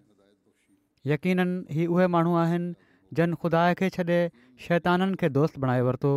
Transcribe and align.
यकीननि 1.13 1.75
ही 1.79 1.85
उहे 1.96 2.07
माण्हू 2.16 2.35
आहिनि 2.44 2.72
जन 3.19 3.34
खुदा 3.44 3.66
खे 3.81 3.90
छॾे 3.97 4.19
शैताननि 4.67 5.19
खे 5.23 5.29
दोस्त 5.40 5.59
बणाए 5.66 5.81
वरितो 5.90 6.13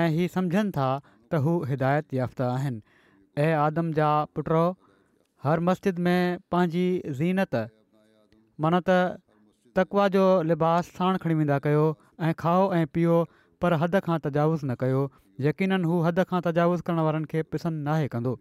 ऐं 0.00 0.04
ही 0.18 0.28
सम्झनि 0.36 0.74
था 0.78 0.90
त 1.06 1.42
हू 1.48 1.54
हिदायत 1.72 2.14
याफ़्ता 2.20 2.50
आहिनि 2.58 2.82
ऐं 3.46 3.50
आदम 3.62 3.92
जा 4.02 4.10
पुटु 4.38 4.66
हर 5.46 5.60
मस्जिद 5.72 5.98
में 6.08 6.18
पंहिंजी 6.54 6.86
ज़ीनत 7.20 7.58
मन्नत 8.66 8.92
तकवा 9.80 10.06
जो 10.14 10.22
लिबास 10.50 10.88
साण 10.96 11.16
खणी 11.24 11.34
वेंदा 11.40 11.56
कयो 11.66 11.84
ऐं 12.28 12.32
खाओ 12.40 12.64
ऐं 12.78 12.86
पीओ 12.96 13.14
पर 13.64 13.76
हद 13.82 13.94
खां 14.08 14.16
तजावुज़ 14.26 14.64
न 14.64 14.76
कयो 14.82 15.02
यकीननि 15.48 15.90
हू 15.90 15.98
हद 16.06 16.18
खां 16.32 16.40
तजावुज़ 16.46 16.82
करण 16.88 17.00
वारनि 17.06 17.28
खे 17.30 17.44
पसंदि 17.52 17.82
नाहे 17.86 18.08
कंदो 18.16 18.32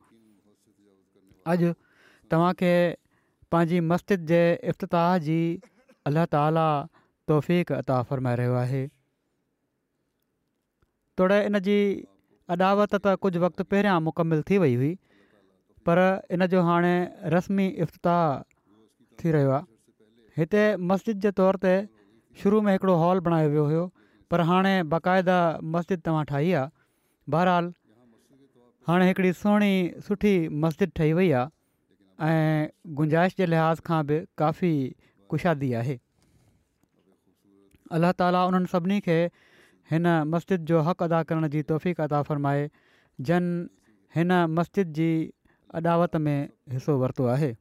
अॼु 1.53 1.69
तव्हांखे 2.33 2.73
पंहिंजी 3.55 3.79
मस्तजिद 3.91 4.27
जे 4.33 4.41
इफ़्ताह 4.73 5.09
जी 5.27 5.37
अलाह 6.11 6.29
ताला 6.37 6.67
तौफ़ 7.31 7.51
अता 7.79 8.01
फरमाए 8.11 8.39
रहियो 8.43 8.57
आहे 8.65 8.81
तोड़े 11.21 11.39
इन 11.51 11.63
जी 11.71 11.79
अॾावत 12.57 12.95
त 12.97 13.17
कुझु 13.27 13.45
वक़्तु 13.47 13.69
पहिरियां 13.75 13.95
मुकमिल 14.11 14.45
थी 14.51 14.61
वई 14.67 14.77
हुई 14.83 14.91
पर 15.87 16.05
इन 16.39 16.45
जो 16.55 16.67
हाणे 16.71 16.95
रस्मी 17.37 17.69
इफ़्ताह 17.87 18.23
थी 19.23 19.37
रहियो 19.39 19.59
आहे 19.59 19.67
हिते 20.37 20.63
मस्जिद 20.91 21.19
जे 21.25 21.31
तौर 21.39 21.55
ते 21.65 21.73
शुरू 22.41 22.61
में 22.65 22.71
हिकिड़ो 22.71 22.95
हॉल 23.03 23.19
बणायो 23.27 23.49
वियो 23.53 23.65
हुयो 23.69 23.83
पर 24.31 24.41
हाणे 24.49 24.73
बाक़ाइदा 24.93 25.37
मस्जिद 25.75 26.01
तव्हां 26.07 26.23
ठाही 26.31 26.51
आहे 26.61 26.71
बहरहाल 27.35 27.71
हाणे 28.87 29.07
हिकिड़ी 29.07 29.31
सुहिणी 29.39 29.73
सुठी 30.07 30.33
मस्जिद 30.65 30.91
ठही 30.95 31.13
वई 31.19 31.31
आहे 31.39 32.27
ऐं 32.33 32.67
गुंजाइश 32.99 33.35
जे 33.37 33.45
लिहाज़ 33.49 33.81
खां 33.89 34.05
बि 34.11 34.19
काफ़ी 34.43 34.71
कुशादी 35.33 35.71
आहे 35.81 35.97
अलाह 37.97 38.11
ताली 38.21 38.41
उन्हनि 38.49 38.71
सभिनी 38.73 38.99
खे 39.09 39.19
हिन 39.91 40.09
मस्जिद 40.33 40.65
जो 40.71 40.81
हक़ु 40.89 41.05
अदा 41.09 41.21
करण 41.31 41.47
जी 41.55 41.61
तौफ़ीक़ 41.73 42.01
अदा 42.07 42.21
फ़रमाए 42.29 42.69
जन 43.29 43.47
हिन 44.17 44.33
मस्जिद 44.59 44.93
जी 44.99 45.09
अॾावत 45.81 46.15
में 46.25 46.35
हिसो 46.75 46.97
वरितो 46.99 47.25
आहे 47.33 47.51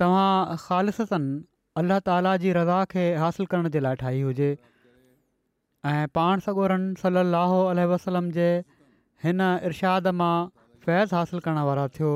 तव्हां 0.04 0.58
ख़ालिसतनि 0.66 1.34
अलाह 1.82 2.00
ताला 2.10 2.32
जी 2.44 2.54
रज़ा 2.58 2.80
खे 2.94 3.04
हासिलु 3.24 3.46
करण 3.52 3.70
जे 3.76 3.80
लाइ 3.88 3.96
ठाही 4.02 4.22
हुजे 4.28 4.50
ऐं 5.90 6.08
पाण 6.20 6.40
सॻोरनि 6.46 6.94
सल 7.04 7.22
अल 7.24 7.80
वसलम 7.94 8.32
जे 8.40 8.48
हिन 9.28 9.42
इर्शाद 9.72 10.08
मां 10.22 10.34
फैज़ 10.88 11.16
हासिलु 11.20 11.44
करण 11.50 11.60
वारा 11.70 11.88
थियो 12.00 12.12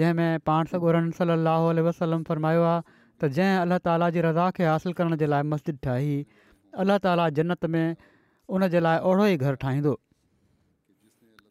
जंहिंमें 0.00 0.44
पाण 0.50 0.72
सॻोरनि 0.74 1.14
सल 1.20 1.34
अल 1.36 1.82
वसलम 1.90 2.26
फ़रमायो 2.30 2.66
आहे 2.72 2.82
त 2.88 3.32
जंहिं 3.38 3.56
अलाह 3.62 3.82
ताला 3.86 4.10
जी 4.18 4.26
रज़ा 4.28 4.50
खे 4.58 4.66
हासिलु 4.72 4.98
करण 5.02 5.16
जे 5.22 5.30
लाइ 5.34 5.48
मस्जिद 5.54 5.80
ठाही 5.86 6.18
अला 6.84 6.98
ताला 7.06 7.28
जन्नत 7.38 7.64
में 7.76 7.86
उनजे 8.58 8.82
लाइ 8.86 8.98
ओड़ो 9.08 9.24
ई 9.32 9.36
घरु 9.46 9.58
ठाहींदो 9.68 9.94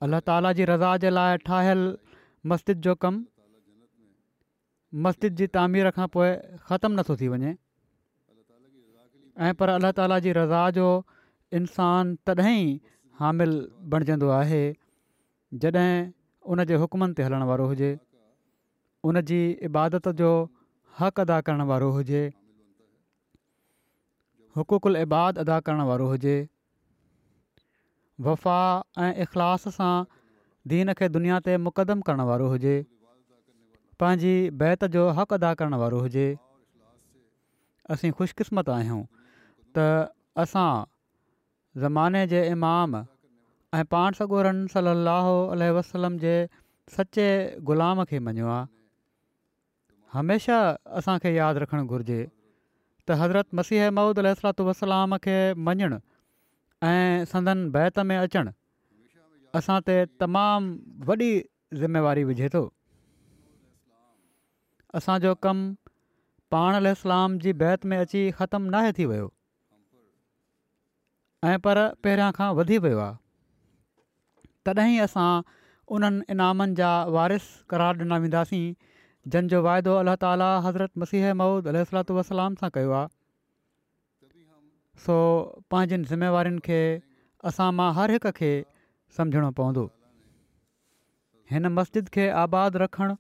अलाह 0.08 0.20
ताला 0.32 0.54
जी 0.62 0.68
रज़ा 0.74 0.94
जे 1.06 1.10
लाइ 1.22 1.42
ठाहियलु 1.50 1.92
मस्जिद 2.48 2.82
जो 2.82 2.94
कमु 2.96 3.24
मस्जिद 5.06 5.36
जी 5.40 5.48
तामीर 5.56 5.90
खां 5.96 6.08
पोइ 6.16 6.30
ख़तमु 6.70 6.96
नथो 7.00 7.16
थी 7.22 7.28
वञे 7.36 7.50
ऐं 9.48 9.52
पर 9.60 9.70
अलाह 9.74 9.92
ताला 10.00 10.20
जी 10.28 10.32
रज़ा 10.38 10.62
जो 10.78 10.86
इंसान 11.60 12.16
तॾहिं 12.30 12.56
ई 12.56 12.80
हामिल 13.20 13.54
बणजंदो 13.94 14.30
आहे 14.40 14.62
जॾहिं 15.66 16.08
उन 16.56 16.64
जे 16.72 16.76
हुकमनि 16.86 17.14
ते 17.20 17.24
हलण 17.28 17.44
वारो 17.52 17.66
हुजे 17.74 17.92
उन 19.12 19.22
जी 19.32 19.40
इबादत 19.70 20.08
जो 20.22 20.32
हक़ 21.02 21.20
अदा 21.26 21.40
करण 21.50 21.62
वारो 21.72 21.90
हुजे 21.98 22.22
हुक़ुकुल 24.58 24.96
इबाद 25.06 25.44
अदा 25.46 25.60
करणु 25.68 25.88
वारो 25.92 26.08
हुजे 26.14 26.38
वफ़ा 28.30 28.58
ऐं 29.08 29.14
इख़लास 29.28 29.68
सां 29.80 29.94
दीन 30.72 30.94
खे 31.02 31.08
दुनिया 31.18 31.38
ते 31.50 31.58
मुक़दम 31.66 32.02
करणु 32.08 32.24
वारो 32.30 32.48
हुजे 32.54 32.74
पंहिंजी 34.02 34.34
बैत 34.62 34.86
जो 34.96 35.04
हक़ 35.20 35.34
अदा 35.38 35.52
करणु 35.62 35.78
वारो 35.84 36.00
हुजे 36.06 36.26
असीं 37.94 38.12
ख़ुशकिस्मत 38.18 38.70
आहियूं 38.78 39.00
त 39.78 39.86
असां 40.46 40.70
ज़माने 41.86 42.22
जे 42.34 42.42
इमाम 42.58 42.98
ऐं 43.80 43.86
पाण 43.96 44.18
सॻोरनि 44.20 44.68
सलाहु 44.76 45.34
वसलम 45.80 46.20
जे 46.26 46.36
सचे 46.98 47.26
ग़ुलाम 47.72 48.04
खे 48.12 48.20
मञियो 48.28 48.54
आहे 48.58 48.70
हमेशह 50.14 50.96
असांखे 51.02 51.34
यादि 51.40 51.66
रखणु 51.66 51.84
घुरिजे 51.96 52.22
त 52.22 53.20
हज़रत 53.24 53.60
मसीह 53.62 53.90
महूद 53.98 54.24
अल 54.26 54.32
वसलाम 54.70 55.18
खे 55.28 55.38
मञणु 55.70 56.00
ऐं 56.94 57.30
संदन 57.36 57.68
बैत 57.78 58.06
में 58.12 58.18
अचणु 58.22 58.56
असांते 59.58 59.98
तमामु 60.22 60.76
वॾी 61.06 61.30
ज़िम्मेवारी 61.80 62.24
विझे 62.24 62.48
थो 62.54 62.64
असांजो 64.98 65.34
कमु 65.44 65.74
पाण 66.52 66.76
अलाम 66.76 67.38
जी 67.40 67.52
बैत 67.62 67.86
में 67.90 67.98
अची 67.98 68.22
ख़तमु 68.40 68.70
नाहे 68.70 68.92
थी 68.98 69.06
वियो 69.12 69.28
ऐं 71.50 71.58
पर 71.66 71.78
पहिरियां 72.04 72.32
खां 72.38 72.50
वधी 72.56 72.78
वियो 72.86 73.00
आहे 73.08 73.18
तॾहिं 74.66 75.00
असां 75.04 75.30
उन्हनि 75.98 76.22
इनामनि 76.34 76.76
जा 76.80 76.92
वारिस 77.18 77.46
करार 77.70 77.96
ॾिना 78.06 78.18
वेंदासीं 78.24 78.66
जंहिंजो 79.34 79.62
वाइदो 79.68 79.94
अलाह 80.02 80.16
तालि 80.24 80.50
हज़रत 80.66 80.92
मसीह 81.04 81.34
मऊद 81.42 81.68
अलात 81.74 82.12
वसलाम 82.20 82.56
सां 82.64 82.70
कयो 82.78 82.92
आहे 83.02 83.08
सो 85.06 85.16
पंहिंजनि 85.72 86.04
ज़िम्मेवारियुनि 86.12 86.62
खे 86.70 86.82
असां 87.52 87.70
मां 87.80 87.94
हर 88.00 88.12
हिक 88.18 88.28
खे 88.42 88.52
समुझणो 89.18 89.50
पवंदो 89.60 89.84
हिन 91.52 91.66
मस्जिद 91.78 92.10
खे 92.18 92.28
आबादु 92.42 92.78
रखणु 92.84 93.14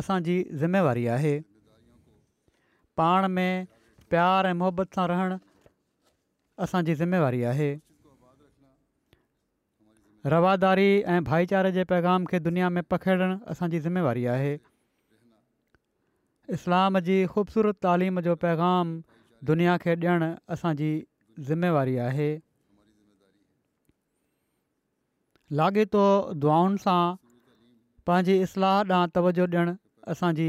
असांजी 0.00 0.36
ज़िम्मेवारी 0.60 1.06
आहे 1.16 1.34
पाण 3.00 3.26
में 3.36 3.50
प्यारु 4.10 4.48
ऐं 4.50 4.54
मुहबत 4.60 4.94
सां 4.96 5.06
रहणु 5.12 5.36
असांजी 6.66 6.94
ज़िम्मेवारी 7.02 7.42
आहे 7.50 7.68
रवादारी 10.34 10.90
ऐं 11.12 11.22
भाईचारे 11.28 11.72
जे 11.76 11.84
पैगाम 11.92 12.24
खे 12.30 12.38
दुनिया 12.48 12.68
में 12.76 12.82
पखेड़णु 12.92 13.36
असांजी 13.54 13.78
ज़िमेवारी 13.86 14.24
आहे 14.36 14.54
इस्लाम 16.56 16.98
जी 17.08 17.24
ख़ूबसूरत 17.34 17.78
جو 18.14 18.20
जो 18.22 18.34
पैगाम 18.46 19.00
दुनिया 19.52 19.76
खे 19.84 19.94
ॾियणु 19.94 20.32
असांजी 20.54 20.90
ज़िम्मेवारी 21.48 21.96
आहे 22.08 22.30
लाॻीतो 25.56 26.00
दुआउनि 26.44 26.78
सां 26.78 27.00
पंहिंजी 28.06 28.34
इस्लाह 28.46 28.78
ॾांहुं 28.88 29.06
तवजो 29.14 29.44
ॾियणु 29.52 29.72
असांजी 30.12 30.48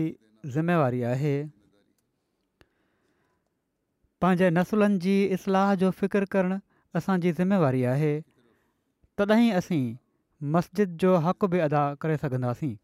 ज़िम्मेवारी 0.55 1.01
आहे 1.11 1.35
पंहिंजे 4.21 4.49
नसुलनि 4.57 4.97
जी 5.05 5.15
इस्लाह 5.37 5.73
जो 5.83 5.91
फ़िकिरु 5.99 6.25
करणु 6.35 6.57
असांजी 6.99 7.31
ज़िमेवारी 7.37 7.83
आहे 7.93 8.11
तॾहिं 9.19 9.51
असीं 9.59 9.95
मस्जिद 10.55 10.97
जो 11.03 11.15
हक़ 11.27 11.45
बि 11.53 11.59
अदा 11.67 11.83
करे 12.01 12.17
सघंदासीं 12.25 12.75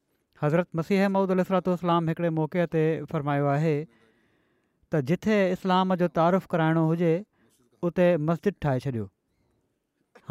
हज़रत 0.44 0.68
मसीह 0.76 1.08
ममूद 1.10 1.32
अलसलाम 1.38 2.08
हिकिड़े 2.10 2.30
मौक़े 2.40 2.66
ते 2.76 2.86
फ़र्मायो 3.12 3.46
आहे 3.58 3.76
त 4.94 5.04
जिथे 5.12 5.38
इस्लाम 5.58 5.94
जो 6.04 6.08
तारीफ़ु 6.20 6.48
कराइणो 6.56 6.86
हुजे 6.92 7.14
उते 7.90 8.08
मस्जिद 8.32 8.54
ठाहे 8.62 8.80
छॾियो 8.88 9.06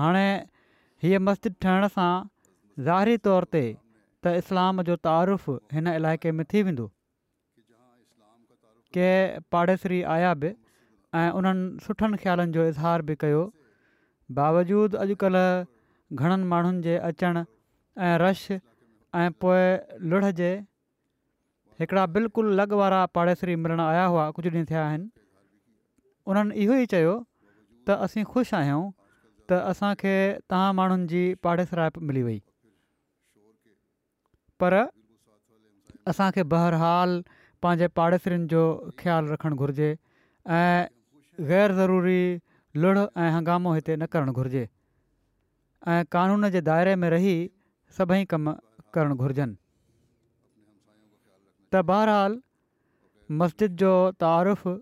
हाणे 0.01 0.27
हीअ 1.03 1.19
मस्जिद 1.29 1.55
ठहण 1.65 1.87
सां 1.95 2.11
ज़ाहिरी 2.89 3.17
तौर 3.29 3.45
ते 3.55 3.63
त 3.63 4.35
इस्लाम 4.43 4.83
जो 4.91 4.97
तारुफ़ 5.09 5.49
हिन 5.77 5.95
इलाइक़े 5.95 6.33
में 6.39 6.45
थी 6.53 6.63
वेंदो 6.69 6.87
के 8.97 9.09
पाड़ेसरी 9.55 10.03
आया 10.17 10.35
बि 10.43 10.53
ऐं 11.23 11.31
उन्हनि 11.41 11.67
सुठनि 11.87 12.21
ख़्यालनि 12.25 12.55
जो 12.59 12.67
इज़हार 12.73 13.03
बि 13.11 13.17
कयो 13.25 13.43
बावजूदु 14.39 15.03
अॼुकल्ह 15.05 16.21
घणनि 16.21 16.49
माण्हुनि 16.53 16.83
जे 16.87 16.97
अचण 17.11 17.43
ऐं 17.43 18.15
रश 18.25 18.45
ऐं 18.55 19.27
पोइ 19.45 19.65
लुढ़ 20.13 20.31
जे 20.43 20.51
हिकिड़ा 21.83 22.07
बिल्कुलु 22.17 22.55
लॻ 22.63 22.71
वारा 22.83 23.05
पाड़ेसरी 23.19 23.55
मिलणु 23.67 23.85
आया 23.91 24.05
हुआ 24.15 24.25
कुझु 24.39 24.51
ॾींहं 24.57 24.69
थिया 24.71 24.87
आहिनि 24.89 25.09
उन्हनि 26.33 26.55
इहो 26.65 26.77
ई 26.83 26.87
चयो 26.95 27.15
त 27.87 28.03
असीं 28.07 28.25
ख़ुशि 28.35 28.55
आहियूं 28.59 28.83
त 29.51 29.53
असांखे 29.53 30.17
तव्हां 30.51 30.73
माण्हुनि 30.75 31.07
जी 31.09 31.33
पाड़ेसराइप 31.43 31.99
मिली 31.99 32.23
वई 32.23 32.39
पर 34.61 34.75
असांखे 36.07 36.43
बहरहाल 36.55 37.21
पंहिंजे 37.63 37.87
पाड़ेसरीनि 37.97 38.47
जो 38.51 38.63
ख़्यालु 38.99 39.33
रखणु 39.33 39.57
घुरिजे 39.57 39.95
ऐं 40.57 40.85
ग़ैर 41.49 41.73
ज़रूरी 41.77 42.21
लुढ़ 42.81 42.99
ऐं 42.99 43.31
हंगामो 43.37 43.73
हिते 43.75 43.97
न 43.97 44.05
करणु 44.13 44.33
घुरिजे 44.33 44.67
ऐं 45.93 46.03
कानून 46.17 46.49
जे 46.57 46.61
दाइरे 46.71 46.95
में 47.03 47.09
रही 47.11 47.37
सभई 47.99 48.25
कम 48.33 48.51
करणु 48.95 49.15
घुरिजनि 49.17 49.55
त 51.73 51.83
बहरहाल 51.91 52.39
मस्जिद 53.43 53.77
जो 53.83 53.93
तारीफ़ु 54.25 54.77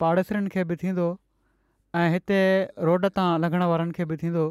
पाड़ेसरनि 0.00 0.48
खे 0.54 0.64
बि 0.70 0.76
थींदो 0.82 1.06
ऐं 2.02 2.06
हिते 2.12 2.38
रोड 2.88 3.04
तां 3.16 3.26
लंघण 3.40 3.62
वारनि 3.72 3.92
खे 3.96 4.04
बि 4.12 4.16
थींदो 4.20 4.44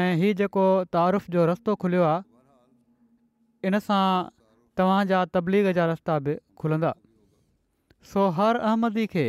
ऐं 0.00 0.08
हीअ 0.22 0.32
जेको 0.40 0.64
तारुफ 0.96 1.30
जो 1.36 1.44
रस्तो 1.50 1.74
खुलियो 1.84 2.02
आहे 2.08 3.68
इन 3.68 3.78
सां 3.84 4.00
तव्हांजा 4.80 5.20
तबलीग 5.36 5.68
जा 5.78 5.86
रस्ता 5.92 6.18
बि 6.26 6.34
खुलंदा 6.64 6.90
सो 8.12 8.26
हर 8.40 8.56
अहमदी 8.60 9.06
खे 9.16 9.24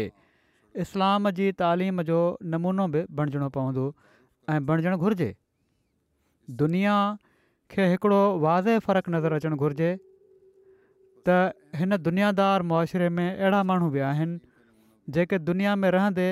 इस्लाम 0.85 1.29
जी 1.39 1.49
तालीम 1.63 2.01
जो 2.11 2.19
नमूनो 2.51 2.87
बि 2.97 3.05
बणिजणो 3.21 3.49
पवंदो 3.59 3.85
ऐं 4.51 4.59
बणिजणु 4.67 4.97
घुरिजे 5.07 5.29
दुनिया 6.63 6.95
खे 7.71 7.87
हिकिड़ो 7.93 8.21
वाज़े 8.45 8.77
फ़र्क़ु 8.85 9.11
नज़र 9.17 9.39
अचणु 9.39 9.55
घुरिजे 9.65 9.89
त 11.27 11.39
हिन 11.81 11.99
दुनियादार 12.09 12.67
मुआरे 12.71 13.09
में 13.17 13.27
अहिड़ा 13.27 13.59
माण्हू 13.71 13.89
बि 13.95 14.03
आहिनि 14.13 15.13
जेके 15.17 15.37
दुनिया 15.51 15.75
में 15.83 15.89
रहंदे 15.97 16.29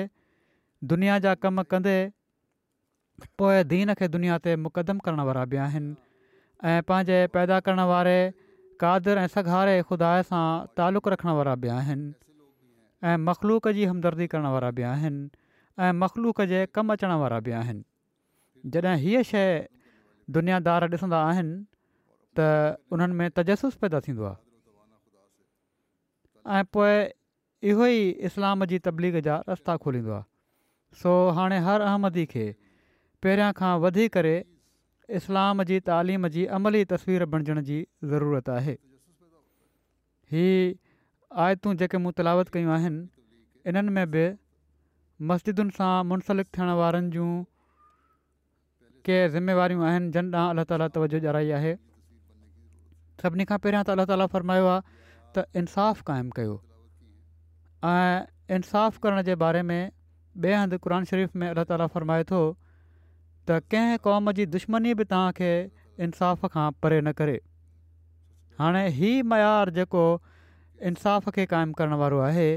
दुनिया 0.88 1.18
जा 1.24 1.32
कम 1.44 1.62
कंदे 1.70 1.94
पोए 3.38 3.58
दीन 3.72 3.90
खे 3.94 4.06
दुनिया 4.08 4.36
ते 4.44 4.54
मुक़दम 4.66 4.98
करणु 5.04 5.24
वारा 5.26 5.44
बि 5.52 5.56
आहिनि 5.64 5.90
ऐं 6.70 6.80
पंहिंजे 6.88 7.18
पैदा 7.34 7.56
करण 7.66 7.80
वारे 7.90 8.16
कादर 8.80 9.16
ऐं 9.18 9.26
सघारे 9.34 9.76
खुदा 9.90 10.10
सां 10.28 10.44
तालुक़ु 10.80 11.10
रखणु 11.12 11.32
वारा 11.36 11.54
बि 11.64 11.68
आहिनि 11.76 12.06
ऐं 13.08 13.16
मख़लूक़ 13.28 13.66
जी 13.80 13.84
हमदर्दी 13.90 14.26
करण 14.34 14.46
वारा 14.54 14.70
बि 14.80 14.84
आहिनि 14.92 15.22
ऐं 15.84 15.92
मखलूक़ 16.04 16.40
जे 16.54 16.60
कमु 16.74 16.92
अचणु 16.96 17.16
वारा 17.24 17.38
बि 17.48 17.52
आहिनि 17.60 17.82
जॾहिं 18.72 18.96
हीअ 19.04 19.22
शइ 19.32 19.50
दुनियादार 20.38 20.88
ॾिसंदा 20.88 21.18
आहिनि 21.28 21.54
त 22.38 22.40
उन्हनि 22.92 23.14
में 23.20 23.28
तजसुस 23.36 23.74
पैदा 23.84 23.98
थींदो 24.08 24.24
आहे 24.32 24.40
ऐं 26.58 26.62
पोइ 26.72 26.92
इहो 27.70 27.84
ई 27.98 28.00
इस्लाम 28.32 28.58
जी 28.74 28.78
तबलीग 28.90 29.20
जा 29.30 29.36
रस्ता 29.48 29.76
खोलींदो 29.86 30.12
आहे 30.18 30.28
सो 30.98 31.10
हाणे 31.36 31.58
हर 31.66 31.80
अहमदी 31.88 32.24
खे 32.34 32.46
पहिरियां 33.24 33.50
खां 33.58 33.72
वधी 33.86 34.06
करे 34.16 34.32
इस्लाम 35.18 35.62
जी 35.70 35.78
तालीम 35.90 36.28
जी 36.36 36.44
अमली 36.58 36.80
तस्वीर 36.92 37.24
बणिजण 37.34 37.60
जी 37.68 37.76
ज़रूरत 38.12 38.48
आहे 38.56 38.74
हीअ 40.34 40.56
आयतूं 41.44 41.74
जेके 41.82 42.00
मूं 42.04 42.12
तलावत 42.20 42.50
कयूं 42.56 42.72
आहिनि 42.78 43.02
इन्हनि 43.72 43.94
में 43.98 44.10
बि 44.16 44.24
मस्जिदुनि 45.32 45.76
सां 45.78 45.92
मुंसलिकु 46.12 46.54
थियण 46.58 46.72
वारनि 46.82 47.10
जूं 47.16 47.28
के 49.08 49.18
ज़िमेवारियूं 49.36 49.86
आहिनि 49.90 50.10
जन 50.18 50.32
ॾांहुं 50.40 50.56
अलाह 50.56 50.68
ताला 50.72 50.88
तवजो 50.98 51.22
ॼाई 51.38 51.54
आहे 51.60 51.72
सभिनी 53.24 53.48
खां 53.52 53.60
पहिरियां 53.66 53.84
त 53.86 53.96
अल्ला 53.96 54.08
ताला 54.14 54.26
फ़रमायो 54.34 54.68
आहे 54.74 54.82
त 55.38 55.46
इंसाफ़ 55.62 56.04
क़ाइमु 56.12 56.36
कयो 56.40 56.56
ऐं 57.94 58.56
इंसाफ़ु 58.60 59.04
करण 59.08 59.22
जे 59.30 59.34
बारे 59.44 59.64
में 59.72 59.82
ॿिए 60.44 60.54
हंधि 60.54 60.76
क़ुर 60.84 61.04
शरीफ़ 61.04 61.36
में 61.40 61.48
अलाह 61.48 61.64
ताला 61.68 61.86
फरमाए 61.94 62.24
थो 62.32 62.40
त 63.48 63.60
कंहिं 63.72 63.98
क़ौम 64.06 64.32
जी 64.38 64.44
दुश्मनी 64.54 64.92
बि 65.00 65.04
तव्हांखे 65.12 65.52
इंसाफ़ 66.06 66.46
खां 66.54 66.66
परे 66.82 67.00
न 67.04 67.12
करे 67.20 67.36
हाणे 68.62 68.82
हीउ 68.98 69.24
मयारु 69.32 69.74
जेको 69.78 70.04
इंसाफ़ 70.92 71.28
खे 71.36 71.44
क़ाइमु 71.52 71.74
करण 71.80 71.94
वारो 72.04 72.24
आहे 72.28 72.48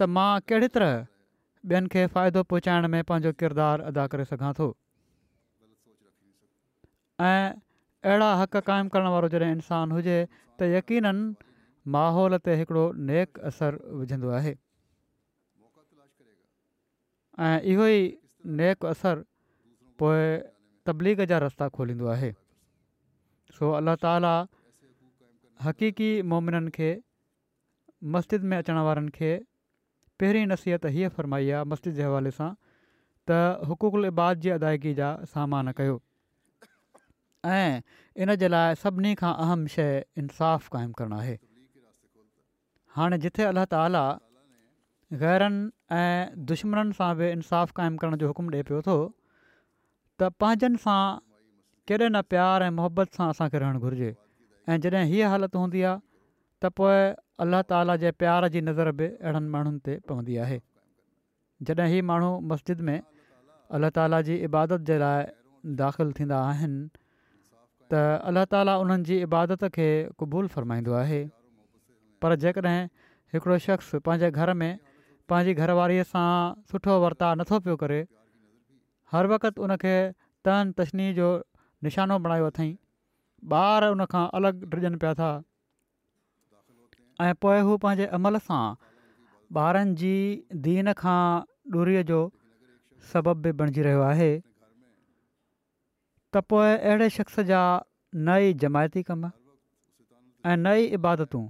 त 0.00 0.08
मां 0.18 0.30
कहिड़ी 0.52 0.68
तरह 0.76 1.02
ॿियनि 1.72 1.88
खे 1.92 2.06
फ़ाइदो 2.14 2.42
पहुचाइण 2.52 2.86
में 2.94 3.02
पंहिंजो 3.08 3.32
किरदारु 3.40 3.82
अदा 3.90 4.06
करे 4.14 4.24
सघां 4.30 4.52
थो 4.58 4.66
ऐं 7.28 7.52
अहिड़ा 8.08 8.28
हक़ 8.40 8.56
काइमु 8.68 8.88
करण 8.94 9.08
वारो 9.14 9.28
जॾहिं 9.34 9.50
इंसानु 9.58 9.94
हुजे 9.96 10.16
त 10.60 10.68
यकीन 10.76 11.08
माहौल 11.96 12.36
ते 12.48 12.56
हिकिड़ो 12.62 12.84
नेक 13.10 13.40
असरु 13.52 13.96
विझंदो 14.02 14.34
आहे 14.40 14.52
ऐं 17.48 17.54
इहो 17.74 17.86
ई 17.94 18.02
नेक 18.60 18.84
असरु 18.92 19.24
पोइ 20.04 20.20
तबलीग 20.90 21.24
जा 21.32 21.38
रस्ता 21.48 21.68
खोलींदो 21.78 22.12
आहे 22.18 22.32
सो 23.58 23.72
अल्ला 23.80 23.96
ताला 24.04 24.36
हक़ीक़ी 25.64 26.12
मोमिननि 26.34 26.70
खे 26.78 26.92
मस्जिद 28.18 28.42
में 28.52 28.56
अचण 28.60 28.84
वारनि 28.90 29.16
खे 29.18 29.32
पहिरीं 30.22 30.46
नसीहत 30.48 30.84
हीअ 30.96 31.08
फरमाई 31.14 31.48
आहे 31.50 31.64
मस्जिद 31.72 31.94
जे 32.00 32.04
हवाले 32.08 32.32
सां 32.40 32.50
त 33.30 33.88
इबाद 34.12 34.44
जी 34.46 34.52
अदायगी 34.56 34.92
जा 35.00 35.08
सामान 35.34 35.72
कयो 35.80 35.96
ऐं 37.54 37.82
इन 38.26 38.34
जे 38.42 38.48
लाइ 38.54 38.76
सभिनी 38.82 39.14
खां 39.22 39.32
अहम 39.46 39.66
शइ 39.76 39.90
इंसाफ़ 40.24 40.68
क़ाइमु 40.76 40.98
करणु 41.00 41.18
आहे 41.24 41.34
हाणे 42.98 43.18
जिथे 43.26 43.44
अलाह 43.50 43.66
ताला 43.74 44.04
ग़ैरनि 45.24 45.62
ऐं 45.98 46.46
दुश्मन 46.52 46.92
सां 47.00 47.10
बि 47.20 47.30
इंसाफ़ 47.38 47.74
क़ाइमु 47.80 48.02
करण 48.04 48.20
जो 48.22 48.30
हुकुम 48.32 48.48
ॾिए 48.54 48.66
पियो 48.70 48.80
थो 48.88 48.96
त 49.02 50.30
पंहिंजनि 50.44 50.82
सां 50.84 51.00
न 51.90 52.22
प्यार 52.34 52.68
ऐं 52.68 52.76
मुहबत 52.80 53.20
सां 53.20 53.28
असांखे 53.36 53.62
रहणु 53.64 53.82
घुरिजे 53.88 54.14
ऐं 54.74 54.80
जॾहिं 54.86 55.04
हीअ 55.12 55.28
हालति 55.34 55.84
अलाह 57.42 57.62
ताला 57.70 57.94
जे 58.02 58.10
प्यार 58.22 58.46
जी 58.54 58.60
नज़र 58.64 58.90
बि 58.98 59.06
अहिड़नि 59.12 59.48
माण्हुनि 59.52 59.78
ते 59.86 59.94
पवंदी 60.08 60.36
आहे 60.46 60.58
जॾहिं 61.68 61.86
ही 61.94 62.00
माण्हू 62.10 62.28
मस्जिद 62.50 62.80
में 62.88 62.98
अलाह 63.78 63.90
ताला 63.98 64.20
जी 64.28 64.34
इबादत 64.48 64.84
जे 64.90 64.98
लाइ 65.02 65.24
दाख़िल 65.80 66.12
थींदा 66.18 66.38
आहिनि 66.50 66.82
त 67.94 68.44
ताला 68.54 68.76
उन्हनि 68.84 69.06
जी 69.08 69.18
इबादत 69.26 69.64
खे 69.78 69.86
क़बूल 70.20 70.48
फ़रमाईंदो 70.54 70.92
आहे 71.02 71.20
पर 72.22 72.34
जेकॾहिं 72.44 72.86
हिकिड़ो 73.36 73.58
शख़्स 73.66 73.98
पंहिंजे 74.08 74.30
घर 74.30 74.52
में 74.62 74.70
पंहिंजी 75.32 75.54
घरवारीअ 75.64 76.04
सां 76.10 76.30
सुठो 76.72 76.96
वर्ता 77.06 77.32
नथो 77.42 77.60
पियो 77.66 77.76
करे 77.82 78.00
हर 79.16 79.30
वक़्तु 79.34 79.66
उनखे 79.66 79.96
तन 80.46 80.70
तशनी 80.78 81.08
जो 81.20 81.28
निशानो 81.90 82.20
बणायो 82.28 82.52
अथईं 82.54 82.72
ॿार 83.62 83.86
उनखां 83.96 84.22
अलॻि 84.38 84.52
डुजनि 84.74 84.96
पिया 85.02 85.12
था 85.22 85.30
ऐं 87.22 87.34
पोइ 87.40 87.58
हू 87.66 87.74
पंहिंजे 87.84 88.06
अमल 88.16 88.36
सां 88.44 88.60
ॿारनि 89.64 89.92
जी 89.98 90.14
दीन 90.66 90.92
खां 91.00 91.16
दूरीअ 91.74 92.00
जो 92.10 92.18
सबब 93.10 93.42
बि 93.44 93.50
बणिजी 93.60 93.82
रहियो 93.86 94.00
आहे 94.06 94.30
त 96.36 96.40
पोइ 96.52 96.70
अहिड़े 96.76 97.06
शख़्स 97.16 97.36
जा 97.50 97.60
नई 98.28 98.54
जमायती 98.64 99.02
कम 99.10 99.20
ऐं 99.26 100.54
नई 100.62 100.88
इबादतूं 100.98 101.42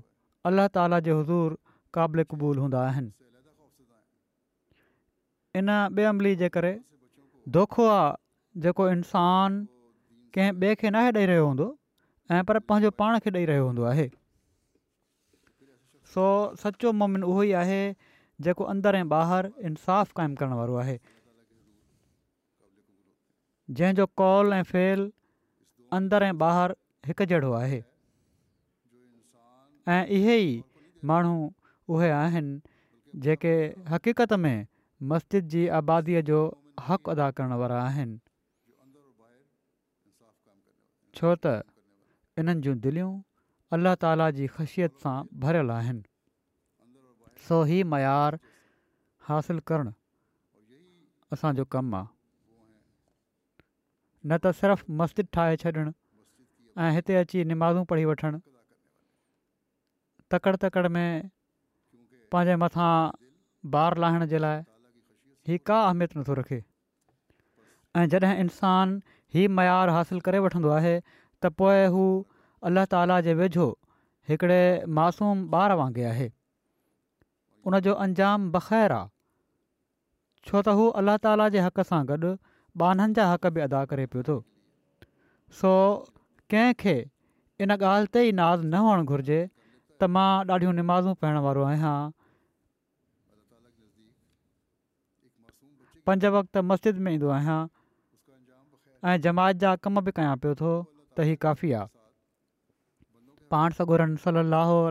अलाह 0.51 0.69
ताला 0.77 0.99
जे 1.09 1.15
हज़ूर 1.21 1.55
क़ाबिल 1.99 2.25
क़बूल 2.33 2.61
हूंदा 2.65 2.83
इन 5.63 5.71
बे॒ 5.97 6.05
अमली 6.13 6.35
जे 6.45 6.51
करे 6.59 6.75
धोखो 7.57 7.87
आहे 7.97 8.13
जेको 8.67 8.91
इंसान 8.99 9.57
कंहिं 10.37 10.67
ॿिए 10.67 10.75
खे 10.85 10.91
नाहे 10.99 11.11
ॾेई 11.19 11.27
रहियो 11.33 11.45
हूंदो 11.49 11.67
ऐं 12.33 12.43
पर 12.51 12.59
पंहिंजो 12.73 12.91
पाण 13.03 13.19
खे 13.27 13.31
ॾेई 13.39 13.45
रहियो 13.53 13.67
हूंदो 13.71 13.85
आहे 13.93 14.07
सो 16.15 16.25
सचो 16.63 16.91
मोमिन 17.01 17.23
उहो 17.31 17.43
ई 17.51 17.53
आहे 17.61 17.79
जेको 18.47 18.65
अंदरि 18.73 18.99
ऐं 19.05 19.07
ॿाहिरि 19.21 19.51
इंसाफ़ु 19.71 20.13
काइमु 20.21 20.35
करण 20.41 20.53
वारो 20.61 20.77
आहे 20.83 20.95
जंहिंजो 23.79 24.07
कॉल 24.23 24.53
ऐं 24.59 24.61
फेल 24.71 25.03
अंदरि 25.99 26.29
ऐं 26.35 26.37
ॿाहिरि 26.51 27.11
हिकु 27.11 27.25
जहिड़ो 27.33 27.51
आहे 27.63 27.81
ऐं 29.97 29.99
इहे 30.19 30.37
ई 30.43 30.55
माण्हू 31.13 31.35
उहे 31.97 32.13
आहिनि 32.21 32.55
जेके 33.27 33.55
हक़ीक़त 33.95 34.33
में 34.47 34.59
मस्जिद 35.15 35.49
जी 35.57 35.67
आबादीअ 35.83 36.21
जो 36.33 36.39
हक़ 36.89 37.11
अदा 37.17 37.31
करण 37.41 37.57
वारा 37.65 37.83
आहिनि 37.91 38.19
छो 41.19 41.35
त 41.47 41.55
इन्हनि 42.43 42.63
जूं 42.67 42.77
दिलियूं 42.87 43.13
अलाह 43.75 43.95
ताला 44.07 44.27
जी 44.39 44.47
ख़ुशियत 44.55 45.03
सां 45.05 45.13
भरियलु 45.43 45.73
आहिनि 45.75 47.39
सो 47.45 47.57
हीउ 47.69 47.85
मयारु 47.93 48.39
हासिलु 49.29 49.63
करणु 49.71 49.93
असांजो 51.37 51.65
कमु 51.75 51.97
आहे 52.01 53.61
न 54.33 54.39
त 54.45 54.53
सिर्फ़ु 54.59 54.95
मस्जिद 55.01 55.31
ठाहे 55.39 55.55
छॾणु 55.63 55.85
ऐं 56.85 56.91
हिते 56.99 57.17
अची 57.23 57.45
निमाज़ूं 57.53 57.85
पढ़ी 57.93 58.05
वठनि 58.11 58.41
तकड़ 60.35 60.55
तकड़ि 60.67 60.89
में 60.99 61.09
पंहिंजे 62.35 62.57
मथां 62.65 62.91
ॿारु 63.81 64.03
लाहिण 64.05 64.27
जे 64.35 64.43
लाइ 64.45 64.61
ही 65.49 65.57
का 65.71 65.79
अहमियत 65.89 66.15
नथो 66.21 66.37
रखे 66.43 66.61
ऐं 67.99 68.05
जॾहिं 68.15 68.37
इंसानु 68.45 69.17
हीउ 69.39 69.55
मयारु 69.59 69.97
हासिलु 69.99 70.23
करे 70.31 70.45
वठंदो 70.47 70.73
आहे 70.79 70.95
त 71.43 71.53
पोइ 71.63 71.87
हू 71.97 72.07
अलाह 72.69 72.85
ताला 72.93 73.17
जे 73.25 73.33
वेझो 73.39 73.65
हिकिड़े 74.29 74.59
मासूम 74.99 75.41
ॿार 75.57 75.73
वांगुरु 75.79 76.07
आहे 76.11 76.29
जो 77.87 77.95
अंजाम 78.05 78.47
बख़ैर 78.55 78.93
आहे 78.99 79.13
छो 80.49 80.61
त 80.69 80.77
हू 80.79 80.87
अलाह 81.01 81.19
ताला 81.27 81.49
जे 81.57 81.65
हक़ 81.67 81.81
सां 81.91 81.99
गॾु 82.13 82.31
ॿाननि 82.87 83.17
जा 83.19 83.27
हक़ 83.33 83.49
बि 83.57 83.65
अदा 83.67 83.83
करे 83.93 84.07
पियो 84.15 84.25
थो 84.31 84.37
सो 85.59 85.73
कंहिंखे 86.55 86.97
इन 87.67 87.77
ॻाल्हि 87.77 88.13
ते 88.17 88.25
ई 88.29 88.33
नाज़ 88.41 88.65
न 88.67 88.83
हुअणु 88.87 89.07
घुर्जे 89.15 89.41
त 89.49 90.09
मां 90.17 90.29
ॾाढियूं 90.53 90.73
निमाज़ू 90.81 91.15
पाइण 91.27 91.43
वारो 91.49 91.67
आहियां 91.73 91.99
पंज 96.09 96.25
वक़्त 96.39 96.65
मस्जिद 96.73 97.05
में 97.07 97.13
ईंदो 97.13 97.31
आहियां 97.41 97.61
ऐं 99.11 99.19
जमायत 99.29 99.63
जा 99.67 99.75
कम 99.89 100.01
बि 100.09 100.17
कयां 100.21 100.37
पियो 100.47 100.59
थो 100.65 100.73
त 101.21 101.37
काफ़ी 101.47 101.73
आहे 101.81 101.93
पाण 103.53 103.77
सगुरनि 103.79 104.17
सली 104.25 104.41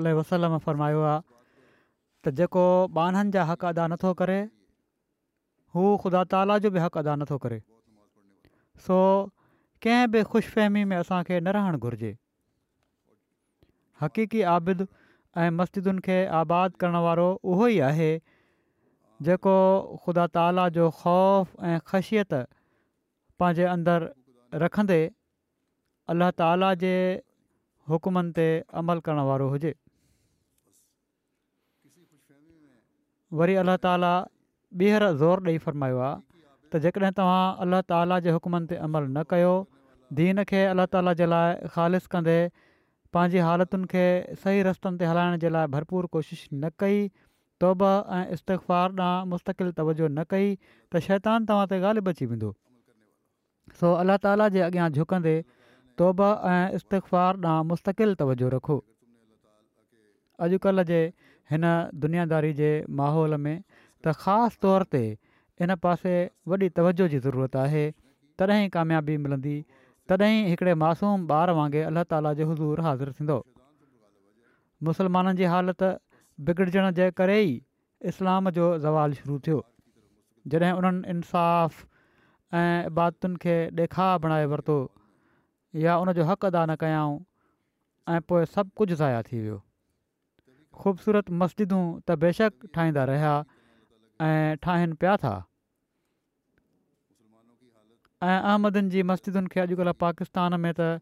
अलसलम 0.10 0.57
फरमायो 0.65 1.01
आहे 1.12 1.22
त 2.25 2.36
जेको 2.39 2.65
बाननि 2.98 3.33
जा 3.38 3.43
हक़ 3.51 3.65
अदा 3.74 3.88
नथो 3.93 4.13
करे 4.22 4.38
हू 5.75 5.83
ख़ुदा 6.03 6.24
ताला 6.33 6.57
जो 6.65 6.72
बि 6.75 6.83
हक़ 6.86 6.98
अदा 7.03 7.15
नथो 7.24 7.38
करे 7.45 7.60
सो 8.88 8.98
कंहिं 9.86 10.12
बि 10.15 10.24
ख़ुशफ़हमी 10.33 10.83
में 10.91 10.98
असांखे 10.98 11.39
न 11.39 11.55
रहणु 11.60 11.79
घुरिजे 11.88 12.13
हक़ीक़ी 14.03 14.41
आबिद 14.51 14.86
ऐं 15.43 15.50
मस्जिदुनि 15.60 16.05
खे 16.07 16.17
आबादु 16.41 16.79
करणु 16.83 17.01
वारो 17.07 17.27
उहो 17.51 17.65
ई 17.74 17.79
आहे 17.89 18.12
जेको 19.27 19.55
ख़ुदा 20.05 20.25
ताला 20.39 20.67
जो 20.77 20.86
ख़ौफ़ 21.01 21.60
ऐं 21.72 21.77
ख़शियत 21.91 22.33
पंहिंजे 23.43 23.65
अंदरि 23.75 24.63
रखंदे 24.65 25.01
अलाह 26.13 26.31
ताला 26.39 26.74
जे 26.83 26.93
हुकुमनि 27.91 28.31
ते 28.39 28.43
अमल 28.81 28.99
करण 29.07 29.19
वारो 29.29 29.47
हुजे 29.53 29.73
वरी 33.39 33.55
अल्ल्ह 33.61 33.77
ताला 33.85 34.11
ॿीहर 34.83 35.05
ज़ोर 35.21 35.43
ॾेई 35.49 35.57
फ़रमायो 35.65 35.97
आहे 36.07 36.15
त 36.75 36.79
जेकॾहिं 36.85 37.13
तव्हां 37.19 37.41
अलाह 37.65 37.81
ताला 37.93 38.19
जे 38.27 38.31
हुकुमनि 38.35 38.67
ते 38.69 38.75
अमल 38.87 39.03
न 39.07 39.23
कयो 39.33 39.51
दीन 40.19 40.43
खे 40.51 40.61
अल्लाह 40.73 40.87
ताला 40.95 41.13
जे 41.21 41.27
लाइ 41.31 41.49
ख़ालि 41.75 41.99
कंदे 42.15 42.37
पंहिंजी 43.17 43.39
हालतुनि 43.47 43.89
खे 43.93 44.05
सही 44.43 44.61
रस्तनि 44.69 44.97
ते 45.01 45.09
हलाइण 45.11 45.37
जे 45.45 45.49
लाइ 45.55 45.71
भरपूर 45.75 46.05
कोशिशि 46.17 46.47
न 46.61 46.69
कई 46.83 47.01
तौबा 47.63 47.91
ऐं 48.19 48.23
इस्तफ़ार 48.37 49.01
ॾांहुं 49.07 49.27
मुस्तक़िल 49.33 49.71
तवजो 49.81 50.07
न 50.07 50.29
कई 50.35 50.47
त 50.55 51.03
शैतान 51.09 51.49
तव्हां 51.51 51.67
ते 51.73 51.81
ॻाल्हि 51.83 52.05
बची 52.09 52.29
वेंदो 52.33 52.53
सो 53.81 53.93
अलाह 54.05 54.17
ताला 54.27 54.49
जे 54.57 54.63
अॻियां 54.69 54.89
झुकंदे 54.97 55.35
तौबा 56.01 56.27
ऐं 56.51 56.71
इस्तफ़ार 56.75 57.39
ॾांहुं 57.47 57.63
मुस्तक़िल 57.71 58.13
तवजो 58.21 58.47
रखो 58.55 58.77
अॼुकल्ह 60.45 60.83
जे 60.91 61.01
हिन 61.51 61.63
दुनियादारी 62.05 62.53
जे 62.62 62.71
माहौल 63.01 63.35
में 63.45 63.55
त 64.01 64.13
ख़ासि 64.23 64.57
तौर 64.65 64.83
ते 64.95 65.03
इन 65.65 65.75
पासे 65.83 66.13
वॾी 66.53 66.69
तवजो 66.79 67.07
जी 67.15 67.19
ज़रूरत 67.25 67.55
आहे 67.65 67.83
तॾहिं 68.41 68.69
कामयाबी 68.77 69.17
मिलंदी 69.25 69.55
तॾहिं 70.13 70.39
हिकिड़े 70.50 70.73
मासूम 70.85 71.27
ॿार 71.41 71.53
वांगुरु 71.62 71.85
अलाह 71.91 72.09
ताला 72.15 72.33
जो 72.41 72.50
हज़ूरु 72.53 72.81
हाज़ुरु 72.89 73.12
थींदो 73.21 73.38
मुसलमाननि 74.89 75.38
जी 75.41 75.45
हालति 75.53 75.91
बिगड़जण 76.50 76.89
जे 77.01 77.09
करे 77.21 77.38
ई 77.45 77.53
इस्लाम 78.13 78.50
जो 78.57 78.65
ज़वाल 78.88 79.13
शुरू 79.21 79.39
थियो 79.47 79.62
जॾहिं 80.55 80.73
उन्हनि 80.81 81.09
इनसाफ़ 81.15 81.85
ऐं 82.57 82.93
बातुनि 82.97 83.38
खे 83.45 83.55
ॾेखार 83.83 84.17
बणाए 84.25 84.50
वरितो 84.57 84.77
या 85.81 85.97
उन 85.97 86.11
जो 86.13 86.23
हक़ 86.23 86.45
अदा 86.45 86.65
न 86.69 86.75
कयाऊं 86.79 87.19
ऐं 88.13 88.19
पोइ 88.29 88.45
सभु 88.45 88.69
कुझु 88.77 88.95
ज़ाया 88.95 89.21
थी 89.27 89.39
वियो 89.41 89.57
ख़ूबसूरत 90.81 91.29
मस्जिदूं 91.41 91.83
त 92.07 92.17
बेशक 92.23 92.67
ठाहींदा 92.73 93.03
रहिया 93.09 93.33
ऐं 94.25 94.57
ठाहिनि 94.65 94.93
पिया 95.01 95.15
था 95.25 95.33
ऐं 98.21 98.37
अहमदनि 98.37 98.89
जी 98.89 99.03
मस्जिदुनि 99.13 99.47
खे 99.53 99.59
अॼुकल्ह 99.65 99.91
पाकिस्तान 100.05 100.59
में 100.65 100.73
त 100.79 100.99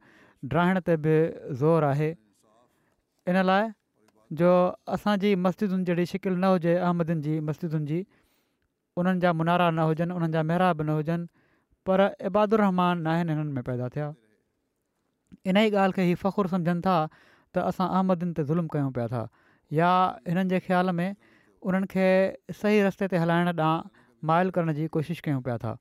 ड्राहिण 0.53 0.79
ते 0.87 0.95
बि 1.05 1.17
ज़ोर 1.59 1.83
आहे 1.91 2.09
इन 3.33 3.41
लाइ 3.51 3.69
जो 4.39 4.51
असांजी 4.95 5.35
मस्जिदुनि 5.47 5.83
जहिड़ी 5.89 6.05
शिकिल 6.15 6.33
न 6.39 6.55
हुजे 6.55 6.75
अहमदनि 6.79 7.21
जी 7.27 7.35
मस्जिदुनि 7.51 7.85
जी 7.91 7.99
उन्हनि 8.97 9.19
जा 9.27 9.33
मुनारा 9.41 9.69
न 9.75 9.89
हुजनि 9.91 10.13
उन्हनि 10.15 10.33
जा 10.39 10.43
महिरा 10.51 10.71
न 10.81 10.89
हुजनि 10.89 11.27
पर 11.87 12.09
इबादुर 12.31 12.61
रहमान 12.65 13.05
आहिनि 13.15 13.33
हिननि 13.37 13.51
में 13.59 13.63
पैदा 13.69 13.87
थिया 13.95 14.09
इन 15.51 15.57
ई 15.57 15.69
ॻाल्हि 15.83 15.95
खे 15.97 16.03
ई 16.11 16.15
फ़ख़ुरु 16.21 16.49
सम्झनि 16.53 16.81
था 16.87 16.95
त 17.55 17.63
असां 17.71 17.87
अहमदनि 17.97 18.33
ते 18.39 18.43
ज़ुल्म 18.49 18.71
कयूं 18.73 18.91
पिया 18.97 19.07
था 19.13 19.21
या 19.79 19.89
हिननि 20.27 20.49
जे 20.53 20.59
ख़्याल 20.67 20.91
में 20.99 21.15
उन्हनि 21.71 21.91
खे 21.93 22.07
सही 22.63 22.81
रस्ते 22.87 23.07
ते 23.13 23.21
हलाइण 23.23 23.51
ॾांहुं 23.53 24.01
माइल 24.31 24.49
करण 24.57 24.73
जी 24.79 24.87
कोशिशि 24.97 25.21
कयूं 25.27 25.41
पिया 25.47 25.57
था 25.65 25.73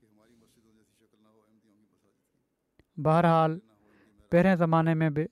बहरहाल 3.07 3.59
पहिरें 4.31 4.55
ज़माने 4.63 4.93
में 5.01 5.13
बि 5.19 5.27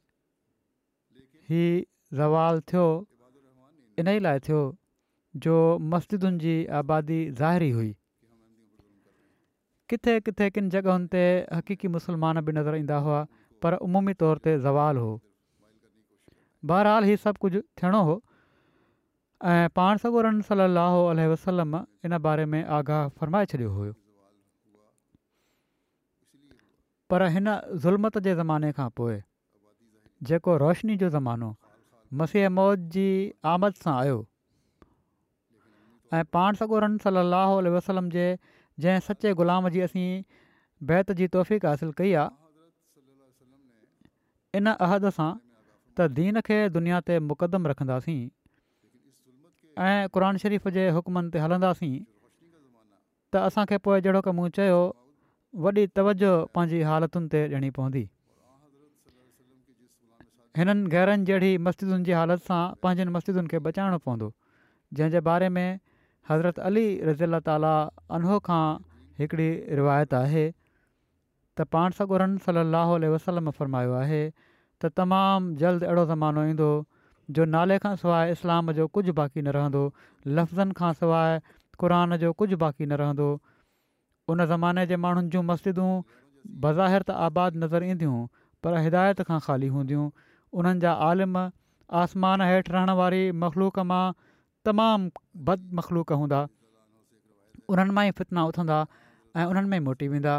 हीउ 1.52 2.20
ज़वाल 2.20 2.62
थियो 2.74 2.86
इन 4.00 4.08
ई 4.08 4.20
लाइ 4.28 4.40
थियो 4.50 4.62
जो 5.46 5.56
मस्जिदुनि 5.96 6.38
जी 6.46 6.54
आबादी 6.84 7.20
ज़ाहिरी 7.40 7.70
हुई 7.80 7.92
किथे 9.90 10.20
किथे 10.28 10.50
किनि 10.56 10.70
जॻहियुनि 10.76 11.08
ते 11.16 11.22
हक़ीक़ी 11.28 11.88
मुसलमान 11.98 12.42
बि 12.48 12.54
नज़र 12.58 12.76
ईंदा 12.84 12.98
हुआ 13.08 13.20
पर 13.64 13.78
उमूमी 13.88 14.14
तौर 14.24 14.38
ते 14.48 14.54
ज़वाल 14.66 14.98
हो 15.06 15.12
बहरहाल 16.72 17.10
हीउ 17.12 17.22
सभु 17.26 17.42
कुझु 17.46 17.62
थियणो 17.82 18.02
हो 18.10 18.16
ऐं 19.54 19.68
पाण 19.80 20.02
सगोरनि 20.04 20.48
सलाहु 20.48 21.04
वसलम 21.34 21.76
इन 22.10 22.18
बारे 22.28 22.46
में 22.54 22.60
आगाह 22.80 23.08
फ़र्माए 23.20 23.52
छॾियो 23.54 23.72
हुयो 23.78 23.94
पर 27.14 27.26
हिन 27.38 27.54
ज़ुल्मत 27.86 28.18
जे 28.30 28.36
ज़माने 28.42 28.72
खां 28.80 28.90
पोइ 29.02 29.22
जेको 30.32 30.56
रोशनी 30.66 30.96
जो 31.04 31.10
ज़मानो 31.16 31.52
मसीह 32.22 32.50
मौत 32.58 32.86
जी 32.98 33.06
आमद 33.54 33.80
सां 33.86 33.94
आयो 34.02 34.20
ऐं 36.20 36.24
पाण 36.38 36.60
सॻोरनि 36.62 37.02
सलाहु 37.08 37.74
वसलम 37.78 38.10
जे 38.18 38.28
जंहिं 38.86 39.00
सचे 39.08 39.34
ग़ुलाम 39.42 39.70
जी 39.78 39.82
असीं 39.88 40.10
बैत 40.92 41.12
जी 41.22 41.28
तौफ़ 41.38 41.66
हासिलु 41.70 41.94
कई 42.02 42.14
आहे 42.20 42.39
इन 44.58 44.70
अहद 44.74 45.06
सां 45.18 45.30
त 45.40 46.08
दीन 46.20 46.40
खे 46.50 46.58
दुनिया 46.78 47.00
ते 47.10 47.18
मुक़दम 47.32 47.68
रखंदासीं 47.72 48.20
ऐं 49.88 49.98
क़ुर 50.16 50.26
शरीफ़ 50.44 50.70
जे 50.78 50.86
हुकमनि 50.98 51.34
ते 51.36 51.44
हलंदासीं 51.46 51.92
त 51.96 53.44
असांखे 53.50 53.78
पोइ 53.88 54.02
जहिड़ो 54.08 54.22
की 54.28 54.32
मूं 54.40 54.48
चयो 54.60 54.80
वॾी 55.66 55.86
तवजो 56.00 56.32
पंहिंजी 56.58 56.82
हालतुनि 56.92 57.30
ते 57.36 57.42
ॾियणी 57.52 57.70
पवंदी 57.78 58.02
हिननि 60.60 60.92
गहरनि 60.96 61.30
जहिड़ी 61.32 61.52
मस्जिदुनि 61.68 62.10
जी 62.10 62.18
हालति 62.22 62.46
सां 62.50 62.62
पंहिंजनि 62.86 63.16
मस्जिदुनि 63.18 63.52
खे 63.54 63.62
बचाइणो 63.68 64.02
पवंदो 64.08 64.32
जंहिंजे 65.00 65.26
बारे 65.30 65.50
में 65.58 65.68
हज़रत 66.30 66.60
अली 66.72 66.86
रज़ी 67.12 67.26
अला 67.32 67.40
ताला 67.52 68.38
खां 68.50 68.64
हिकिड़ी 69.22 69.50
रिवायत 69.82 70.14
आहे 70.24 70.46
त 71.60 71.64
पाण 71.76 71.92
सॻुरन 71.98 72.36
सली 72.44 72.60
अलाहु 72.62 72.98
वसलम 73.14 73.50
फरमायो 73.60 73.94
आहे 74.02 74.20
त 74.84 74.90
तमामु 74.98 75.54
जल्द 75.62 75.84
अहिड़ो 75.88 76.04
ज़मानो 76.12 76.42
ईंदो 76.52 76.68
जो 77.40 77.48
नाले 77.56 77.78
खां 77.86 77.92
सवाइ 78.04 78.36
इस्लाम 78.36 78.72
जो 78.78 78.86
कुझु 78.98 79.14
बाक़ी 79.18 79.42
न 79.44 79.54
रहंदो 79.58 79.82
लफ़्ज़नि 80.38 80.78
खां 80.80 80.92
सवाइ 81.00 81.40
क़ुरान 81.84 82.18
जो 82.22 82.32
कुझु 82.44 82.58
बाक़ी 82.62 82.86
न 82.88 83.00
रहंदो 83.02 83.28
उन 84.36 84.44
ज़माने 84.54 84.86
जे 84.94 85.00
माण्हुनि 85.08 85.34
जूं 85.36 85.42
मस्जिदूं 85.50 85.88
बज़ाहिर 86.66 87.06
त 87.10 87.18
आबादु 87.28 87.60
नज़र 87.66 87.88
ईंदियूं 87.96 88.20
पर 88.66 88.78
हिदायत 88.88 89.24
खां 89.32 89.40
ख़ाली 89.48 89.72
हूंदियूं 89.76 90.06
उन्हनि 90.62 90.84
जा 90.86 90.94
आलिम 91.10 91.36
आसमान 92.04 92.46
हेठि 92.52 92.76
रहण 92.78 92.96
वारी 93.02 93.22
मख़लूक़ 93.44 93.82
मां 93.92 94.02
तमामु 94.70 95.44
बद 95.52 95.68
मख़लूक़ 95.82 96.16
हूंदा 96.24 96.40
उन्हनि 97.76 97.98
मां 98.00 98.08
ई 98.12 98.18
फितना 98.22 98.48
उथंदा 98.54 98.80
ऐं 98.94 99.46
उन्हनि 99.54 99.74
मां 99.76 99.82
मोटी 99.90 100.10
वेंदा 100.16 100.38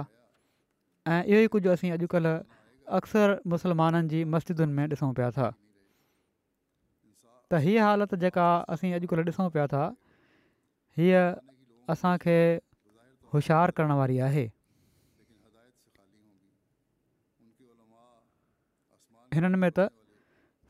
ऐं 1.10 1.22
इहो 1.30 1.38
ई 1.44 1.46
कुझु 1.52 1.68
असीं 1.74 1.90
अॼुकल्ह 1.92 2.30
अक्सर 2.98 3.28
मुस्लमाननि 3.52 4.08
जी 4.10 4.18
मस्जिदुनि 4.32 4.72
में 4.78 4.84
ॾिसूं 4.94 5.10
पिया 5.18 5.30
था 5.36 5.46
त 7.50 7.58
हीअ 7.66 7.82
हालति 7.84 8.16
जेका 8.22 8.46
असीं 8.74 8.92
अॼुकल्ह 8.98 9.26
ॾिसूं 9.30 9.46
पिया 9.56 9.66
था 9.74 9.82
हीअ 11.00 11.22
असांखे 11.92 12.38
होशियारु 13.34 13.72
करण 13.76 13.92
वारी 14.00 14.18
आहे 14.28 14.44
हिननि 19.34 19.56
में 19.64 19.70
त 19.78 19.88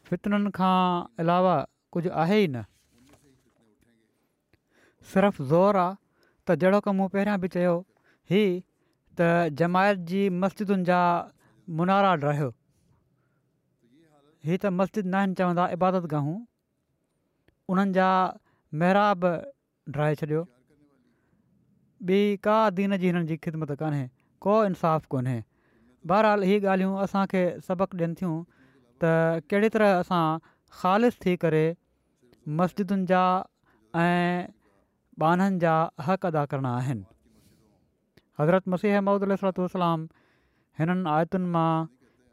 फितरनि 0.09 0.51
खां 0.61 0.79
अलावा 1.23 1.57
कुझु 1.93 2.11
आहे 2.25 2.39
ई 2.45 2.49
न 2.57 2.65
सिर्फ़ु 5.13 5.41
ज़ोर 5.53 5.75
आहे 5.85 5.95
त 6.47 6.61
जहिड़ो 6.61 6.81
क 6.87 6.97
पहिरियां 7.13 7.39
बि 7.45 8.45
जमायत 9.61 9.99
जी 10.11 10.21
मस्जिदुनि 10.43 10.85
जा 10.91 10.99
मुनारा 11.81 12.13
रहियो 12.27 12.49
हीअ 14.49 14.59
त 14.65 14.71
मस्जिद 14.81 15.07
न 15.07 15.19
आहिनि 15.23 15.37
चवंदा 15.41 15.67
इबादताहूं 15.79 16.37
उन्हनि 17.75 17.95
जा 17.99 18.09
महिर 18.83 19.01
रहे 19.99 20.15
छॾियो 20.23 20.45
ॿी 22.13 22.19
का 22.49 22.59
दीन 22.79 22.97
जी 23.03 23.11
हिननि 23.13 23.27
जी 23.33 23.37
ख़िदमत 23.49 23.75
कोन्हे 23.83 24.05
को 24.47 24.55
इनसाफ़ु 24.71 25.13
कोन्हे 25.15 25.37
बहरहाल 26.13 26.49
हीअ 26.53 26.63
ॻाल्हियूं 26.75 26.97
असांखे 27.09 27.43
सबक़ु 27.69 28.01
ॾियनि 28.03 28.15
थियूं 28.23 28.39
त 29.05 29.45
कहिड़ी 29.53 29.69
तरह 29.77 29.99
असां 30.07 30.25
ख़ालि 30.81 31.11
थी 31.27 31.37
करे 31.47 31.65
मस्जिदुनि 32.61 33.07
जा 33.15 33.25
ऐं 34.03 34.59
बाननि 35.25 35.61
जा 35.67 35.77
हक़ 36.09 36.27
अदा 36.33 36.45
करणा 36.55 36.73
आहिनि 36.83 37.05
हज़रत 38.41 38.69
मसीह 38.73 39.01
महमूद 39.01 39.25
महूदुतुसलाम 39.31 40.05
हिननि 40.81 41.11
आयतुनि 41.15 41.49
मां 41.55 41.71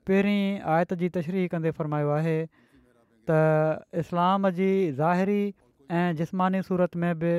पहिरीं 0.09 0.43
आयत 0.75 0.93
जी 1.01 1.07
तशरी 1.15 1.41
कंदे 1.53 1.71
फ़रमायो 1.79 2.09
आहे 2.17 2.35
त 3.29 3.39
इस्लाम 4.01 4.49
जी 4.59 4.67
ज़ाहिरी 4.99 5.43
ऐं 6.01 6.15
जिस्मानी 6.21 6.61
सूरत 6.67 6.95
में 7.03 7.19
बि 7.23 7.33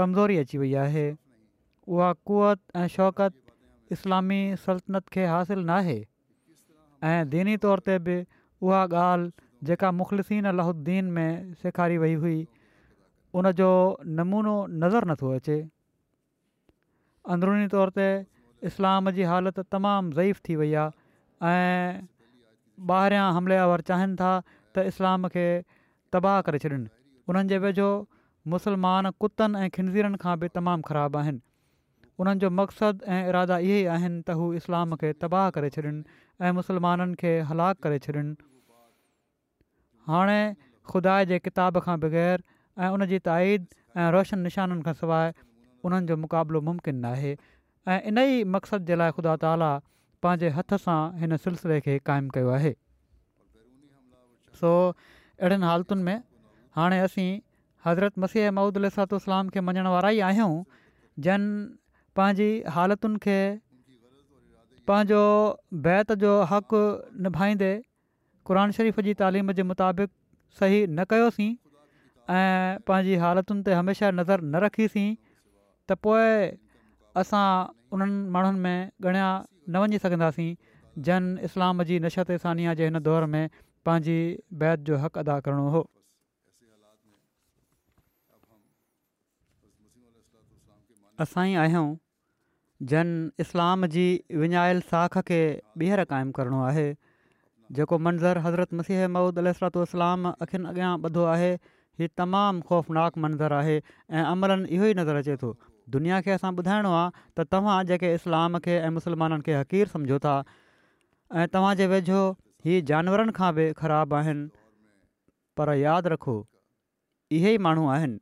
कमज़ोरी 0.00 0.38
अची 0.42 0.58
वई 0.64 0.72
आहे 0.86 1.04
उहा 1.12 2.08
कुवत 2.30 2.60
ऐं 2.82 2.86
शौकत 2.96 3.94
इस्लामी 3.98 4.40
सल्तनत 4.66 5.08
खे 5.18 5.26
हासिलु 5.34 5.62
न 5.62 5.76
आहे 5.78 5.96
ऐं 7.12 7.22
दीनी 7.36 7.56
तौर 7.66 7.84
ते 7.90 7.98
बि 8.10 8.18
उहा 8.24 8.82
ॻाल्हि 8.90 9.70
जेका 9.70 9.90
मुखलसिन 10.00 10.46
अलाहुद्दीन 10.54 11.04
में 11.20 11.28
सेखारी 11.62 11.96
वई 12.06 12.14
हुई 12.26 12.36
उनजो 13.38 13.70
नमूनो 14.20 14.56
नज़र 14.84 15.10
नथो 15.14 15.30
अचे 15.38 15.58
अंदरूनी 17.34 17.66
तौर 17.74 17.90
ते 17.98 18.04
इस्लाम 18.70 19.12
जी 19.18 19.24
हालति 19.30 19.62
तमामु 19.74 20.12
ज़ईफ़ 20.18 20.40
थी 20.48 20.56
वई 20.62 20.74
आहे 20.80 21.54
ऐं 21.54 22.86
ॿाहिरियां 22.92 23.62
आवर 23.64 23.84
चाहिनि 23.90 24.16
था 24.20 24.28
त 24.50 24.86
इस्लाम 24.92 25.30
खे 25.36 25.46
तबाह 26.16 26.36
करे 26.48 26.60
छॾनि 26.64 26.78
उन्हनि 27.30 27.54
जे 27.54 27.58
वेझो 27.64 27.88
मुसलमान 28.54 29.10
कुतनि 29.24 29.62
ऐं 29.66 29.70
खिंज़ीरनि 29.78 30.20
खां 30.24 30.36
बि 30.44 30.50
तमामु 30.58 30.88
ख़राबु 30.90 31.20
आहिनि 31.22 31.42
उन्हनि 32.24 32.44
जो 32.46 32.50
मक़सदु 32.60 33.10
ऐं 33.16 33.20
इरादा 33.32 33.58
इहे 33.70 33.80
ई 33.80 33.88
आहिनि 33.96 34.20
त 34.28 34.38
हू 34.42 34.50
इस्लाम 34.62 34.98
खे 35.02 35.12
तबाह 35.24 35.48
करे 35.58 35.72
छॾिन 35.78 35.96
ऐं 36.46 36.52
मुस्लमाननि 36.60 37.20
खे 37.24 37.34
हलाकु 37.50 37.84
करे 37.88 37.98
छॾनि 38.06 38.24
हाणे 40.12 40.38
खुदा 40.94 41.18
जे 41.32 41.42
किताब 41.48 41.82
खां 41.88 41.98
बग़ैर 42.06 42.46
ऐं 42.86 42.94
उन 42.98 43.06
जी 43.14 43.22
ताईद 43.30 43.68
ऐं 44.04 44.08
रोशन 44.18 44.48
निशाननि 44.48 44.88
खां 44.88 44.96
सवाइ 45.02 45.34
उन्हनि 45.86 46.06
जो 46.10 46.16
मुक़ाबिलो 46.24 46.60
मुमकिन 46.68 46.96
न 47.00 47.04
आहे 47.14 47.32
ऐं 47.94 48.00
इन 48.10 48.18
ई 48.18 48.44
मक़सद 48.54 48.86
जे 48.90 48.94
लाइ 49.00 49.10
ख़ुदा 49.16 49.34
ताला 49.42 49.70
पंहिंजे 50.26 50.48
हथ 50.58 50.74
सां 50.84 50.98
हिन 51.22 51.36
सिलसिले 51.46 51.80
खे 51.86 51.96
क़ाइमु 52.08 52.30
कयो 52.36 52.48
आहे 52.58 52.72
सो 54.60 54.72
अहिड़नि 54.94 55.66
हालतुनि 55.70 56.02
में 56.08 56.22
हाणे 56.78 56.98
असीं 57.08 57.28
हज़रत 57.86 58.18
मसीह 58.26 58.50
महुूदलातलाम 58.58 59.52
खे 59.56 59.64
मञण 59.68 59.90
वारा 59.96 60.10
ई 60.16 60.20
आहियूं 60.28 60.54
जन 61.28 61.44
पंहिंजी 62.20 62.48
हालतुनि 62.78 63.22
खे 63.26 63.36
पंहिंजो 64.90 65.20
बैत 65.86 66.12
जो 66.24 66.32
हक़ 66.54 66.74
निभाईंदे 67.28 67.70
क़ुर 68.50 68.64
शरीफ़ 68.80 69.00
जी 69.08 69.14
तालीम 69.22 69.52
जे 69.60 69.62
मुताबिक़ 69.70 70.10
सही 70.58 70.82
न 70.88 71.06
कयोसीं 71.14 71.48
ऐं 72.40 72.82
पंहिंजी 72.90 73.16
हालतुनि 73.26 73.64
ते 73.68 73.78
हमेशह 73.80 74.12
नज़र 74.20 74.42
न 74.54 74.64
रखीसीं 74.66 75.08
त 75.90 75.94
पोइ 76.06 76.54
असां 77.22 77.48
उन्हनि 77.96 78.16
माण्हुनि 78.36 78.60
में 78.66 79.10
ॻणियां 79.10 79.32
न 79.72 79.82
वञी 79.82 79.98
सघंदासीं 80.04 80.54
जन 81.08 81.26
इस्लाम 81.48 81.82
जी 81.90 81.98
नशत 82.06 82.30
सानिया 82.44 82.74
जे 82.80 82.84
हिन 82.88 82.98
दौर 83.08 83.24
में 83.34 83.44
पंहिंजी 83.88 84.16
बैत 84.62 84.80
जो 84.88 84.96
हक़ 85.04 85.18
अदा 85.22 85.36
करिणो 85.48 85.68
हो 85.74 85.82
असां 91.24 91.44
ई 91.50 91.54
आहियूं 91.64 91.94
जन 92.92 93.12
इस्लाम 93.44 93.86
जी 93.96 94.08
विञायल 94.44 94.82
साख 94.88 95.20
खे 95.30 95.38
ॿीहर 95.82 96.04
क़ाइमु 96.14 96.34
करिणो 96.40 96.64
आहे 96.72 96.86
जेको 97.78 97.98
मंज़रु 98.08 98.42
हज़रत 98.48 98.74
मसीह 98.80 99.06
महुूद 99.16 99.40
अलसरातलाम 99.44 100.26
अखियुनि 100.32 100.68
अॻियां 100.72 100.90
ॿधो 101.10 101.24
आहे 101.36 101.54
हीउ 102.00 102.12
तमामु 102.22 102.66
ख़ौफ़नाकु 102.72 103.26
मंज़रु 103.26 103.56
आहे 103.60 103.78
ऐं 103.78 104.26
अमलनि 104.34 104.68
इहो 104.78 104.92
ई 104.92 104.98
नज़र 105.02 105.22
अचे 105.24 105.36
थो 105.44 105.54
दुनिया 105.94 106.20
खे 106.26 106.30
असां 106.32 106.50
ॿुधाइणो 106.58 106.92
आहे 106.94 107.10
त 107.40 107.44
तव्हां 107.52 107.84
जेके 107.86 108.12
इस्लाम 108.14 108.56
खे 108.64 108.78
ऐं 108.84 108.90
मुस्लमाननि 108.92 109.40
खे 109.46 109.52
हक़ीर 109.54 109.86
सम्झो 109.92 110.18
था 110.24 110.32
ऐं 111.40 111.46
तव्हांजे 111.54 111.86
वेझो 111.92 112.22
ई 112.74 112.80
जानवरनि 112.90 113.32
खां 113.34 113.52
बि 113.54 113.66
ख़राबु 113.80 114.14
आहिनि 114.20 114.48
पर 115.56 115.72
यादि 115.86 116.08
रखो 116.14 116.36
इहे 117.38 117.54
ई 117.54 117.58
माण्हू 117.68 117.86
आहिनि 117.98 118.18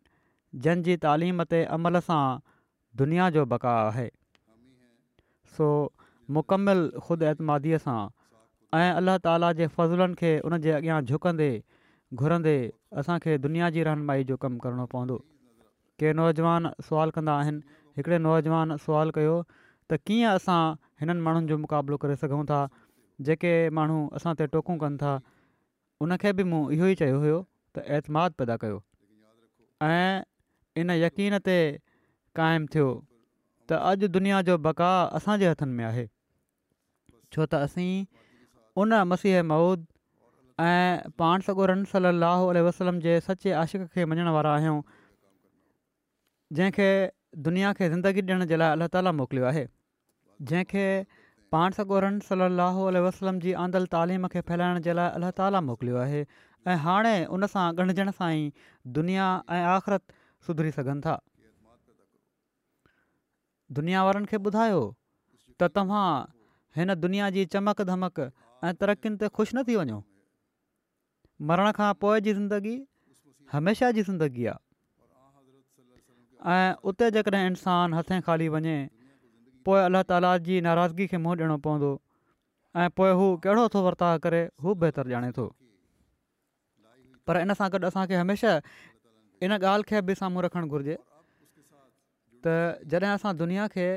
जंहिंजी 0.64 0.96
तालीम 1.06 1.42
ते 1.50 1.64
अमल 1.78 1.98
सां 2.08 2.22
दुनिया 3.00 3.30
जो 3.38 3.44
बका 3.54 3.74
आहे 3.88 4.08
सो 5.56 5.68
मुकमिल 6.38 6.80
ख़ुदि 7.08 7.24
अतमादीअ 7.32 7.78
सां 7.86 7.98
ऐं 8.76 8.90
अलाह 9.00 9.18
ताला 9.24 9.52
जे 9.62 9.66
फ़ज़ुलनि 9.78 10.14
खे 10.20 10.36
उनजे 10.50 10.72
अॻियां 10.78 11.00
झुकंदे 11.08 11.50
घुरंदे 12.22 12.56
असांखे 13.02 13.38
दुनिया 13.48 13.70
जी 13.78 13.84
रहनुमाई 13.90 14.24
जो 14.32 14.36
कमु 14.46 14.58
करिणो 14.66 14.86
पवंदो 14.94 15.18
के 16.02 16.12
नौजवान 16.18 16.70
सुवाल 16.88 17.10
कंदा 17.16 17.34
आहिनि 17.42 17.62
हिकिड़े 17.98 18.18
नौजवान 18.26 18.76
सुवाल 18.84 19.10
कयो 19.18 19.34
त 19.90 19.98
कीअं 20.10 20.38
असां 20.38 20.58
हिननि 21.02 21.20
माण्हुनि 21.26 21.46
जो 21.52 21.58
मुक़ाबिलो 21.66 21.96
करे 22.04 22.16
सघूं 22.22 22.42
था 22.50 22.60
जेके 23.28 23.52
माण्हू 23.78 23.98
असां 24.20 24.34
ते 24.40 24.46
टोकूं 24.56 24.76
कनि 24.82 24.96
था 25.02 25.12
उनखे 26.06 26.32
बि 26.40 26.46
मूं 26.52 26.62
इहो 26.76 26.88
ई 26.94 26.98
चयो 27.02 27.18
हुयो 27.26 27.36
त 27.76 27.86
एतमाद 27.98 28.38
पैदा 28.42 28.56
कयो 28.64 28.78
ऐं 29.90 30.24
इन 30.82 30.90
यकीन 31.04 31.38
ते 31.50 31.56
क़ाइमु 32.40 32.66
थियो 32.74 32.88
त 33.70 33.78
अॼु 33.92 34.10
दुनिया 34.18 34.42
जो 34.50 34.58
बका 34.66 34.90
असांजे 35.20 35.46
हथनि 35.54 35.74
में 35.82 35.84
आहे 35.90 36.04
छो 37.36 37.46
त 37.54 37.62
असीं 37.68 37.92
उन 38.82 38.90
मसीह 39.14 39.42
मऊद 39.54 39.86
ऐं 40.66 41.14
पाण 41.24 41.46
सगोरन 41.52 41.86
सली 41.94 42.08
अलाह 42.12 42.66
वसलम 42.72 42.98
जे 43.08 43.18
सचे 43.30 43.52
आशिक 43.62 43.86
खे 43.94 44.04
मञण 44.10 44.28
वारा 44.40 44.52
आहियूं 44.58 44.80
जंहिंखे 46.52 46.86
दुनिया 47.44 47.72
खे 47.72 47.88
ज़िंदगी 47.90 48.20
ॾियण 48.22 48.44
जे 48.46 48.56
लाइ 48.56 48.70
अलाह 48.72 48.88
ताला 48.94 49.12
मोकिलियो 49.12 49.46
आहे 49.46 49.66
जंहिंखे 50.42 50.82
पाण 51.52 51.70
सगोरन 51.78 52.18
सलाहु 52.28 52.86
आल 52.86 52.96
वसलम 53.06 53.38
जी 53.44 53.52
आंदल 53.64 53.86
तालीम 53.94 54.26
खे 54.34 54.40
फैलाइण 54.50 54.80
जे 54.86 54.92
लाइ 54.98 55.08
अलाह 55.20 55.30
ताला 55.40 55.60
मोकिलियो 55.70 55.96
आहे 56.04 56.24
ऐं 56.68 56.76
हाणे 56.84 57.16
उन 57.36 57.46
सां 57.54 57.64
ॻंढिजण 57.80 58.10
सां 58.18 58.30
ई 58.36 58.52
दुनिया 58.98 59.26
ऐं 59.56 59.62
आख़िरत 59.76 60.14
सुधरी 60.46 60.70
सघनि 60.78 61.00
था 61.06 61.18
दुनिया 61.18 61.76
दुनियावारनि 63.78 64.26
खे 64.30 64.36
ॿुधायो 64.48 64.82
त 65.60 65.70
तव्हां 65.76 66.08
हिन 66.76 66.94
दुनिया 67.06 67.30
जी 67.38 67.44
चमक 67.56 67.82
धमक 67.92 68.20
ऐं 68.26 68.74
तरक़ियुनि 68.82 69.18
ते 69.24 69.28
ख़ुशि 69.40 69.56
न 69.58 69.62
थी 69.70 69.76
वञो 69.82 70.02
मरण 71.52 71.72
खां 71.80 71.92
पोइ 72.06 72.20
जी 72.28 72.34
ज़िंदगी 72.42 72.76
हमेशह 73.52 73.90
जी 73.98 74.02
ज़िंदगी 74.10 74.46
आहे 74.52 74.63
ऐं 76.52 76.74
उते 76.88 77.10
जेकॾहिं 77.10 77.46
इंसानु 77.48 77.96
हथें 77.96 78.20
खाली 78.22 78.48
वञे 78.54 78.76
पोइ 79.64 79.80
अलाह 79.88 80.02
ताला 80.08 80.32
जी 80.48 80.60
नाराज़गी 80.66 81.06
खे 81.12 81.16
मुंहुं 81.16 81.36
ॾियणो 81.40 81.56
पवंदो 81.66 81.92
ऐं 82.80 82.88
पोइ 82.98 83.12
हू 83.20 83.26
कहिड़ो 83.46 83.66
थो 83.74 83.82
वर्ता 83.86 84.08
करे 84.24 84.42
हू 84.62 84.74
बहितरु 84.82 85.10
ॼाणे 85.12 85.30
थो 85.38 85.46
पर 87.26 87.40
इन 87.44 87.54
सां 87.60 87.68
गॾु 87.72 87.80
असांखे 87.90 88.16
हमेशह 88.24 88.60
इन 89.48 89.52
ॻाल्हि 89.58 89.88
खे 89.90 90.00
बि 90.08 90.14
साम्हूं 90.20 90.42
रखणु 90.48 90.66
घुरिजे 90.72 90.96
त 92.46 92.56
जॾहिं 92.92 93.08
असां 93.14 93.34
दुनिया 93.40 93.66
खे 93.76 93.88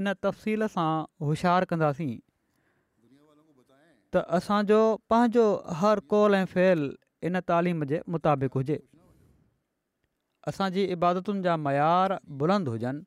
इन 0.00 0.12
तफ़सील 0.26 0.66
सां 0.78 0.88
होशियारु 1.28 1.66
कंदासीं 1.72 2.12
त 4.14 4.24
असांजो 4.40 4.82
पंहिंजो 5.10 5.46
हर 5.82 6.00
कोल 6.14 6.34
ऐं 6.44 6.46
फेल 6.56 6.88
इन 7.28 7.40
तालीम 7.52 7.84
जे 7.92 8.00
मुताबिक़ 8.16 8.56
हुजे 8.62 8.78
असांजी 10.48 10.84
इबादतुनि 10.92 11.42
जा 11.42 11.56
मयार 11.56 12.14
बुलंद 12.38 12.68
हुजनि 12.68 13.04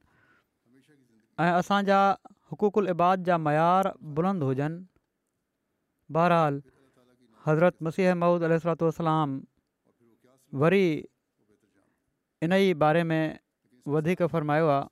ऐं 1.43 1.51
असांजा 1.59 1.97
हुक़ुकुल 2.51 2.87
इबाद 2.89 3.23
जा 3.27 3.37
मयार 3.47 3.87
बुलंद 4.17 4.43
हुजनि 4.43 4.83
बहरहाल 6.13 6.59
हज़रत 7.47 7.83
मसीह 7.85 8.13
महूद 8.21 8.43
अलाम 8.43 9.39
वरी 10.61 10.85
इन 12.45 12.53
ई 12.53 12.73
बारे 12.83 13.03
में 13.09 13.37
वधीक 13.93 14.23
फ़रमायो 14.33 14.67
आहे 14.67 14.87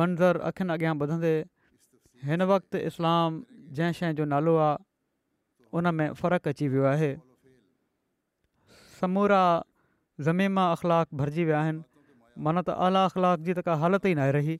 मंज़रु 0.00 0.40
अखियुनि 0.50 0.72
अॻियां 0.74 0.96
वधंदे 1.02 1.34
हिन 2.28 2.42
वक़्तु 2.52 2.78
इस्लाम 2.90 3.40
जंहिं 3.78 3.92
शइ 4.00 4.12
जो 4.18 4.24
नालो 4.34 4.56
आहे 4.70 5.90
में 6.00 6.08
फ़र्क़ु 6.22 6.50
अची 6.50 6.68
वियो 6.74 6.84
आहे 6.94 7.12
समूरा 9.00 9.42
ज़मीन 10.28 10.52
मां 10.58 10.64
अख़लाक़ 10.76 11.20
भरिजी 11.20 11.44
विया 11.50 11.60
आहिनि 11.64 11.82
माना 12.46 12.62
त 12.68 12.76
आला 12.86 13.04
अख़लाक 13.12 13.44
जी 13.48 13.52
त 13.56 13.64
का 13.68 13.74
हालति 13.82 14.12
ई 14.12 14.18
नाहे 14.20 14.32
रही 14.36 14.56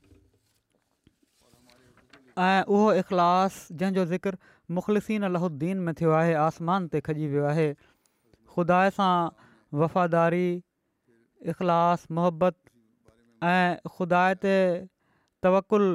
ऐं 2.46 2.70
उहो 2.76 2.88
इख़लास 3.02 3.60
जंहिंजो 3.72 4.04
ज़िक्र 4.12 4.52
मुख़लिसीन 4.78 5.28
लहुद्दीन 5.36 5.84
में 5.88 5.92
थियो 6.00 6.12
आहे 6.20 6.34
आसमान 6.44 6.88
ते 6.94 7.00
खॼी 7.08 7.28
वियो 7.34 7.46
आहे 7.52 7.68
ख़ुदा 8.52 8.80
सां 8.98 9.12
वफ़ादारी 9.84 10.48
इख़लास 11.54 12.06
मुहबत 12.18 12.58
ऐं 13.52 13.94
ख़ुदा 13.94 14.24
ते 14.44 14.54
तवकुल 15.46 15.86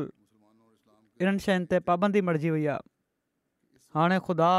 इन्हनि 1.26 1.46
शयुनि 1.46 1.72
ते 1.76 1.82
पाबंदी 1.92 2.22
मरिजी 2.32 2.50
वई 2.58 2.66
आहे 2.76 2.90
हाणे 4.00 4.18
ख़ुदा 4.30 4.52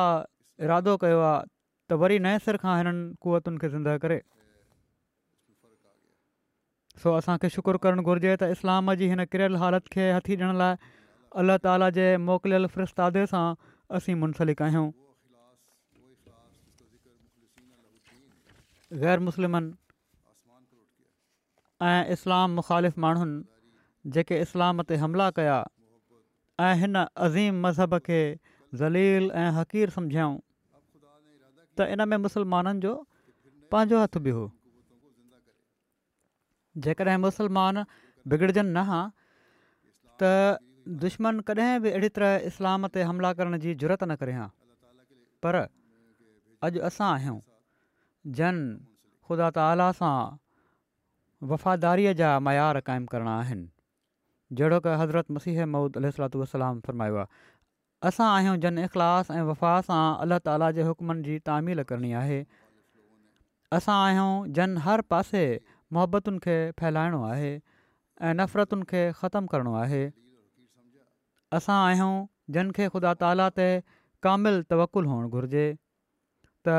इरादो 0.67 0.97
कयो 1.07 1.21
आहे 1.33 1.47
त 1.91 1.99
वरी 2.03 2.19
नए 2.27 2.39
सिर 2.47 2.57
खां 2.65 2.75
हिननि 2.79 3.05
कुवतुनि 3.27 3.59
खे 3.65 3.69
ज़िंदह 3.75 3.97
करे 4.05 4.19
सो 7.03 7.13
असांखे 7.19 7.49
शुकुरु 7.57 7.79
करणु 7.87 8.03
घुरिजे 8.07 8.35
त 8.43 8.49
इस्लाम 8.57 8.95
जी 9.03 9.09
हिन 9.13 9.25
किरियल 9.35 9.57
हालति 9.63 9.89
खे 9.95 10.05
हथी 10.17 10.35
ॾियण 10.39 10.57
लाइ 10.63 10.93
अलाह 11.43 11.57
ताला 11.67 11.89
जे 11.99 12.07
मोकिलियल 12.31 12.67
फ्रिस्तादे 12.75 13.25
सां 13.33 13.45
असीं 13.99 14.17
मुनसलिकु 14.25 14.65
आहियूं 14.67 14.89
ग़ैर 19.03 19.25
मुस्लिमनि 19.29 19.79
ऐं 21.91 22.01
इस्लाम 22.15 22.55
मुख़ालिफ़ 22.61 23.01
माण्हुनि 23.05 24.11
जेके 24.15 24.41
इस्लाम 24.47 24.83
ते 24.91 24.97
हमला 25.05 25.31
कया 25.39 25.59
ऐं 26.67 26.73
हिन 26.85 27.05
अज़ीम 27.27 27.61
मज़हब 27.67 27.99
खे 28.09 28.21
ज़लील 28.83 29.31
ऐं 29.43 29.51
हक़ीर 29.57 29.91
सम्झियाऊं 29.97 30.39
त 31.79 31.87
इन 31.93 32.05
में 32.13 32.17
मुस्लमाननि 32.27 32.81
जो 32.85 32.93
पंहिंजो 33.73 33.99
हथ 34.03 34.17
बि 34.27 34.31
हो 34.39 34.45
जेकॾहिं 36.85 37.17
मुसलमान 37.25 37.85
बिगड़जनि 38.33 38.69
न 38.77 38.79
त 40.23 40.33
दुश्मन 41.05 41.41
कॾहिं 41.49 41.81
बि 41.85 41.91
अहिड़ी 41.97 42.09
तरह 42.17 42.51
इस्लाम 42.53 42.87
ते 42.97 43.03
हमला 43.09 43.33
करण 43.41 43.59
जी 43.65 43.75
ज़रूरत 43.81 44.03
न 44.05 44.13
करे 44.21 44.35
हा 44.41 44.47
पर 45.45 45.61
अॼु 46.69 46.85
असां 46.89 47.09
आहियूं 47.17 47.41
जन 48.41 48.57
ख़ुदा 49.29 49.49
ताला 49.59 49.89
सां 50.01 50.17
वफ़ादारीअ 51.53 52.13
जा 52.23 52.31
मयार 52.49 52.81
क़ाइमु 52.91 53.07
करणा 53.15 53.39
आहिनि 53.45 53.69
जहिड़ो 54.61 54.81
की 54.89 54.93
हज़रत 55.05 55.37
मसीह 55.39 55.65
ममूद 55.67 55.97
अलू 56.03 56.29
वलाम 56.55 56.81
फ़र्मायो 56.89 57.17
आहे 57.23 57.51
असां 58.11 58.29
आहियूं 58.29 58.55
जन 58.63 58.79
इख़लास 58.85 59.29
ऐं 59.33 59.43
वफ़ा 59.49 59.73
सां 59.89 60.01
अलाह 60.23 60.39
ताला 60.47 60.69
जे 60.79 60.87
हुकमनि 60.87 61.21
जी 61.27 61.35
तामील 61.49 61.83
करणी 61.91 62.09
आहे 62.21 62.39
असां 63.79 63.99
आहियूं 64.07 64.49
जन 64.61 64.75
हर 64.87 65.03
पासे 65.15 65.43
मुहबतुनि 65.97 66.41
खे 66.49 66.57
फैलाइणो 66.83 67.21
आहे 67.29 67.51
ऐं 68.31 68.35
नफ़रतुनि 68.41 68.89
खे 68.95 69.03
ख़तमु 69.21 69.53
करणो 69.55 69.77
आहे 69.83 70.01
असां 71.61 71.77
आहियूं 71.87 72.19
जन 72.59 72.75
खे 72.81 72.89
ख़ुदा 72.97 73.15
ताला 73.25 73.47
ते 73.61 73.69
कामिल 74.29 74.61
तवकुलु 74.75 75.13
हुअणु 75.15 75.31
घुरिजे 75.39 75.65
त 76.67 76.77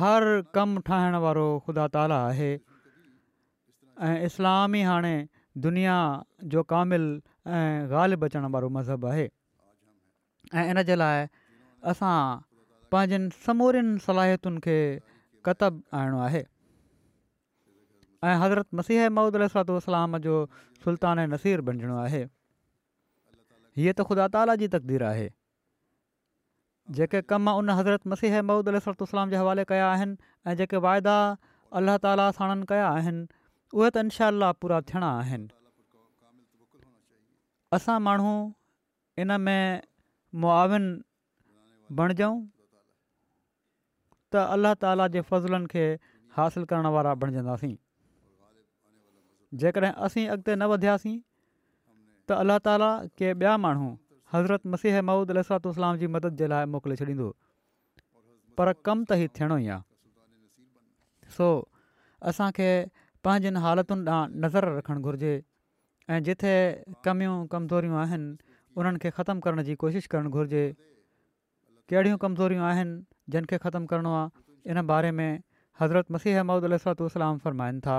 हर 0.00 0.28
कमु 0.58 0.86
ठाहिण 0.90 1.18
वारो 1.28 1.46
ख़ुदा 1.66 1.88
ताला 1.98 2.20
आहे 2.32 2.52
ऐं 4.10 4.16
इस्लाम 4.32 4.74
ई 4.82 4.86
हाणे 4.92 5.16
दुनिया 5.66 5.98
जो 6.54 6.64
कामिल 6.74 7.12
ऐं 7.60 7.88
ग़ालि 7.96 8.22
बचण 8.26 8.50
वारो 8.58 8.72
ऐं 10.52 10.68
इन 10.70 10.82
जे 10.88 10.94
लाइ 11.00 11.26
असां 11.90 12.16
पंहिंजनि 12.94 13.30
समूरियुनि 13.46 13.98
सलाहियतुनि 14.06 14.60
खे 14.66 14.76
कतबु 15.48 15.96
आणणो 16.00 16.18
आहे 16.28 16.42
ऐं 18.28 18.36
हज़रत 18.42 18.66
मसीह 18.80 19.08
महूद 19.16 19.36
अलसलाम 19.36 20.16
जो 20.26 20.36
सुल्तान 20.84 21.18
नसीर 21.32 21.60
बणिजणो 21.68 21.96
आहे 22.02 22.22
हीअ 23.78 23.92
त 23.98 24.06
ख़ुदा 24.10 24.26
ताला 24.36 24.54
जी 24.62 24.66
तक़दीर 24.74 25.02
आहे 25.12 25.28
जेके 26.96 27.20
कम 27.32 27.48
उन 27.50 27.70
हज़रत 27.80 28.06
मसीह 28.14 28.40
महूद 28.50 28.68
अल 28.74 28.78
जे 29.30 29.36
हवाले 29.36 29.64
कया 29.72 29.90
आहिनि 29.92 30.16
ऐं 30.50 30.54
जेके 30.60 30.76
वाइदा 30.88 31.16
साणनि 32.38 32.66
कया 32.72 32.88
आहिनि 32.88 33.24
उहे 33.74 33.90
त 33.94 33.98
इनशा 34.06 34.50
पूरा 34.64 34.80
थियणा 34.92 35.06
आहिनि 35.20 35.48
असां 37.78 37.98
माण्हू 38.00 38.34
इन 39.22 39.36
में 39.46 39.80
मुआविन 40.42 40.84
बणजऊं 41.96 42.40
त 44.32 44.36
अल्ला 44.54 44.72
ताला 44.82 45.06
जे 45.14 45.20
फ़ज़लनि 45.28 45.66
खे 45.72 45.84
हासिलु 46.36 46.66
करण 46.70 46.86
वारा 46.94 47.12
बणजंदासीं 47.22 47.74
जेकॾहिं 49.62 49.92
असीं 50.06 50.28
अॻिते 50.34 50.54
न 50.54 50.62
वधियासीं 50.72 51.18
त 52.28 52.32
अल्ला 52.42 52.56
ताली 52.66 52.88
के 53.18 53.30
ॿिया 53.42 53.56
माण्हू 53.66 53.90
हज़रत 54.32 54.66
मसीह 54.72 55.00
महूद 55.10 55.30
इस्लाम 55.40 55.96
जी 56.00 56.06
मदद 56.16 56.36
जे 56.42 56.48
लाइ 56.52 56.64
मोकिले 56.74 56.96
छॾींदो 57.00 57.28
पर 58.58 58.72
कम 58.88 59.04
त 59.10 59.18
ई 59.24 59.28
थियणो 59.40 59.58
ई 59.66 59.68
आहे 59.76 61.30
सो 61.36 61.48
असांखे 62.32 62.68
पंहिंजनि 63.24 63.60
हालतुनि 63.66 64.04
ॾांहुं 64.16 64.40
नज़र 64.46 64.68
रखणु 64.78 65.00
घुरिजे 65.06 65.34
ऐं 66.14 66.20
जिथे 66.30 66.54
कमियूं 67.08 67.38
कमज़ोरियूं 67.54 67.96
आहिनि 68.02 68.52
उन्हनि 68.80 68.98
खे 69.02 69.10
ख़तमु 69.14 69.40
करण 69.42 69.62
जी 69.70 69.74
कोशिशि 69.78 70.08
करणु 70.10 70.30
घुरिजे 70.34 70.62
कहिड़ियूं 71.90 72.18
कमज़ोरियूं 72.22 72.64
आहिनि 72.66 73.30
जिन 73.30 73.44
खे 73.50 73.56
ख़तमु 73.64 73.86
करिणो 73.90 74.10
आहे 74.10 74.70
इन 74.72 74.80
बारे 74.90 75.10
में 75.14 75.42
हज़रत 75.80 76.06
मसीह 76.14 76.38
अहमद 76.42 76.64
अलरमाइनि 76.70 77.80
था 77.86 77.96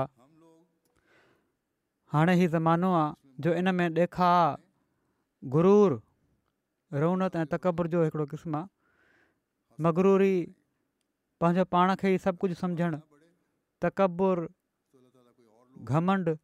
हाणे 2.14 2.34
हीउ 2.40 2.50
ज़मानो 2.56 2.90
आहे 2.94 3.14
जो 3.44 3.54
इन 3.60 3.68
में 3.76 3.88
ॾेखार 3.96 4.58
गुरु 5.56 5.76
रौनत 7.04 7.36
ऐं 7.40 7.46
तकबुर 7.56 7.88
जो 7.96 8.04
हिकिड़ो 8.04 8.26
क़िस्म 8.36 8.56
आहे 8.60 9.84
मगरूरी 9.84 10.36
पंहिंजो 11.42 11.64
पाण 11.72 11.96
खे 12.02 12.14
ई 12.16 12.18
सभु 12.26 12.38
कुझु 12.42 12.56
समुझणु 12.64 13.00
तकबुरु 13.88 14.44
घमंड 15.94 16.38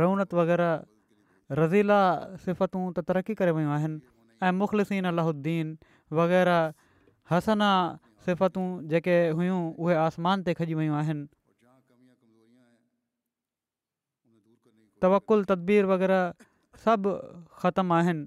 रौनत 0.00 0.34
वग़ैरह 0.40 0.72
रज़ीला 1.60 2.00
सिफ़तूं 2.44 2.84
त 2.96 3.04
तरक़ी 3.08 3.34
करे 3.36 3.52
वियूं 3.52 3.72
आहिनि 3.72 4.00
ऐं 4.48 4.52
मुख़लिसीन 4.58 5.04
अलाहुद्दीन 5.12 5.66
वग़ैरह 6.18 6.60
हसना 7.32 7.70
सिफ़तूं 8.26 8.66
जेके 8.92 9.16
हुयूं 9.40 9.60
उहे 9.84 9.94
आसमान 10.04 10.42
ते 10.48 10.54
खॼी 10.60 10.74
वियूं 10.80 10.96
आहिनि 11.00 11.24
तवकुल 15.04 15.40
तदबीर 15.52 15.82
वग़ैरह 15.92 16.80
सभु 16.86 17.10
ख़तमु 17.64 17.94
आहिनि 17.98 18.26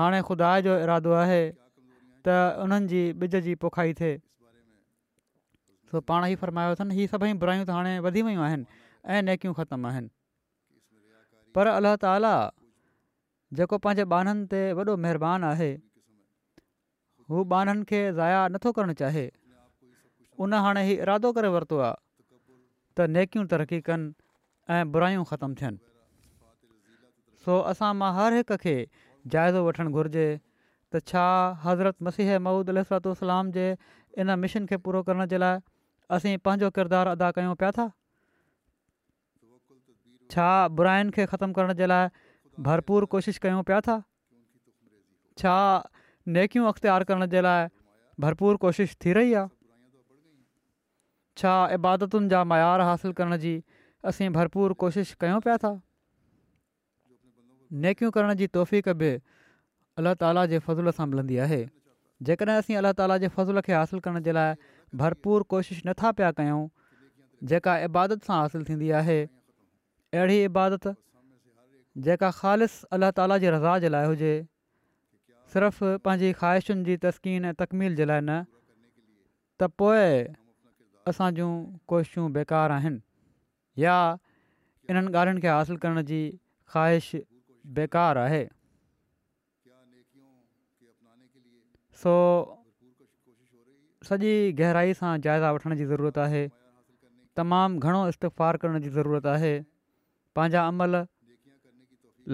हाणे 0.00 0.20
खुदा 0.30 0.50
जो 0.68 0.72
इरादो 0.88 1.12
आहे 1.22 1.42
त 1.50 2.40
उन्हनि 2.66 2.86
जी 2.94 3.02
ॿिज 3.22 3.32
जी 3.46 3.52
पोखाई 3.66 3.94
थिए 4.02 4.14
सो 5.94 6.00
पाण 6.10 6.26
ई 6.32 6.34
फरमायो 6.42 6.74
अथनि 6.80 6.98
इहे 6.98 7.06
सभई 7.16 7.32
बुरायूं 7.46 7.62
त 7.64 7.70
हाणे 7.80 7.92
वधी 8.10 8.26
वियूं 8.30 8.42
आहिनि 8.50 8.64
ऐं 9.14 9.22
नेकियूं 9.30 9.54
ख़तमु 9.62 9.86
आहिनि 9.88 10.10
पर 11.56 11.70
अलाह 11.72 11.96
ताला 12.02 12.32
जेको 13.58 13.78
पंहिंजे 13.86 14.04
बाननि 14.12 14.46
ते 14.52 14.60
वॾो 14.78 14.94
महिरबानी 15.06 15.48
आहे 15.50 15.68
हू 17.30 17.44
बाननि 17.52 17.84
खे 17.90 18.00
ज़ाया 18.18 18.40
नथो 18.54 18.72
करणु 18.78 18.96
चाहे 19.02 19.26
उन 20.46 20.56
हाणे 20.66 20.82
हीउ 20.90 21.02
इरादो 21.06 21.32
करे 21.38 21.50
वरितो 21.56 21.78
आहे 21.88 21.94
त 22.96 23.08
नेकियूं 23.18 23.46
तरक़ी 23.52 23.78
कनि 23.90 24.12
ऐं 24.76 24.82
बुरायूं 24.96 25.24
ख़तमु 25.30 25.54
थियनि 25.60 25.78
सो 27.46 27.60
असां 27.72 27.92
मां 28.02 28.10
हर 28.18 28.36
हिक 28.40 28.50
खे 28.66 28.74
जाइज़ो 29.36 29.64
वठणु 29.68 29.94
घुरिजे 29.98 30.26
त 30.38 31.06
छा 31.12 31.24
हज़रत 31.66 31.96
मसीह 32.08 32.38
महूद 32.48 32.74
अलतोसलाम 32.76 33.54
जे 33.58 33.68
इन 34.24 34.38
मिशन 34.46 34.66
खे 34.72 34.76
पूरो 34.86 35.02
करण 35.10 35.30
जे 35.34 35.42
लाइ 35.44 35.58
असीं 36.18 36.36
पंहिंजो 36.48 36.70
किरदारु 36.78 37.14
अदा 37.18 37.30
कयूं 37.38 37.54
पिया 37.62 37.70
था 37.78 37.88
छा 40.30 40.48
बुराइनि 40.78 41.10
खे 41.14 41.26
ख़तमु 41.26 41.52
करण 41.54 41.72
जे 41.80 41.86
लाइ 41.86 42.08
भरपूर 42.66 43.04
कोशिशि 43.12 43.38
कयूं 43.42 43.62
पिया 43.68 43.80
था 43.88 43.96
छा 45.38 45.54
नेकियूं 46.36 46.66
अख़्तियारु 46.68 47.04
करण 47.04 47.26
जे 47.34 47.40
लाइ 47.44 47.66
भरपूर 48.20 48.56
कोशिशि 48.64 48.96
थी 49.04 49.12
रही 49.20 49.34
आहे 49.40 49.48
छा 51.38 51.52
इबादतुनि 51.76 52.28
जा 52.28 52.42
मयार 52.54 52.80
हासिलु 52.88 53.12
करण 53.20 53.36
जी 53.44 53.54
असीं 54.12 54.28
भरपूर 54.38 54.72
कोशिशि 54.84 55.14
कयूं 55.20 55.40
पिया 55.46 55.56
था 55.64 55.72
नेकियूं 57.84 58.10
करण 58.16 58.34
जी 58.40 58.46
तौफ़क़ 58.56 58.90
बि 59.02 59.12
अलाह 59.98 60.14
ताला 60.22 60.44
जे 60.52 60.58
फज़ूल 60.66 60.90
सां 60.98 61.06
मिलंदी 61.08 61.36
आहे 61.46 61.60
जेकॾहिं 62.28 62.56
असीं 62.58 62.76
अलाह 62.76 62.92
ताला 63.00 63.16
जे 63.24 63.28
फज़ुल 63.36 63.60
खे 63.68 63.72
हासिलु 63.74 64.00
करण 64.06 64.22
जे 64.28 64.32
लाइ 64.38 64.54
भरपूर 65.02 65.42
कोशिशि 65.54 65.82
नथा 65.88 66.12
पिया 66.20 66.30
कयूं 66.40 66.66
जेका 67.52 67.76
इबादत 67.88 68.24
सां 68.30 68.36
हासिलु 68.40 68.64
थींदी 68.68 68.90
आहे 69.00 69.18
अहिड़ी 70.14 70.36
इबादत 70.48 70.84
जेका 72.08 72.28
ख़ालि 72.38 72.66
अलाह 72.96 73.10
ताला 73.18 73.36
जी 73.44 73.48
रज़ा 73.54 73.78
जे 73.84 73.88
लाइ 73.94 74.06
हुजे 74.10 74.32
सिर्फ़ 75.54 75.98
पंहिंजी 76.06 76.30
ख़्वाहिशुनि 76.40 76.84
जी 76.88 76.96
तस्कीन 77.04 77.44
ऐं 77.50 77.54
तकमील 77.62 77.96
जे 78.00 78.04
लाइ 78.10 78.20
न 78.22 78.36
त 79.58 79.68
पोइ 79.82 80.04
असां 81.12 81.30
जूं 81.40 81.50
कोशिशूं 81.94 82.28
बेकार 82.38 82.76
आहिनि 82.76 83.00
या 83.86 83.96
इन्हनि 84.92 85.14
ॻाल्हियुनि 85.18 85.44
खे 85.46 85.52
हासिलु 85.54 85.78
करण 85.86 86.02
जी 86.12 86.20
ख़्वाहिश 86.36 87.24
बेकार 87.80 88.16
आहे 88.28 88.40
सो 92.06 92.14
सॼी 94.12 94.32
गहराई 94.62 94.94
सां 95.02 95.12
जाइज़ा 95.28 95.50
वठण 95.60 95.74
जी 95.84 95.92
ज़रूरत 95.92 96.18
आहे 96.30 96.46
तमामु 97.38 97.78
घणो 97.86 98.06
इस्तफ़ार 98.16 98.56
करण 98.64 98.80
जी 98.82 98.90
ज़रूरत 98.98 99.26
आहे 99.36 99.54
पंहिंजा 100.38 100.62
अमल 100.70 100.94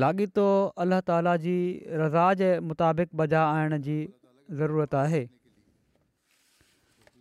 लाॻीतो 0.03 0.45
अल्ला 0.85 1.01
ताला 1.11 1.35
जी 1.45 1.55
रज़ा 2.03 2.27
जे 2.43 2.49
मुताबिक़ 2.71 3.17
बजा 3.21 3.43
आण 3.57 3.77
जी 3.89 3.97
ज़रूरत 4.61 4.95
आहे 5.01 5.21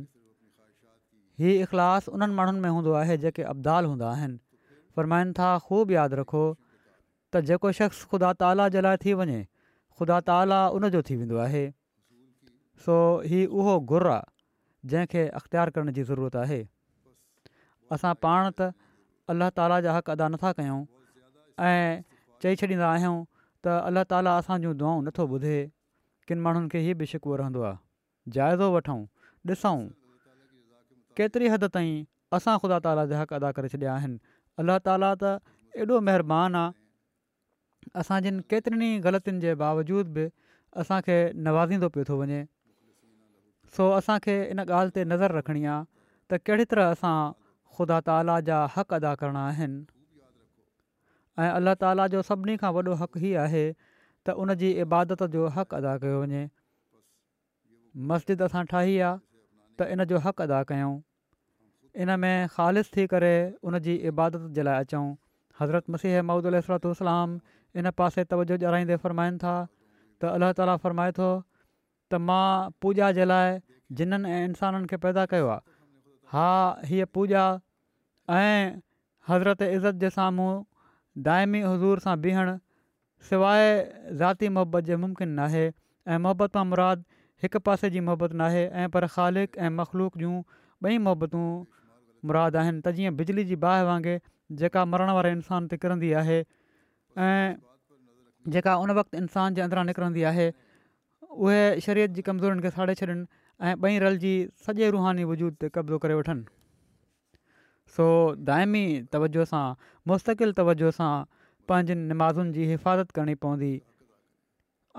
ई 1.44 1.54
इख़लाफ़ 1.68 2.18
उन्हनि 2.18 2.36
माण्हुनि 2.40 2.60
में 2.66 2.70
हूंदो 2.78 2.92
आहे 3.04 3.16
जेके 3.24 3.46
अब्दाल 3.54 3.90
हूंदा 3.92 4.10
आहिनि 4.18 4.38
फ़रमाइनि 4.98 5.38
था 5.40 5.48
ख़ूबु 5.70 5.98
यादि 5.98 6.20
रखो 6.22 6.44
त 6.52 7.48
जेको 7.52 7.72
शख़्स 7.80 8.04
ख़ुदा 8.12 8.32
ताला 8.44 8.68
जे 8.76 8.80
लाइ 8.88 9.00
थी 9.06 9.16
वञे 9.22 9.40
ख़ुदा 10.02 10.18
ताला 10.26 10.58
उनजो 10.76 11.00
थी 11.06 11.14
वेंदो 11.16 11.36
आहे 11.46 11.62
सो 12.84 12.94
हीउ 13.32 13.46
उहो 13.58 13.74
घुर 13.90 14.04
आहे 14.14 14.30
जंहिंखे 14.92 15.22
अख़्तियार 15.38 15.70
करण 15.74 15.92
जी 15.98 16.02
ज़रूरत 16.08 16.36
आहे 16.42 16.58
असां 17.96 18.12
पाण 18.26 18.48
त 18.58 18.66
अल्ला 19.34 19.48
ताला 19.58 19.76
जा 19.86 19.94
हक़ 19.96 20.10
अदा 20.14 20.28
नथा 20.34 20.50
कयूं 20.60 20.80
ऐं 21.68 22.02
चई 22.42 22.58
छॾींदा 22.62 22.88
आहियूं 22.96 23.14
त 23.64 23.76
अलाह 23.92 24.08
ताला 24.14 24.32
असां 24.42 24.58
दुआऊं 24.82 25.06
नथो 25.10 25.28
ॿुधे 25.36 25.56
किन 26.30 26.42
माण्हुनि 26.46 26.68
खे 26.74 26.82
हीअ 26.88 26.98
बि 27.02 27.10
शिकूर 27.14 27.38
रहंदो 27.44 27.62
आहे 27.70 28.32
जाइज़ो 28.38 28.70
वठूं 28.78 28.98
ॾिसूं 29.54 29.78
केतिरी 31.20 31.54
हदि 31.54 31.70
ताईं 31.78 31.94
असां 32.40 32.56
ख़ुदा 32.64 32.82
ताला 32.88 33.06
जा 33.14 33.22
हक़ 33.22 33.38
अदा 33.38 33.54
करे 33.60 33.74
छॾिया 33.76 33.94
आहिनि 34.00 34.18
अलाह 34.64 34.84
ताली 34.90 35.14
त 35.22 35.36
एॾो 35.86 36.04
महिरबानी 36.10 36.66
असां 38.00 38.20
जिनि 38.24 38.42
केतिरनि 38.50 38.86
ई 38.94 38.98
ग़लतियुनि 39.06 39.40
जे 39.40 39.54
बावजूद 39.62 40.12
बि 40.18 40.22
असांखे 40.82 41.16
नवाज़ींदो 41.48 41.88
पियो 41.96 42.04
थो 42.10 42.16
वञे 42.20 42.38
सो 43.76 43.88
असांखे 43.98 44.36
इन 44.54 44.64
ॻाल्हि 44.66 44.94
ते 44.98 45.04
नज़र 45.10 45.36
रखणी 45.38 45.64
आहे 45.64 45.84
त 46.32 46.38
कहिड़ी 46.46 46.64
तरह 46.70 46.92
असां 46.96 47.16
ख़ुदा 47.76 47.98
ताला 48.08 48.38
जा 48.48 48.62
हक़ 48.76 48.94
अदा 48.98 49.14
करिणा 49.22 49.42
आहिनि 49.50 49.84
ऐं 51.42 51.50
अल्ला 51.50 51.74
ताला 51.84 52.06
जो 52.16 52.22
सभिनी 52.30 52.56
खां 52.64 52.72
वॾो 52.78 52.94
हक़ 53.04 53.18
ई 53.18 53.34
आहे 53.44 53.64
त 53.72 54.30
उन 54.44 54.54
जी 54.62 54.70
इबादत 54.86 55.22
जो 55.36 55.46
हक़ 55.60 55.74
अदा 55.80 55.96
कयो 56.02 56.20
वञे 56.22 56.42
मस्जिद 58.12 58.42
असां 58.50 58.64
ठाही 58.74 58.98
आहे 58.98 59.18
त 59.80 59.92
इन 59.94 60.04
जो 60.12 60.18
हक़ 60.28 60.42
अदा 60.48 60.62
कयूं 60.72 60.92
इन 62.02 62.18
में 62.24 62.34
ख़ालि 62.52 62.82
थी 62.96 63.06
करे 63.14 63.34
उन 63.70 63.78
जी 63.86 63.94
इबादत 64.12 64.50
जे 64.58 64.62
लाइ 64.68 64.84
अचूं 64.84 65.06
हज़रत 65.60 65.90
मसीह 65.96 66.20
महुूदुतोलाम 66.32 67.38
इन 67.80 67.90
पासे 67.98 68.22
तवजो 68.30 68.56
ॼाणाईंदे 68.66 68.96
फ़रमाइनि 69.02 69.38
था 69.42 69.52
त 70.20 70.24
अलाह 70.36 70.52
ताला 70.58 70.76
फ़रमाए 70.84 71.12
थो 71.18 71.28
त 72.12 72.18
मां 72.30 72.48
पूॼा 72.82 73.10
जे 73.18 73.24
लाइ 73.30 73.54
जिननि 74.00 74.32
ऐं 74.38 74.44
इंसाननि 74.50 74.86
खे 74.90 74.96
पैदा 75.04 75.24
कयो 75.34 75.46
आहे 75.54 75.72
हा 76.34 76.48
हीअ 76.90 77.06
पूॼा 77.16 77.44
ऐं 78.40 78.82
हज़रत 79.28 79.62
इज़त 79.70 80.04
जे 80.04 80.10
साम्हूं 80.18 80.52
दाइमी 81.30 81.62
हज़ूर 81.70 82.04
सां 82.08 82.16
बिहणु 82.26 82.54
सवाइ 83.30 83.68
ज़ाती 84.22 84.48
मोहबत 84.60 84.90
जे 84.90 84.96
मुमकिन 85.04 85.28
न 85.34 85.48
आहे 85.48 85.64
ऐं 86.12 86.18
मोहबत 86.28 86.56
मां 86.60 86.66
मुरादु 86.72 87.10
हिकु 87.42 87.58
पासे 87.70 87.90
जी 87.96 88.00
मोहबत 88.08 88.32
न 88.40 88.50
आहे 88.52 88.64
ऐं 88.84 88.88
पर 88.96 89.06
ख़ालिक 89.16 89.56
ऐं 89.66 89.70
मख़लूक 89.82 90.18
जूं 90.24 90.34
ॿई 90.90 90.98
मोहबतूं 91.08 91.46
मुराद 92.30 92.56
आहिनि 92.62 92.80
त 92.86 92.94
जीअं 92.98 93.16
बिजली 93.22 93.44
जी 93.52 93.56
बाहि 93.66 93.84
वांगुरु 93.90 94.24
जेका 94.62 94.84
मरण 94.94 95.10
वारे 95.18 95.30
इंसानु 95.38 95.68
निकिरंदी 95.74 96.12
आहे 96.22 96.40
ऐं 97.20 97.54
जेका 98.52 98.76
उन 98.76 98.90
वक़्तु 98.90 99.18
इंसान 99.18 99.54
जे 99.54 99.60
अंदरां 99.62 99.84
निकिरंदी 99.86 100.22
आहे 100.30 100.52
उहे 101.30 101.80
शरीय 101.80 102.08
जी 102.16 102.22
कमज़ोरीनि 102.26 102.62
खे 102.62 102.70
साड़े 102.70 102.94
छॾनि 102.94 103.24
ऐं 103.62 103.74
ॿई 103.84 103.98
रल 103.98 104.16
जी 104.24 104.34
सॼे 104.66 104.90
रूहानी 104.90 105.24
वजूद 105.24 105.54
ते 105.60 105.68
कब्ज़ो 105.74 105.98
करे 106.02 106.14
वठनि 106.14 106.44
सो 107.96 108.06
दाइमी 108.48 108.84
तवजो 109.12 109.44
सां 109.52 109.64
मुस्तक़िल 110.08 110.52
तवजो 110.58 110.90
सां 110.98 111.12
पंहिंजनि 111.68 112.08
नमाज़ुनि 112.14 112.52
जी 112.52 112.64
हिफ़ाज़त 112.72 113.10
करणी 113.18 113.34
पवंदी 113.46 113.72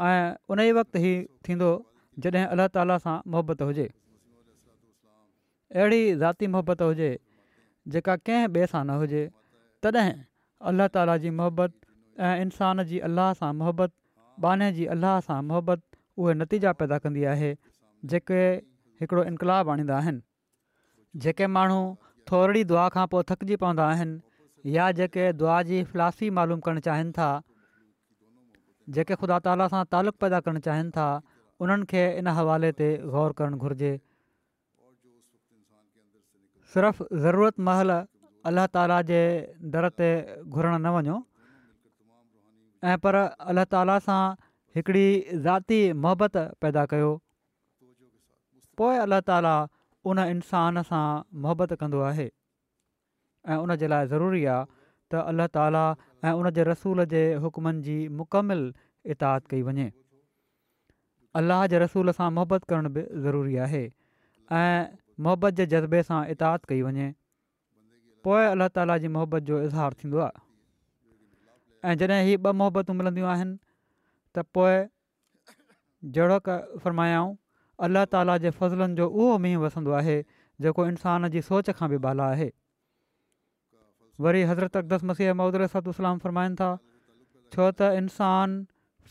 ऐं 0.08 0.36
उन 0.50 0.60
ई 0.60 0.72
वक़्तु 0.80 0.98
ई 1.00 1.14
थींदो 1.48 1.72
जॾहिं 2.26 2.46
अल्लाह 2.46 2.68
ताला 2.80 2.98
सां 3.06 3.18
मुहबत 3.36 3.62
हुजे 3.68 3.90
अहिड़ी 5.80 6.02
ज़ाती 6.24 6.48
मोहबत 6.58 6.82
हुजे 6.82 7.12
जेका 7.98 8.16
कंहिं 8.30 8.50
ॿिए 8.58 8.66
सां 8.76 8.84
न 8.86 9.00
हुजे 9.04 9.28
तॾहिं 9.86 10.14
अलाह 10.72 10.88
ताला 10.98 11.18
जी 11.28 11.32
ऐं 12.20 12.36
इंसान 12.46 12.82
जी 12.92 13.00
अलाह 13.08 13.32
सां 13.40 13.52
मुहबत 13.60 13.92
बाने 14.46 14.70
जी 14.80 14.86
अलाह 14.96 15.16
सां 15.28 15.38
मुहबत 15.52 15.82
उहे 16.24 16.34
नतीजा 16.42 16.74
पैदा 16.82 17.00
कंदी 17.06 17.24
आहे 17.32 17.50
जेके 18.14 18.42
हिकिड़ो 19.04 19.24
इनकलाब 19.32 19.70
आणींदा 19.76 19.98
आहिनि 20.04 21.22
जेके 21.28 21.48
माण्हू 21.56 21.80
थोरी 22.32 22.64
दुआ 22.74 22.86
खां 22.98 23.06
पोइ 23.16 23.24
थकिजी 23.32 23.56
पवंदा 23.64 23.88
आहिनि 23.96 24.76
या 24.78 24.92
जेके 25.02 25.32
दुआ 25.42 25.56
जी 25.72 25.84
फिलासी 25.94 26.30
मालूम 26.40 26.60
करणु 26.70 26.86
चाहिनि 26.90 27.12
था 27.20 27.30
जेके 28.98 29.16
ख़ुदा 29.24 29.40
ताला 29.50 29.70
सां 29.76 29.84
तालुक़ु 29.98 30.22
पैदा 30.26 30.40
करणु 30.50 30.64
चाहिनि 30.70 30.96
था 31.00 31.10
उन्हनि 31.66 31.90
खे 31.96 32.06
इन 32.22 32.34
हवाले 32.42 32.72
ते 32.82 32.92
ग़ौर 33.16 33.38
करणु 33.42 33.58
घुरिजे 33.68 33.94
सिर्फ़ु 36.76 37.08
ज़रूरत 37.28 37.66
महल 37.70 37.98
अलाह 38.52 38.72
ताला 38.78 39.02
जे 39.12 39.20
दर 39.76 39.94
ते 40.02 40.10
घुरण 40.58 40.76
न 40.78 40.98
वञो 40.98 41.20
ऐं 42.92 42.98
पर 43.06 43.16
अलाह 43.52 43.66
ताला 43.74 43.94
सां 44.06 44.22
हिकिड़ी 44.76 45.06
ज़ाती 45.46 45.78
मोहबत 46.06 46.38
पैदा 46.66 46.86
कयो 46.94 47.12
पोइ 48.82 48.98
अलाह 49.04 49.22
ताला 49.30 49.54
उन 50.14 50.24
इंसान 50.32 50.82
सां 50.90 51.04
मोहबत 51.46 51.76
कंदो 51.84 52.02
आहे 52.10 52.26
ऐं 52.28 53.58
उनजे 53.66 53.92
लाइ 53.94 54.08
ज़रूरी 54.16 54.44
आहे 54.56 54.68
त 55.14 55.24
अल्ल्ह 55.34 55.52
ताला 55.60 55.84
ऐं 56.28 56.34
उन 56.44 56.52
जे 56.60 56.66
रसूल 56.72 57.06
जे 57.16 57.24
हुकमनि 57.48 57.82
जी 57.90 57.96
मुकमिल 58.24 58.68
इताद 59.16 59.52
कई 59.54 59.62
वञे 59.72 59.88
अलाह 61.42 61.66
जे 61.76 61.82
रसूल 61.88 62.16
सां 62.22 62.30
मोहबत 62.40 62.70
करणु 62.74 62.94
बि 62.98 63.06
ज़रूरी 63.28 63.56
आहे 63.68 63.84
ऐं 64.64 64.92
मोहबत 65.30 65.60
जे 65.62 65.70
जज़्बे 65.76 66.04
सां 66.14 66.22
इतादु 66.36 66.72
कई 66.74 66.82
वञे 66.90 67.10
पोइ 68.28 68.50
अलाह 68.56 68.76
ताला 68.80 69.00
जी 69.06 69.14
मोहबत 69.20 69.52
जो 69.54 69.64
इज़हार 69.70 70.00
थींदो 70.04 70.30
ऐं 71.90 71.96
जॾहिं 72.02 72.24
हीअ 72.26 72.38
ॿ 72.50 72.52
मोहबतूं 72.60 72.94
मिलंदियूं 72.98 73.28
आहिनि 73.30 73.56
त 74.36 74.42
पोइ 74.58 74.76
जहिड़ो 76.18 76.38
का 76.46 76.54
फ़रमायाऊं 76.84 77.34
अलाह 77.88 78.06
ताला 78.16 78.38
जे 78.44 78.50
फ़ज़लनि 78.60 78.96
जो 79.00 79.08
उहो 79.10 79.34
मींहुं 79.46 79.64
वसंदो 79.64 79.96
आहे 80.02 80.16
जेको 80.66 80.86
इंसान 80.92 81.30
जी 81.34 81.42
सोच 81.48 81.72
खां 81.80 81.90
बि 81.96 81.98
भाला 82.06 82.30
आहे 82.38 82.48
वरी 84.28 84.44
हज़रत 84.52 84.78
अकदस 84.84 85.04
मसीह 85.12 85.34
महदल 85.42 85.64
रस्तु 85.66 85.96
इस्लाम 85.98 86.24
फ़रमाइनि 86.28 86.60
था 86.64 86.70
छो 87.58 87.68
त 87.82 87.92
इंसानु 88.06 88.64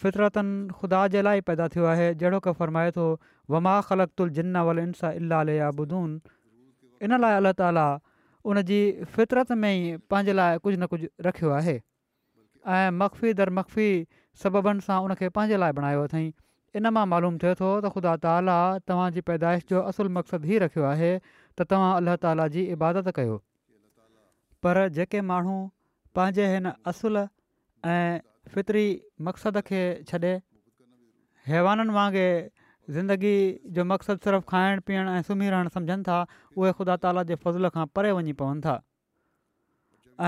फितरतनि 0.04 0.80
ख़ुदा 0.80 1.02
जे 1.16 1.24
लाइ 1.28 1.44
पैदा 1.52 1.68
थियो 1.76 1.90
आहे 1.94 2.08
जहिड़ो 2.22 2.40
क 2.48 2.56
फ़रमाए 2.62 2.94
थो 3.00 3.06
वमा 3.56 3.74
ख़लक़ुल 3.92 4.35
जिन्ना 4.40 4.64
वल 4.70 4.85
इनसा 4.87 5.68
बुदून 5.80 6.18
इन 7.08 7.20
लाइ 7.26 7.38
अलाह 7.44 7.61
ताला 7.64 7.87
उन 8.52 8.66
जी 8.72 8.80
फितरत 9.18 9.56
में 9.64 9.72
ई 9.74 9.96
पंहिंजे 10.14 10.40
लाइ 10.42 10.64
कुझु 10.66 10.78
न 10.82 10.88
कुझु 10.94 11.12
रखियो 11.30 11.50
आहे 11.62 11.78
ऐं 12.70 12.90
मगफ़ी 12.94 13.33
दर 13.40 13.51
मख़फ़ी 13.57 14.07
सबबनि 14.42 14.81
सां 14.87 14.98
उनखे 15.07 15.29
पंहिंजे 15.37 15.57
लाइ 15.62 15.72
बणायो 15.79 16.03
अथईं 16.09 16.29
इन 16.81 16.88
मां 16.96 17.07
मालूम 17.12 17.38
थिए 17.44 17.55
थो 17.61 17.68
त 17.68 17.92
ख़ुदा 17.94 18.12
ताला 18.27 18.59
तव्हांजी 18.90 19.25
पैदाइश 19.31 19.66
जो 19.72 19.81
असुल 19.92 20.12
मक़सदु 20.18 20.48
ई 20.48 20.59
रखियो 20.64 20.87
आहे 20.90 21.11
त 21.27 21.66
तव्हां 21.72 21.90
अलाह 22.03 22.18
ताला 22.27 22.46
जी 22.57 22.64
इबादत 22.77 23.11
कयो 23.18 23.38
पर 24.66 24.83
जेके 24.98 25.20
माण्हू 25.33 25.57
पंहिंजे 26.18 26.46
हिन 26.55 26.72
असुल 26.92 27.20
ऐं 27.25 28.22
फितिरी 28.55 28.87
मक़सद 29.31 29.61
खे 29.70 29.83
छॾे 30.12 30.33
हैवाननि 31.51 31.96
वांगुरु 31.98 32.94
ज़िंदगी 32.98 33.37
जो 33.79 33.88
मक़सदु 33.94 34.29
सिर्फ़ु 34.29 34.48
खाइण 34.55 34.87
पीअणु 34.88 35.18
ऐं 35.18 35.27
सुम्ही 35.31 35.53
रहणु 35.57 35.75
सम्झनि 35.79 36.03
था 36.12 36.22
उहे 36.57 36.72
ख़ुदा 36.81 36.96
ताला 37.07 37.27
जे 37.33 37.40
फज़ल 37.46 37.68
खां 37.79 37.87
परे 37.98 38.14
वञी 38.20 38.33
पवनि 38.44 38.66
था 38.68 38.79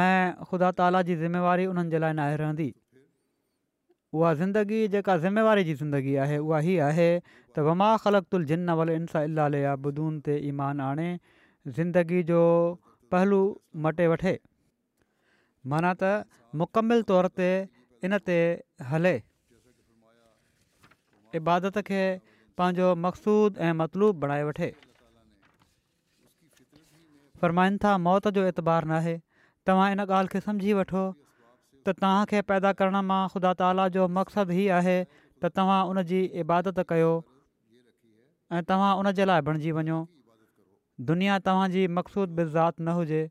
ऐं 0.00 0.34
ख़ुदा 0.50 0.70
ताला 0.78 1.00
जी 1.08 1.14
ज़िम्मेवारी 1.16 1.64
उन्हनि 1.70 1.90
जे 1.90 1.98
लाइ 2.02 2.12
नाहे 2.18 2.36
रहंदी 2.36 2.68
उहा 4.18 4.32
ज़िंदगी 4.40 4.78
जेका 4.94 5.16
ज़िम्मेवारी 5.24 5.64
जी 5.64 5.74
ज़िंदगी 5.82 6.14
आहे 6.22 6.38
उहा 6.46 6.58
हीअ 6.66 6.80
आहे 6.86 7.08
त 7.54 7.58
वमा 7.68 7.88
ख़लक 8.02 8.34
जिन 8.50 8.70
वल 8.80 8.90
इंसा 8.94 9.20
अलाल 9.28 9.56
बुदून 9.86 10.18
ते 10.26 10.34
ईमान 10.48 10.80
आणे 10.88 11.08
ज़िंदगी 11.76 12.22
जो 12.30 12.40
पहलू 13.12 13.40
मटे 13.86 14.06
वठे 14.14 14.34
माना 15.72 15.92
त 16.02 16.12
मुकमिल 16.64 17.02
तौर 17.10 17.28
ते 17.42 17.50
इन 18.08 18.18
ते 18.30 18.38
हले 18.90 19.14
इबादत 21.40 21.78
खे 21.90 22.02
पंहिंजो 22.58 22.94
मक़सूद 23.06 23.58
ऐं 23.68 23.72
मतलबु 23.82 24.12
बणाए 24.26 24.42
वठे 24.50 24.72
फ़रमाईनि 27.40 27.78
था 27.84 27.96
मौत 28.08 28.28
जो 28.38 28.44
एतबार 28.50 28.84
न 28.90 28.98
आहे 29.02 29.20
तव्हां 29.68 29.84
इन 29.92 30.00
ॻाल्हि 30.02 30.28
खे 30.32 30.40
समुझी 30.46 30.72
वठो 30.78 31.02
त 31.86 31.94
तव्हांखे 32.00 32.40
पैदा 32.50 32.72
करण 32.80 32.96
मां 33.10 33.20
ख़ुदा 33.34 33.52
ताला 33.60 33.86
जो 33.96 34.06
मक़्सदु 34.20 34.52
ई 34.52 34.66
आहे 34.78 34.96
त 35.10 35.52
तव्हां 35.58 35.78
उन 35.92 35.98
इबादत 36.42 36.80
कयो 36.90 37.12
ऐं 38.58 38.62
तव्हां 38.70 38.90
उन 39.02 39.10
जे 39.20 39.26
लाइ 39.30 39.40
बणिजी 39.48 39.70
वञो 39.78 40.00
दुनिया 41.10 41.38
तव्हांजी 41.46 41.86
मक़सूद 41.98 42.34
बि 42.40 42.44
ज़ात 42.56 42.80
न 42.80 42.96
हुजे 42.98 43.22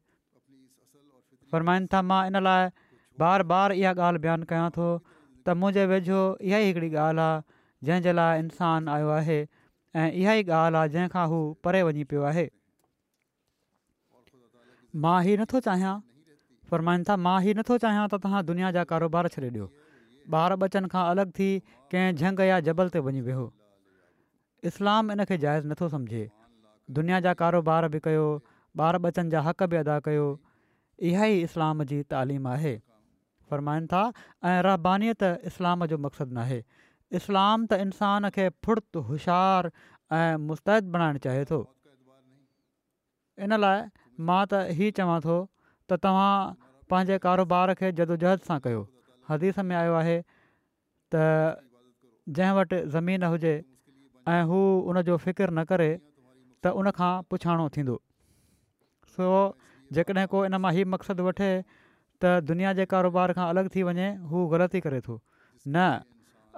फ़रमाइनि 1.53 1.87
था 1.93 2.01
मां 2.13 2.21
इन 2.31 2.39
लाइ 2.47 2.67
बार 3.23 3.43
बार 3.53 3.73
इहा 3.81 3.91
ॻाल्हि 4.05 4.21
बयानु 4.27 4.49
कयां 4.53 4.69
थो 4.77 4.87
त 5.09 5.55
मुंहिंजे 5.61 5.85
वेझो 5.93 6.21
इहा 6.47 6.61
ई 6.63 6.71
हिकिड़ी 6.71 6.89
ॻाल्हि 7.03 7.25
आहे 7.25 7.43
जंहिंजे 7.89 8.15
लाइ 8.21 8.45
इंसानु 8.45 8.91
आयो 8.97 9.11
आहे 9.19 9.39
ऐं 9.41 10.07
इहा 10.23 10.35
ई 10.41 10.49
ॻाल्हि 10.61 10.81
आहे 10.81 10.93
जंहिंखां 10.97 11.27
हू 11.35 11.41
परे 11.67 11.83
वञी 11.89 12.07
पियो 12.13 12.25
आहे 12.33 12.47
मां 15.05 15.15
ई 15.27 15.37
नथो 15.43 15.63
चाहियां 15.69 15.95
फरमाइनि 16.73 17.03
था 17.07 17.15
मां 17.25 17.33
इहा 17.47 17.57
नथो 17.59 17.75
चाहियां 17.83 18.03
त 18.05 18.19
तव्हां 18.25 18.45
दुनिया 18.51 18.69
जा 18.77 18.83
कारोबार 18.91 19.27
छॾे 19.35 19.41
ॾियो 19.55 19.65
ॿार 20.43 20.53
बचनि 20.63 20.89
खां 20.93 21.03
अलॻि 21.13 21.33
थी 21.39 21.47
कंहिं 21.93 22.21
झंग 22.23 22.41
या 22.51 22.63
जबल 22.69 22.95
ते 22.97 23.03
वञी 23.09 23.21
اسلام 24.67 25.09
इस्लाम 25.09 25.11
इन 25.11 25.23
खे 25.29 25.37
जाइज़ 25.43 25.65
नथो 25.67 25.87
सम्झे 25.93 26.21
दुनिया 26.97 27.17
जा 27.27 27.33
कारोबार 27.39 27.87
बि 27.95 27.99
कयो 28.03 28.25
ॿार 28.83 28.97
बचनि 29.05 29.29
जा 29.33 29.41
हक़ 29.47 29.63
बि 29.73 29.77
अदा 29.79 29.99
कयो 30.05 30.27
इहा 31.09 31.25
ई 31.25 31.41
इस्लाम 31.47 31.83
जी 31.89 31.97
तालीम 32.13 32.47
आहे 32.51 32.71
फ़रमाइनि 33.49 33.87
था 33.93 34.01
ऐं 34.51 34.61
रहबानीअ 34.67 35.29
इस्लाम 35.51 35.85
जो 35.93 35.97
मक़सदु 36.05 36.37
नाहे 36.39 36.61
इस्लाम 37.19 37.65
त 37.67 37.79
इंसान 37.87 38.29
खे 38.37 38.47
फुर्ति 38.67 39.03
हुशियारु 39.09 39.73
ऐं 40.19 40.39
मुस्तैद 40.51 40.89
बणाइणु 40.95 41.23
चाहे 41.27 41.43
थो 41.51 41.59
इन 43.47 43.59
लाइ 43.65 43.85
मां 44.31 44.41
त 44.53 44.63
इहा 44.75 44.91
चवां 45.01 45.19
थो 45.27 45.37
त 45.49 46.03
तव्हां 46.07 46.33
पंहिंजे 46.93 47.17
कारोबार 47.25 47.73
खे 47.81 47.89
जदोजहद 47.99 48.47
सां 48.47 48.55
कयो 48.65 48.81
हदीस 49.29 49.61
में 49.69 49.75
आयो 49.81 49.93
आहे 49.99 50.15
त 50.15 51.21
जंहिं 52.39 52.55
वटि 52.57 52.77
ज़मीन 52.95 53.25
हुजे 53.35 53.53
ऐं 54.33 54.49
हू 54.51 54.59
उन 54.91 55.01
जो 55.09 55.17
न 55.27 55.63
करे 55.71 55.87
त 55.95 56.73
उनखां 56.81 57.13
पुछाणो 57.33 57.65
थींदो 57.77 57.95
सो 59.15 59.31
जेकॾहिं 59.99 60.27
को 60.35 60.43
इन 60.49 60.57
मां 60.65 60.73
हीउ 60.77 60.91
मक़सदु 60.95 61.25
वठे 61.29 61.49
त 61.71 62.33
दुनिया 62.51 62.75
जे 62.81 62.85
कारोबार 62.93 63.33
खां 63.39 63.47
अलॻि 63.55 63.73
थी 63.77 63.85
वञे 63.89 64.11
हू 64.33 64.45
ग़लति 64.53 64.83
करे 64.87 65.01
थो 65.07 65.15
न 65.15 65.87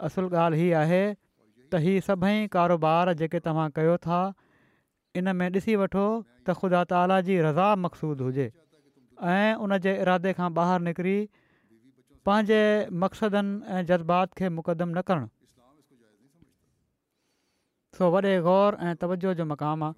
असुलु 0.09 0.33
ॻाल्हि 0.41 0.59
हीअ 0.65 0.75
आहे 0.83 1.01
त 1.13 2.03
सभई 2.11 2.37
कारोबार 2.57 3.13
जेके 3.23 3.43
तव्हां 3.47 3.67
कयो 3.79 3.95
था 4.09 4.19
इन 5.21 5.33
में 5.41 5.47
ॾिसी 5.57 5.79
वठो 5.85 6.05
त 6.19 6.61
ख़ुदा 6.61 6.83
ताला 6.93 7.21
जी 7.29 7.39
रज़ा 7.49 7.71
मक़सूदु 7.87 8.29
हुजे 8.31 8.47
ऐं 9.23 9.55
उन 9.65 9.77
जे 9.83 9.91
इरादे 10.01 10.31
खां 10.37 10.49
ॿाहिरि 10.55 10.83
निकिरी 10.85 11.13
पंहिंजे 12.29 12.59
मक़सदनि 12.91 13.61
ऐं 13.67 13.85
जज़्बात 13.91 14.33
खे 14.39 14.49
मुक़दम 14.55 14.89
न 14.97 15.01
करणु 15.09 15.27
सो 17.97 18.09
वॾे 18.15 18.33
ग़ौर 18.47 18.77
ऐं 18.89 18.95
तवजो 19.01 19.33
जो 19.41 19.45
मक़ामु 19.51 19.85
आहे 19.85 19.93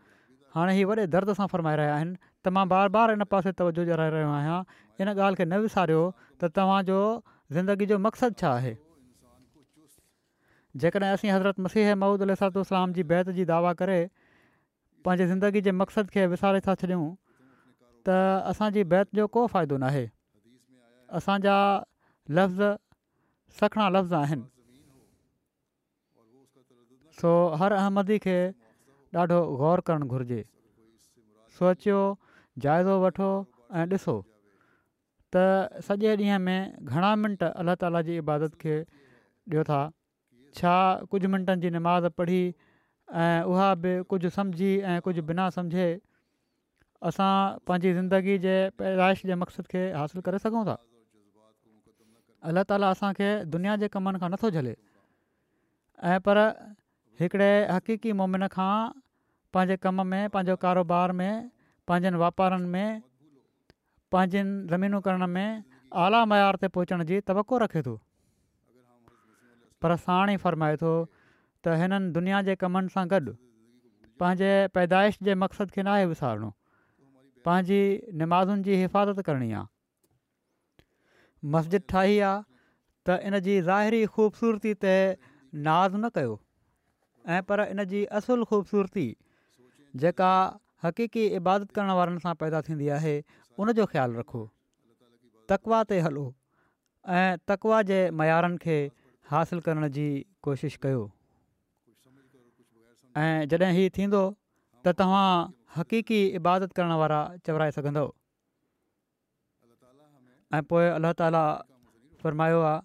हाणे 0.58 0.74
हीउ 0.80 0.88
वॾे 0.90 1.06
दर्द 1.16 1.34
सां 1.40 1.48
फरमाए 1.54 1.78
रहिया 1.82 1.96
आहिनि 1.96 2.18
त 2.46 2.54
मां 2.58 2.66
बार 2.74 2.90
बार 2.98 3.12
इन 3.18 3.24
पासे 3.32 3.52
तवजो 3.62 3.82
ॾियारे 3.88 4.10
रहियो 4.16 4.30
आहियां 4.38 4.60
इन 5.02 5.08
ॻाल्हि 5.16 5.36
खे 5.42 5.46
न 5.46 5.62
विसारियो 5.66 6.04
त 6.42 6.52
तव्हांजो 6.60 7.00
ज़िंदगी 7.58 7.90
जो 7.94 7.98
मक़सदु 8.06 8.40
छा 8.44 8.54
आहे 8.62 8.76
जेकॾहिं 10.84 11.12
असीं 11.18 11.32
हज़रत 11.34 11.60
मसीह 11.70 11.96
महमूद 12.00 12.30
अलातोसलाम 12.30 12.94
जी 13.00 13.04
बैत 13.14 13.30
जी 13.40 13.46
दावा 13.54 13.74
करे 13.84 14.00
पंहिंजे 15.08 15.28
ज़िंदगी 15.34 15.62
जे 15.68 15.72
मक़सदु 15.84 16.16
खे 16.18 16.26
विसारे 16.34 16.62
था 16.68 16.76
छॾियूं 16.84 17.08
त 18.08 18.88
बैत 18.92 19.08
जो 19.20 19.26
को 19.36 19.46
फ़ाइदो 19.54 19.78
न 19.78 19.84
आहे 19.92 20.06
असांजा 21.20 21.56
लफ़्ज़ 22.38 22.62
सखणा 23.60 23.88
लफ़्ज़ 23.96 24.14
आहिनि 24.14 24.46
सो 27.20 27.34
हर 27.62 27.72
अहमदी 27.84 28.18
खे 28.26 28.38
ॾाढो 29.20 29.40
गौर 29.62 29.80
करणु 29.90 30.06
घुरिजे 30.16 30.42
सोचियो 31.60 32.02
जाइज़ो 32.66 32.94
वठो 33.04 33.30
ऐं 33.82 33.86
ॾिसो 33.94 34.16
त 35.36 35.84
सॼे 35.88 36.16
ॾींहं 36.20 36.40
में 36.48 36.60
घणा 36.94 37.14
मिंट 37.24 37.44
अल्लाह 37.52 37.76
ताला 37.84 38.02
जी 38.10 38.18
इबादत 38.24 38.60
खे 38.66 38.76
ॾियो 38.80 39.64
था 39.72 39.80
छा 40.60 40.76
कुझु 41.14 41.32
मिंटनि 41.36 41.62
जी 41.64 41.72
निमाज़ 41.80 42.12
पढ़ी 42.22 42.42
ऐं 43.16 43.48
उहा 43.54 43.70
बि 43.88 43.96
कुझु 44.14 44.30
सम्झी 44.38 44.72
ऐं 44.94 45.02
कुझु 45.08 45.24
बिना 45.32 45.50
सम्झे 45.60 45.88
असां 47.04 47.60
पंहिंजी 47.70 47.92
ज़िंदगी 47.96 48.38
जे 48.44 48.54
पैदाइश 48.82 49.22
जे 49.32 49.36
मक़सदु 49.40 49.66
खे 49.72 49.82
हासिलु 49.96 50.22
करे 50.28 50.38
सघूं 50.46 50.64
था 50.70 50.74
अलाह 52.52 52.64
ताला 52.72 52.90
असांखे 52.96 53.28
दुनिया 53.56 53.76
जे 53.84 53.88
कमनि 53.96 54.20
खां 54.24 54.30
नथो 54.34 54.50
झले 54.56 54.74
ऐं 56.12 56.18
पर 56.30 56.38
हिकिड़े 57.22 57.52
हकीक़ी 57.72 58.12
मोमिन 58.22 58.48
खां 58.56 58.72
पंहिंजे 59.58 59.78
कम 59.86 60.02
में 60.14 60.24
पंहिंजो 60.34 60.56
कारोबार 60.66 61.12
में 61.22 61.30
पंहिंजनि 61.92 62.18
वापारनि 62.24 62.66
में 62.66 63.02
पंहिंजनि 64.12 64.68
ज़मीनूं 64.74 65.02
करण 65.10 65.28
में 65.38 65.48
आला 66.06 66.24
मयार 66.34 66.56
ते 66.62 66.68
पहुचण 66.74 67.04
जी 67.12 67.20
तवको 67.30 67.58
रखे 67.66 67.82
थो 67.90 67.96
पर 69.82 69.96
साण 70.06 70.30
ई 70.34 70.38
फरमाए 70.46 70.78
थो 70.84 70.94
त 71.64 71.80
हिननि 71.84 72.12
दुनिया 72.20 72.42
जे 72.50 72.56
कमनि 72.66 72.96
सां 72.98 73.06
गॾु 73.14 73.34
पंहिंजे 74.22 74.52
पैदाइश 74.80 75.20
जे 75.30 75.36
मक़सद 75.46 75.72
खे 75.78 75.84
न 75.92 76.54
पंहिंजी 77.46 77.82
नमाज़ुनि 78.22 78.64
जी 78.68 78.76
हिफ़ाज़त 78.82 79.22
करणी 79.30 79.52
आहे 79.54 79.66
मस्जिद 81.56 81.84
ठाही 81.94 82.20
आहे 82.20 82.46
त 83.10 83.18
इन 83.32 83.40
जी 83.48 83.56
ज़ाहिरी 83.70 84.06
ख़ूबसूरती 84.14 84.74
ते 84.86 84.94
नाज़ 85.68 85.96
न 85.98 86.10
कयो 86.18 86.32
ऐं 87.36 87.42
पर 87.52 87.64
इन 87.74 87.84
जी 87.94 88.04
असुलु 88.20 88.46
ख़ूबसूरती 88.54 89.06
जेका 90.04 90.32
हक़ीक़ी 90.86 91.26
इबादत 91.42 91.78
करणु 91.78 91.96
वारनि 92.00 92.24
सां 92.26 92.34
पैदा 92.46 92.62
थींदी 92.70 92.90
आहे 93.00 93.14
उनजो 93.66 93.86
ख़्यालु 93.94 94.20
रखो 94.24 94.44
तकवा 95.52 95.84
ते 95.92 96.00
हलो 96.08 96.26
ऐं 97.18 97.40
तकवा 97.52 97.82
जे 97.92 98.00
मयारनि 98.22 98.58
खे 98.66 98.78
हासिलु 99.34 99.66
करण 99.70 99.88
जी 100.00 100.08
कोशिशि 100.48 100.80
कयो 100.88 101.04
ऐं 103.24 103.48
जॾहिं 103.54 103.72
हीउ 103.80 103.94
थींदो 103.98 104.24
त 104.88 104.96
तव्हां 105.02 105.32
हक़ीक़ी 105.78 106.20
इबादत 106.42 106.72
करणु 106.78 106.96
वारा 107.02 107.20
चवराए 107.46 107.72
सघंदो 107.78 108.04
ऐं 110.58 110.62
पोइ 110.72 110.86
अल्ला 110.98 111.12
ताला 111.22 111.44
फ़रमायो 112.24 112.62
आहे 112.70 112.78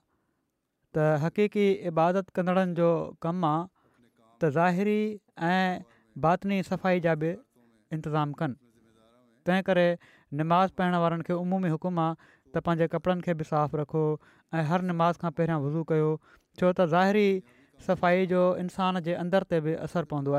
त 0.97 1.05
हक़ीक़ी 1.25 1.67
इबादत 1.93 2.33
कंदड़नि 2.39 2.75
जो 2.81 2.89
कमु 3.27 3.47
आहे 3.51 3.61
त 4.41 4.51
ज़ाहिरी 4.57 5.01
ऐं 5.49 5.85
बातनी 6.27 6.59
सफ़ाई 6.71 7.01
जा 7.07 7.15
बि 7.23 7.31
इंतज़ाम 7.97 8.37
कनि 8.41 8.61
तंहिं 9.47 9.63
करे 9.69 9.87
निमाज़ 10.41 10.77
पढ़ण 10.81 10.95
वारनि 11.05 11.25
खे 11.29 11.33
उमूमी 11.45 11.71
हुकुम 11.77 12.03
आहे 12.07 12.17
त 12.53 12.63
पंहिंजे 12.67 12.89
कपिड़नि 12.97 13.23
खे 13.29 13.35
बि 13.41 13.49
साफ़ु 13.53 13.75
रखो 13.83 14.03
ऐं 14.59 14.65
हर 14.73 14.85
निमाज़ 14.91 15.23
खां 15.25 15.31
पहिरियां 15.39 15.59
वज़ू 15.65 15.81
कयो 15.93 16.11
छो 16.59 16.69
त 16.77 16.91
ज़ाहिरी 16.97 17.29
सफ़ाई 17.89 18.27
जो 18.35 18.43
इंसान 18.67 19.01
जे 19.09 19.17
अंदर 19.25 19.49
ते 19.53 19.61
बि 19.69 19.75
असरु 19.87 20.11
पवंदो 20.13 20.35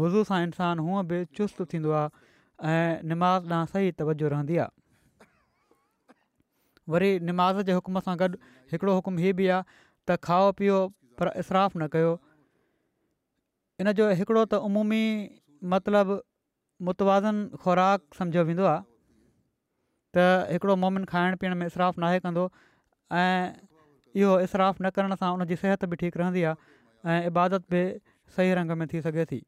वज़ू 0.00 0.22
सां 0.28 0.40
इंसान 0.42 0.78
हूअं 0.86 1.06
बि 1.08 1.16
चुस्त 1.38 1.62
थींदो 1.72 1.90
आहे 2.00 2.76
निमाज़ 3.12 3.48
ॾांहुं 3.52 3.66
सही 3.72 3.90
तवजो 4.00 4.28
रहंदी 4.34 4.56
आहे 4.64 5.26
वरी 6.94 7.10
निमाज़ 7.30 7.60
जे 7.70 7.72
हुकुम 7.78 7.98
सां 8.08 8.16
गॾु 8.22 8.28
हिकिड़ो 8.72 8.94
हुकुम 8.98 9.18
हीअ 9.24 9.34
बि 9.40 9.48
आहे 9.56 9.62
त 10.10 10.16
खाओ 10.28 10.50
पीओ 10.60 10.78
पर 11.20 11.32
इसराफ़ 11.44 11.76
न 11.78 11.88
कयो 11.96 12.12
इन 13.84 13.92
जो 14.00 14.08
हिकिड़ो 14.22 14.44
त 14.54 14.62
अमूमी 14.70 15.02
मतिलबु 15.74 16.16
मुतवाज़न 16.88 17.44
ख़ुराक 17.64 18.20
सम्झो 18.20 18.42
वेंदो 18.50 18.64
आहे 18.72 18.80
त 20.14 20.26
हिकिड़ो 20.56 20.74
मोमिन 20.86 21.04
खाइणु 21.12 21.36
पीअण 21.44 21.58
में 21.60 21.66
इसराफ़ 21.68 22.00
नाहे 22.06 22.20
कंदो 22.24 22.48
ऐं 23.20 23.38
इहो 24.22 24.32
इसराफ़ु 24.48 24.80
न 24.84 24.90
करण 24.98 25.14
सां 25.22 25.30
उन 25.36 25.44
जी 25.52 25.56
सिहत 25.64 25.84
बि 25.94 25.96
ठीकु 26.04 26.24
रहंदी 26.24 26.42
आहे 26.50 26.76
ऐं 27.12 27.20
इबादत 27.32 27.70
बि 27.74 27.82
सही 28.36 28.52
रंग 28.60 28.70
में 28.82 28.86
थी 28.92 29.00
सघे 29.08 29.24
थी 29.30 29.40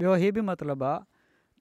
ॿियो 0.00 0.12
हीअ 0.20 0.32
बि 0.34 0.40
मतिलबु 0.48 0.84
आहे 0.90 1.00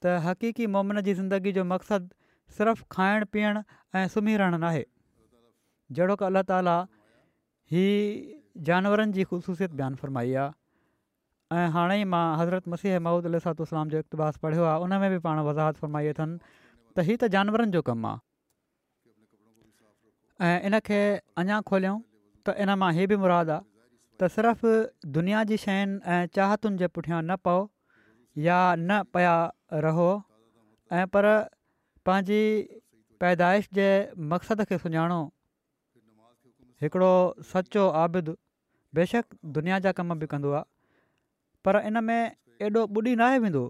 त 0.02 0.04
हक़ीक़ी 0.26 0.66
मोमन 0.74 0.98
जी 1.08 1.14
ज़िंदगी 1.14 1.52
जो 1.58 1.64
मक़्सदु 1.72 2.14
सिर्फ़ु 2.58 2.84
खाइणु 2.96 3.26
पीअणु 3.34 3.62
ऐं 4.00 4.06
सुम्ही 4.14 4.34
रहणु 4.42 4.58
नाहे 4.64 4.84
जहिड़ो 5.98 6.16
की 6.22 6.26
अलाह 6.26 6.44
ताला 6.52 6.76
हीअ 7.72 7.98
जानवरनि 8.70 9.12
जी 9.18 9.24
ख़ूबसूसियत 9.32 9.72
बयानु 9.80 9.96
फ़रमाई 10.04 10.32
आहे 10.44 10.50
ऐं 11.60 11.66
हाणे 11.76 11.96
ई 12.02 12.06
मां 12.16 12.24
हज़रत 12.40 12.64
मसीह 12.74 12.94
महूद 13.08 13.26
अलातलाम 13.32 13.88
जो 13.96 14.00
इक़्तबास 14.06 14.36
पढ़ियो 14.46 14.64
आहे 14.72 14.80
उन 14.88 14.92
में 15.04 15.10
बि 15.16 15.20
पाण 15.28 15.40
वज़ाहत 15.50 15.76
फ़रमाई 15.84 16.06
अथनि 16.16 16.36
त 16.96 17.08
हीअ 17.10 17.18
त 17.20 17.30
जानवरनि 17.36 17.72
जो 17.78 17.82
कमु 17.92 18.08
आहे 18.12 18.20
ऐं 20.52 20.58
इनखे 20.72 21.00
अञा 21.44 21.60
खोलियूं 21.74 21.98
त 22.48 22.56
इन 22.66 22.74
मां 22.86 22.92
हीअ 23.00 23.08
बि 23.14 23.20
मुरादु 23.26 23.52
आहे 23.58 23.66
त 24.24 24.30
सिर्फ़ु 24.38 24.74
दुनिया 25.20 25.44
जी 25.54 25.60
शयुनि 25.68 26.00
ऐं 26.16 26.20
चाहतुनि 26.40 26.84
जे 26.84 26.88
पुठियां 26.98 27.22
न 27.28 27.38
पओ 27.50 27.60
या 28.40 28.60
न 28.78 29.02
पिया 29.14 29.34
रहो 29.84 30.10
ऐं 30.96 31.06
पर 31.14 31.26
पंहिंजी 32.06 32.42
पैदाइश 33.22 33.68
जे 33.74 33.88
मक़सद 34.34 34.64
खे 34.70 34.78
सुञाणो 34.84 35.20
हिकिड़ो 36.84 37.12
सचो 37.52 37.88
आबिद 38.04 38.34
बेशक 39.00 39.26
दुनिया 39.58 39.80
जा 39.86 39.92
कम 40.00 40.14
बि 40.20 40.26
कंदो 40.34 40.52
आहे 40.52 40.64
पर 41.66 41.82
इन 41.88 42.04
में 42.04 42.32
एॾो 42.62 42.86
ॿुॾी 42.88 43.16
न 43.16 43.22
आयो 43.28 43.42
वेंदो 43.44 43.66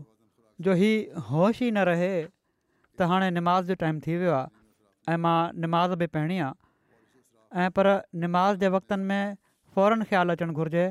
जो 0.66 0.74
ही 0.82 0.92
होश 1.30 1.62
ई 1.62 1.72
न 1.72 1.86
रहे 1.90 2.14
त 2.26 3.10
हाणे 3.12 3.30
निमाज़ 3.40 3.68
जो 3.68 3.76
टाइम 3.84 4.00
थी 4.06 4.18
वियो 4.24 4.34
आहे 4.40 5.14
ऐं 5.14 5.18
मां 5.26 5.38
निमाज़ 5.66 5.94
बि 6.04 6.08
पहिरियों 6.16 6.48
आहियां 6.50 7.66
ऐं 7.66 7.70
पर 7.80 7.90
निमाज़ 8.24 8.58
जे 8.64 8.68
वक़्तनि 8.78 9.04
में 9.12 9.38
फ़ौरन 9.76 10.04
ख़्यालु 10.12 10.32
अचणु 10.38 10.54
घुरिजे 10.62 10.86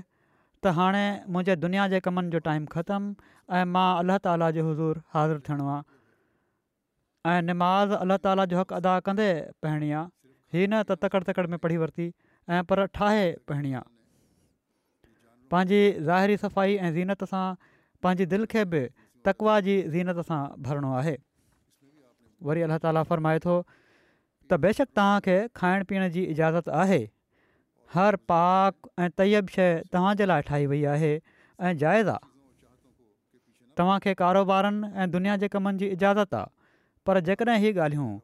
त 0.64 0.70
हाणे 0.76 1.02
मुंहिंजे 1.32 1.54
दुनिया 1.60 1.86
जे 1.90 1.98
कमनि 2.04 2.30
जो 2.32 2.38
टाइम 2.46 2.64
ख़तमु 2.72 3.28
ऐं 3.58 3.64
मां 3.74 3.86
अलाह 4.00 4.18
ताला 4.24 4.48
जो 4.56 4.62
हज़ूर 4.70 4.98
हाज़िर 5.16 5.38
थियणो 5.48 5.68
आहे 5.74 7.36
ऐं 7.36 7.44
नमाज़ 7.50 7.92
अलाह 8.00 8.18
ताला 8.26 8.44
जो 8.52 8.58
हक़ 8.60 8.74
अदा 8.78 8.92
कंदे 9.06 9.28
पहणी 9.66 9.88
आहे 9.92 10.04
ही 10.52 10.66
न 10.66 10.82
त 10.90 10.98
तकड़ि 11.04 11.24
तकड़ि 11.30 11.48
में 11.54 11.58
पढ़ी 11.66 11.76
वरिती 11.84 12.08
ऐं 12.56 12.60
पर 12.72 12.84
ठाहे 12.98 13.24
पहणी 13.52 13.72
आहे 13.80 13.88
पंहिंजी 15.54 15.80
ज़ाहिरी 16.08 16.36
सफ़ाई 16.44 16.76
ऐं 16.88 16.92
ज़ीनत 16.98 17.24
सां 17.32 17.44
पंहिंजी 18.02 18.26
दिलि 18.34 18.48
खे 18.56 18.64
बि 18.74 18.82
तकवा 19.30 19.54
जी 19.68 19.78
ज़ीनत 19.96 20.20
सां 20.32 20.40
भरणो 20.68 20.92
आहे 21.00 21.16
वरी 22.50 22.68
अलाह 22.68 22.82
ताला 22.88 23.04
फरमाए 23.14 23.40
थो 23.48 23.56
त 24.52 24.60
बेशक 24.66 24.92
तव्हांखे 25.00 25.38
खाइण 25.62 25.88
पीअण 25.92 26.08
जी 26.18 26.26
इजाज़त 26.36 26.70
आहे 26.84 27.00
हर 27.94 28.16
पाक 28.32 28.88
ऐं 29.02 29.08
तयब 29.18 29.46
शइ 29.54 29.72
तव्हांजे 29.94 30.26
लाइ 30.28 30.42
ठाही 30.46 30.66
वई 30.72 30.82
आहे 30.94 31.18
ऐं 31.68 31.72
जाइज़ 31.78 32.08
आहे 32.08 32.28
तव्हांखे 33.78 34.12
कारोबारनि 34.18 34.88
ऐं 35.02 35.10
दुनिया 35.10 35.36
जे 35.42 35.48
कमनि 35.54 35.78
जी 35.78 35.86
इजाज़त 35.98 36.34
आहे 36.34 36.46
पर 37.06 37.18
जेकॾहिं 37.28 37.58
इहे 37.62 37.72
ॻाल्हियूं 37.78 38.18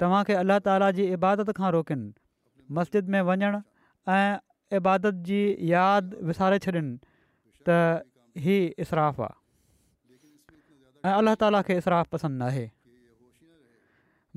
तव्हांखे 0.00 0.34
अलाह 0.42 0.58
ताला 0.66 0.90
जी 0.98 1.04
इबादत 1.12 1.50
खां 1.56 1.70
रोकनि 1.76 2.10
मस्जिद 2.78 3.08
में 3.16 3.20
वञणु 3.30 3.58
ऐं 4.18 4.38
इबादत 4.76 5.22
जी 5.28 5.40
यादि 5.70 6.24
विसारे 6.30 6.58
छॾिन 6.66 6.94
त 7.68 7.80
ही 8.44 8.58
इसराफ़ 8.84 9.20
आहे 9.22 9.38
ऐं 11.08 11.14
अलाह 11.22 11.34
ताला 11.44 11.62
खे 11.70 11.78
इसराफ़ 11.84 12.12
पसंदि 12.16 12.38
न 12.44 12.48
आहे 12.52 12.66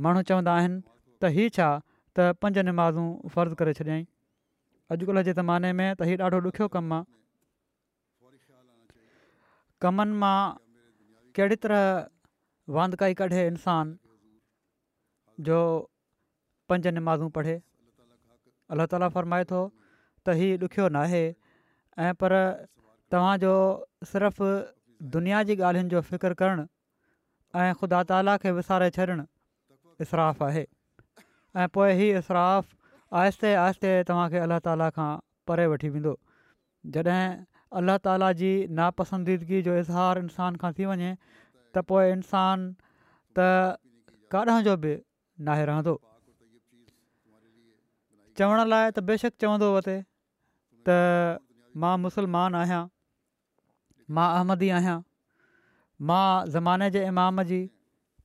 माण्हू 0.07 0.21
चवंदा 0.31 0.57
आहिनि 0.61 0.79
त 1.21 1.33
हीअ 1.37 1.51
छा 1.59 1.69
त 2.17 2.31
पंज 2.41 2.59
नमाज़ूं 2.71 3.07
फ़र्ज़ु 3.35 3.59
करे 3.61 3.73
छॾियईं 3.81 4.05
अॼुकल्ह 4.93 5.21
जे 5.27 5.33
ज़माने 5.41 5.69
में 5.77 5.87
त 5.99 6.05
हीअ 6.07 6.19
ॾाढो 6.25 6.39
ॾुखियो 6.47 6.65
कमु 6.73 6.95
आहे 6.95 7.05
कमनि 9.85 10.17
मां 10.23 10.39
कहिड़ी 11.37 11.55
तरह 11.63 11.85
वांदि 12.77 12.97
काई 13.01 13.13
कढे 13.21 13.45
इंसान 13.51 13.93
जो 15.49 15.59
पंज 16.69 16.87
निमाज़ूं 16.97 17.29
पढ़े 17.37 17.55
अलाह 18.75 18.91
ताला 18.93 19.09
फरमाए 19.17 19.47
थो 19.53 19.63
त 19.63 20.37
हीउ 20.41 20.61
ॾुखियो 20.67 20.85
न 20.97 21.01
आहे 21.05 21.23
ऐं 22.09 22.13
पर 22.21 22.37
तव्हांजो 23.15 23.53
सिर्फ़ु 24.11 24.47
दुनिया 25.17 25.41
जी 25.49 25.57
ॻाल्हियुनि 25.71 25.89
जो 25.95 26.01
फ़िकर 26.11 26.37
करणु 26.43 26.67
ऐं 27.61 27.67
ख़ुदा 27.81 28.03
ताला 28.13 28.37
खे 28.45 28.51
विसारे 28.61 28.93
छॾणु 28.99 29.25
इसराफ़ु 30.07 30.45
आहे 30.51 30.63
ऐं 31.63 31.69
पोइ 31.79 32.07
आहिस्ते 33.21 33.49
आहिस्ते 33.61 33.89
तव्हांखे 34.09 34.37
अलाह 34.43 34.59
ताला 34.67 34.85
खां 34.95 35.09
परे 35.49 35.65
वठी 35.71 35.89
वेंदो 35.95 36.13
जॾहिं 36.93 37.27
अलाह 37.81 37.97
ताला 38.05 38.29
जी 38.39 38.47
नापसंदीदगी 38.79 39.59
जो 39.67 39.75
इज़हार 39.81 40.17
इंसान 40.21 40.57
खां 40.63 40.71
थी 40.79 40.87
वञे 40.91 41.09
त 41.73 41.83
पोइ 41.91 42.09
इंसान 42.13 42.63
त 43.37 43.45
काॾहिं 44.35 44.65
जो 44.69 44.73
बि 44.85 44.95
नाहे 45.49 45.67
रहंदो 45.71 45.95
चवण 48.41 48.65
लाइ 48.73 48.89
त 48.97 49.05
बेशक 49.11 49.37
चवंदो 49.45 49.69
हुते 49.75 49.95
त 50.89 50.97
मां 51.85 51.93
मुसलमान 52.09 52.59
आहियां 52.63 52.81
मां 54.19 54.27
अहमदी 54.41 54.71
आहियां 54.81 54.97
मां 56.13 56.23
ज़माने 56.57 56.89
जे 56.99 57.05
इमाम 57.13 57.45
जी 57.53 57.61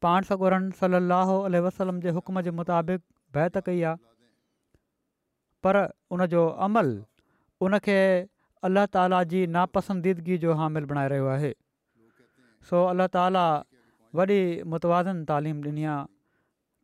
पाण 0.06 0.32
सगुरनि 0.34 0.76
सलाहु 0.82 1.38
आल 1.50 1.64
वसलम 1.72 2.02
जे 2.06 2.16
हुकम 2.20 2.44
जे 2.48 2.56
मुताबिक़ 2.62 3.06
बैत 3.38 3.64
कई 3.70 3.84
आहे 3.94 4.06
पर 5.64 5.76
उन 6.14 6.26
जो 6.34 6.46
अमल 6.66 6.88
उन 7.66 7.78
खे 7.86 7.98
अलाह 8.68 8.86
ताला 8.98 9.22
जी 9.32 9.46
नापसंदीदगी 9.56 10.38
जो 10.44 10.54
हामिल 10.60 10.84
बणाए 10.92 11.08
रहियो 11.14 11.26
आहे 11.34 11.52
सो 12.70 12.84
अलाह 12.92 13.06
ताला 13.18 13.46
वॾी 14.20 14.38
मुतवाज़न 14.74 15.24
तालीम 15.32 15.60
ॾिनी 15.68 15.84
आहे 15.94 16.04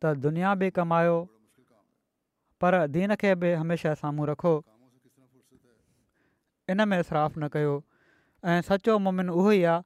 त 0.03 0.13
दुनिया 0.27 0.53
बि 0.61 0.69
कमायो 0.79 1.15
पर 2.63 2.77
दीन 2.97 3.15
खे 3.23 3.33
बि 3.43 3.51
हमेशह 3.61 3.93
साम्हूं 4.01 4.27
रखो 4.31 4.53
इन 6.73 6.87
में 6.91 6.99
इसराफ़ 6.99 7.39
न 7.39 7.47
कयो 7.55 7.73
ऐं 8.51 8.59
सचो 8.71 8.97
मुमिन 9.07 9.29
उहो 9.37 9.51
ई 9.59 9.63
आहे 9.75 9.83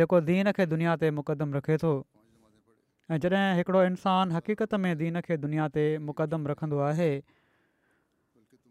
जेको 0.00 0.20
दीन 0.30 0.52
खे 0.58 0.66
दुनिया 0.74 0.96
ते 1.04 1.10
मुक़दम 1.20 1.54
रखे 1.60 1.76
थो 1.84 1.92
ऐं 3.12 3.20
जॾहिं 3.24 3.44
हिकिड़ो 3.60 3.82
इंसानु 3.92 4.34
हक़ीक़त 4.38 4.74
में 4.84 4.90
दीन 5.04 5.20
खे 5.28 5.36
दुनिया 5.46 5.68
ते 5.78 5.84
मुक़दम 6.10 6.46
रखंदो 6.52 6.78
आहे 6.90 7.10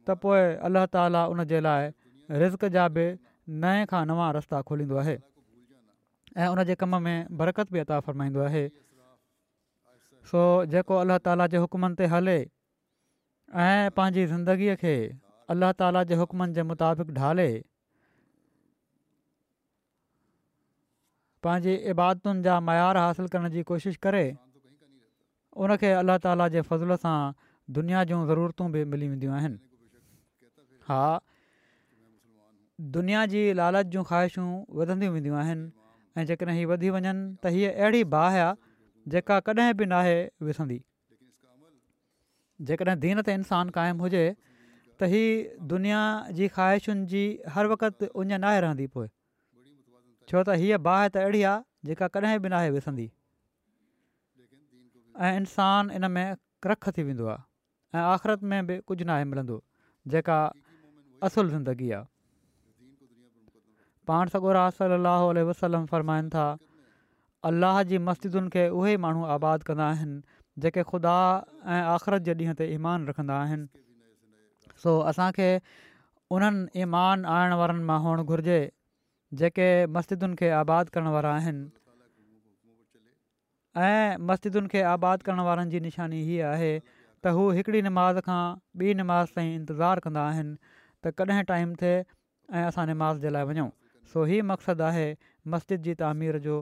त 0.07 0.17
पोइ 0.21 0.55
अला 0.67 0.85
ताला 0.93 1.25
उन 1.31 1.43
जे 1.51 1.59
लाइ 1.61 1.87
रिज़ 2.41 2.55
जा 2.75 2.87
बि 2.97 3.05
नए 3.63 3.85
खां 3.91 4.03
नवा 4.11 4.29
रस्ता 4.37 4.61
खोलींदो 4.69 4.95
आहे 5.03 5.17
ऐं 6.41 6.47
उनजे 6.53 6.75
कम 6.81 6.95
में 7.07 7.17
बरक़त 7.41 7.71
बि 7.71 7.79
अता 7.79 7.99
फ़रमाईंदो 8.07 8.41
आहे 8.49 8.63
सो 10.31 10.41
जेको 10.73 10.95
अलाह 11.05 11.17
ताला 11.27 11.47
जे 11.53 11.57
हुकमनि 11.65 11.95
ते 12.01 12.05
हले 12.15 12.37
ऐं 13.67 13.91
पंहिंजी 13.97 14.25
ज़िंदगीअ 14.33 14.75
खे 14.83 14.95
अलाह 15.55 15.71
ताला 15.81 16.03
जे 16.13 16.17
हुकमनि 16.23 16.53
जे 16.59 16.63
मुताबिक़ 16.71 17.11
ढाले 17.19 17.47
पंहिंजी 21.45 21.73
इबादतुनि 21.95 22.41
जा 22.47 22.59
मयार 22.71 22.97
हासिलु 23.05 23.29
करण 23.35 23.49
जी 23.57 23.63
कोशिशि 23.73 23.99
करे 24.07 24.25
उन 25.63 25.75
खे 25.83 25.93
ताला 26.27 26.47
जे 26.57 26.63
सां 27.05 27.17
दुनिया 27.79 28.03
जूं 28.11 28.25
ज़रूरतूं 28.27 28.71
बि 28.71 28.83
मिली 28.93 29.07
वेंदियूं 29.09 29.33
आहिनि 29.39 29.57
हा 30.89 30.99
दुनिया 32.97 33.25
जी 33.31 33.41
लालच 33.59 33.87
जूं 33.95 34.03
ख़्वाहिशूं 34.11 34.47
वधंदियूं 34.77 35.13
वेंदियूं 35.15 35.37
आहिनि 35.41 35.67
ऐं 36.17 36.25
जेकॾहिं 36.29 36.55
हीअ 36.59 36.69
वधी 36.71 36.89
वञनि 36.97 37.11
त 37.17 37.53
हीअ 37.57 37.71
अहिड़ी 37.73 38.03
बाहि 38.13 38.39
आहे 38.45 39.13
जेका 39.15 39.39
कॾहिं 39.49 39.73
बि 39.81 39.85
नाहे 39.91 40.15
विसंदी 40.47 40.77
जेकॾहिं 42.69 42.95
दीन 43.03 43.21
ते 43.27 43.37
इंसानु 43.41 43.75
क़ाइमु 43.79 44.07
हुजे 44.07 44.23
त 44.29 45.11
हीअ 45.11 45.31
दुनिया 45.73 46.01
जी 46.39 46.47
ख़्वाहिशुनि 46.55 47.05
जी 47.13 47.23
हर 47.57 47.71
वक़्ति 47.75 48.09
उञ 48.23 48.41
नाहे 48.45 48.65
रहंदी 48.67 48.89
पोए 48.95 49.07
छो 49.09 50.43
त 50.49 50.57
हीअ 50.63 50.81
बाहि 50.89 51.09
त 51.15 51.25
अहिड़ी 51.25 51.43
आहे 51.51 51.91
जेका 51.91 52.09
कॾहिं 52.17 52.39
बि 52.47 52.53
नाहे 52.55 52.73
विसंदी 52.79 53.07
ऐं 55.27 55.31
इंसानु 55.43 56.01
इन 56.01 56.11
में 56.17 56.25
रख 56.73 56.91
थी 56.97 57.05
वेंदो 57.11 57.31
आहे 57.37 57.47
ऐं 58.01 58.09
आख़िरत 58.15 58.49
में 58.49 58.59
बि 58.71 58.81
कुझु 58.91 59.09
मिलंदो 59.35 59.61
असुलु 61.27 61.49
ज़िंदगी 61.49 61.89
आहे 61.91 62.05
पाण 64.07 64.27
सॻो 64.35 64.51
रा 64.57 64.61
वसलम 65.49 65.83
फ़रमाइनि 65.91 66.29
था 66.35 66.45
अलाह 67.49 67.77
जी 67.91 67.97
मस्जिदुनि 68.07 68.49
खे 68.55 68.63
उहे 68.79 68.95
माण्हू 69.05 69.23
आबादु 69.35 69.67
कंदा 69.67 69.85
आहिनि 69.93 70.21
जेके 70.65 70.83
ख़ुदा 70.91 71.17
ऐं 71.75 71.81
आख़िरत 71.95 72.21
जे 72.29 72.33
ॾींहं 72.37 72.57
ते 72.61 72.67
ईमान 72.77 73.05
रखंदा 73.09 73.37
आहिनि 73.45 74.75
सो 74.83 74.97
असांखे 75.11 75.49
उन्हनि 76.37 76.81
ईमान 76.85 77.25
आणणु 77.35 77.57
वारनि 77.61 77.83
मां 77.91 77.99
हुअणु 78.05 78.23
घुरिजे 78.33 78.59
जेके 79.41 79.69
मस्तजिदुनि 79.97 80.37
खे 80.41 80.49
आबादु 80.61 80.95
करण 80.97 81.07
वारा 81.17 81.31
आहिनि 81.37 81.65
ऐं 83.87 84.21
मस्जिदुनि 84.29 84.73
खे 84.73 84.81
आबादु 84.95 85.37
वारनि 85.49 85.69
जी 85.75 85.79
निशानी 85.87 86.23
हीअ 86.29 86.45
आहे 86.53 86.71
त 86.83 87.35
हू 87.39 87.49
हिकिड़ी 87.59 87.81
नमाज़ 87.89 88.21
खां 88.29 88.43
ॿी 88.83 88.93
ताईं 89.07 89.55
इंतज़ारु 89.55 90.07
कंदा 90.09 90.27
त 91.03 91.11
कॾहिं 91.21 91.43
टाइम 91.51 91.73
थिए 91.81 91.95
ऐं 91.97 92.65
असां 92.67 92.85
निमाज़ 92.89 93.19
जे 93.25 93.29
लाइ 93.35 93.45
वञूं 93.51 93.69
सो 94.13 94.23
हीअ 94.31 94.43
मक़्सदु 94.51 94.83
आहे 94.89 95.05
मस्जिद 95.53 95.81
जी 95.87 95.93
तामीर 96.01 96.37
जो 96.47 96.57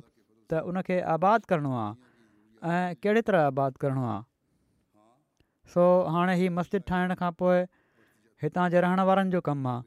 त 0.51 0.61
उनखे 0.71 0.99
आबादु 1.13 1.49
करिणो 1.53 1.71
आहे 1.83 1.91
ऐं 2.75 2.95
कहिड़े 3.05 3.21
तरह 3.29 3.47
आबाद 3.51 3.77
करिणो 3.85 4.05
आहे 4.11 4.21
सो 5.75 5.83
हाणे 6.15 6.35
हीअ 6.43 6.51
मस्जिद 6.59 6.83
ठाहिण 6.91 7.13
खां 7.21 7.31
पोइ 7.41 7.61
हितां 8.45 8.67
जे 8.75 8.81
रहण 8.87 9.03
वारनि 9.11 9.35
जो 9.37 9.41
कमु 9.49 9.71
आहे 9.71 9.81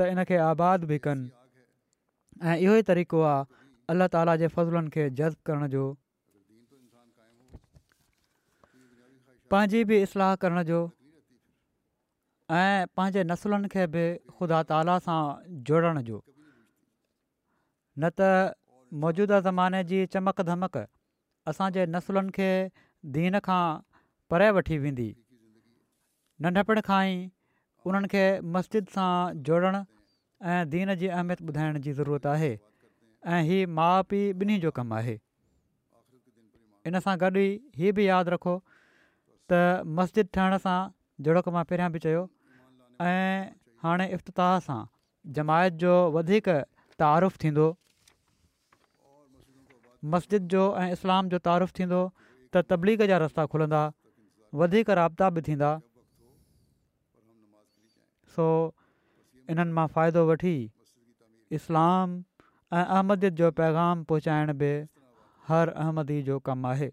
त 0.00 0.08
इनखे 0.14 0.40
आबाद 0.50 0.84
बि 0.92 0.98
कनि 1.08 1.26
ऐं 2.50 2.56
इहो 2.66 2.76
ई 2.82 2.86
तरीक़ो 2.92 3.22
आहे 3.30 3.64
अलाह 3.94 4.12
ताला 4.16 4.36
जे 4.44 4.52
फज़लनि 4.58 4.94
खे 4.98 5.08
जज़्बु 5.10 5.48
करण 5.50 5.68
जो 5.76 5.86
पंहिंजी 9.52 10.00
इस्लाह 10.06 10.34
करण 10.44 10.62
जो 10.72 10.80
ऐं 12.56 12.86
पंहिंजे 12.96 13.22
नसुलनि 13.28 13.68
खे 13.72 13.82
बि 13.94 14.02
ख़ुदा 14.36 14.58
ताला 14.68 14.92
सां 15.06 15.16
जोड़ण 15.70 16.00
जो 16.08 16.20
न 16.24 18.10
त 18.20 18.58
मौजूदा 19.02 19.40
ज़माने 19.46 19.80
जी 19.90 19.98
चमक 20.14 20.40
धमक 20.50 20.78
असांजे 21.52 21.84
नसुलनि 21.96 22.34
खे 22.38 22.46
दीन 23.16 23.38
खां 23.48 23.60
परे 24.34 24.46
वठी 24.60 24.78
वेंदी 24.84 25.08
नंढपण 26.46 26.80
खां 26.88 27.00
ई 27.08 27.20
उन्हनि 27.90 28.10
खे 28.14 28.24
मस्जिद 28.56 28.96
सां 28.96 29.10
जोड़ण 29.50 29.80
ऐं 29.82 30.56
दीन 30.76 30.94
जी 31.04 31.12
अहमियत 31.18 31.44
ॿुधाइण 31.52 31.78
जी 31.88 31.94
ज़रूरत 32.00 32.30
आहे 32.32 32.50
ऐं 33.36 33.42
हीअ 33.50 33.68
माउ 33.80 34.08
पीउ 34.14 34.32
ॿिन्हीं 34.46 34.58
जो 34.64 34.70
कमु 34.80 34.98
आहे 35.02 35.18
इन 36.92 36.98
सां 37.10 37.16
गॾु 37.26 37.36
ई 37.44 37.48
हीअ 37.84 37.94
बि 38.00 38.08
यादि 38.08 38.34
रखो 38.38 38.56
त 39.52 39.60
मस्जिद 40.00 40.34
ठहण 40.38 40.60
सां 40.66 40.80
जोड़ो 41.28 41.46
की 41.50 41.56
मां 41.60 41.68
पहिरियां 41.72 42.16
ऐं 43.00 43.44
हाणे 43.82 44.06
इफ़्ताह 44.14 44.58
सां 44.66 44.82
जमायत 45.38 45.72
जो 45.82 45.94
वधीक 46.12 46.48
तारीुफ़ु 47.02 47.38
थींदो 47.44 47.68
मस्जिद 50.14 50.48
जो 50.54 50.62
ऐं 50.78 50.92
इस्लाम 50.92 51.28
जो 51.28 51.38
तारूफ़ु 51.44 51.74
थींदो 51.78 52.00
त 52.08 52.58
त 52.58 52.58
त 52.58 52.58
त 52.58 52.58
त 52.58 52.62
त 52.62 52.62
त 52.64 52.68
त 52.68 52.70
तबलीग 52.74 53.02
जा 53.12 53.18
रस्ता 53.24 53.46
खुलंदा 53.54 53.82
वधीक 54.62 54.90
राबिता 54.98 55.30
बि 55.38 55.42
थींदा 55.50 55.70
सो 58.36 58.44
इन्हनि 59.50 59.72
मां 59.78 59.86
फ़ाइदो 59.94 60.26
वठी 60.32 60.56
इस्लाम 61.62 62.18
ऐं 62.78 62.84
अहमद 62.84 63.28
जो 63.40 63.50
पैगाम 63.64 64.04
पहुचाइण 64.12 64.52
बि 64.62 64.70
हर 65.48 65.68
अहमदी 65.86 66.22
जो 66.30 66.38
कमु 66.48 66.68
आहे 66.74 66.90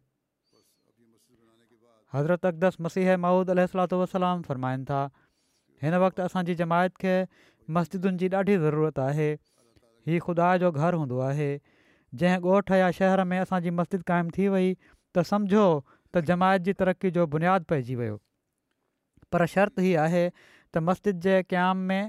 हज़रत 2.14 2.46
अकदस 2.50 2.78
मसीह 2.84 3.16
वसलाम 3.24 4.42
फ़रमाइनि 4.50 4.86
था 4.92 5.04
हिन 5.84 5.94
वक़्तु 6.04 6.22
असांजी 6.22 6.54
जमायत 6.60 6.92
खे 7.02 7.16
मस्जिदुनि 7.78 8.18
जी 8.20 8.28
ॾाढी 8.40 8.56
ज़रूरत 8.66 9.00
आहे 9.06 9.30
हीअ 10.10 10.20
ख़ुदा 10.26 10.48
जो 10.64 10.72
घरु 10.72 10.98
हूंदो 11.02 11.18
आहे 11.30 11.50
जंहिं 12.22 12.40
ॻोठु 12.52 12.78
या 12.82 12.90
शहर 13.00 13.24
में 13.32 13.38
असांजी 13.40 13.70
मस्जिद 13.80 14.02
क़ाइमु 14.12 14.32
थी 14.38 14.48
वई 14.56 14.68
त 15.16 15.26
सम्झो 15.32 15.66
त 16.16 16.22
जमायत 16.32 16.62
जी 16.68 16.74
तरक़ी 16.82 17.12
जो 17.18 17.26
बुनियादु 17.36 17.68
पइजी 17.74 17.96
वियो 18.02 18.18
पर 19.36 19.46
शर्त 19.56 19.80
ई 19.90 19.94
आहे 20.08 20.24
त 20.32 20.84
मस्जिद 20.90 21.20
जे 21.28 21.40
क़याम 21.56 21.84
में 21.92 22.08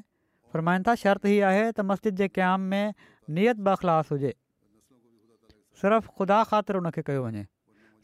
फ़रमाइनि 0.53 0.87
था 0.89 0.95
शर्त 1.03 1.27
ई 1.33 1.41
आहे 1.53 1.65
त 1.73 1.87
मस्जिद 1.95 2.23
जे 2.23 2.29
क्याम 2.39 2.69
में 2.75 2.95
नियत 3.39 3.65
बख़्लास 3.71 4.13
हुजे 4.17 4.33
सिर्फ़ु 5.81 6.15
ख़ुदा 6.21 6.43
ख़ातिर 6.53 6.79
हुन 6.81 6.91
कयो 7.09 7.25
वञे 7.29 7.43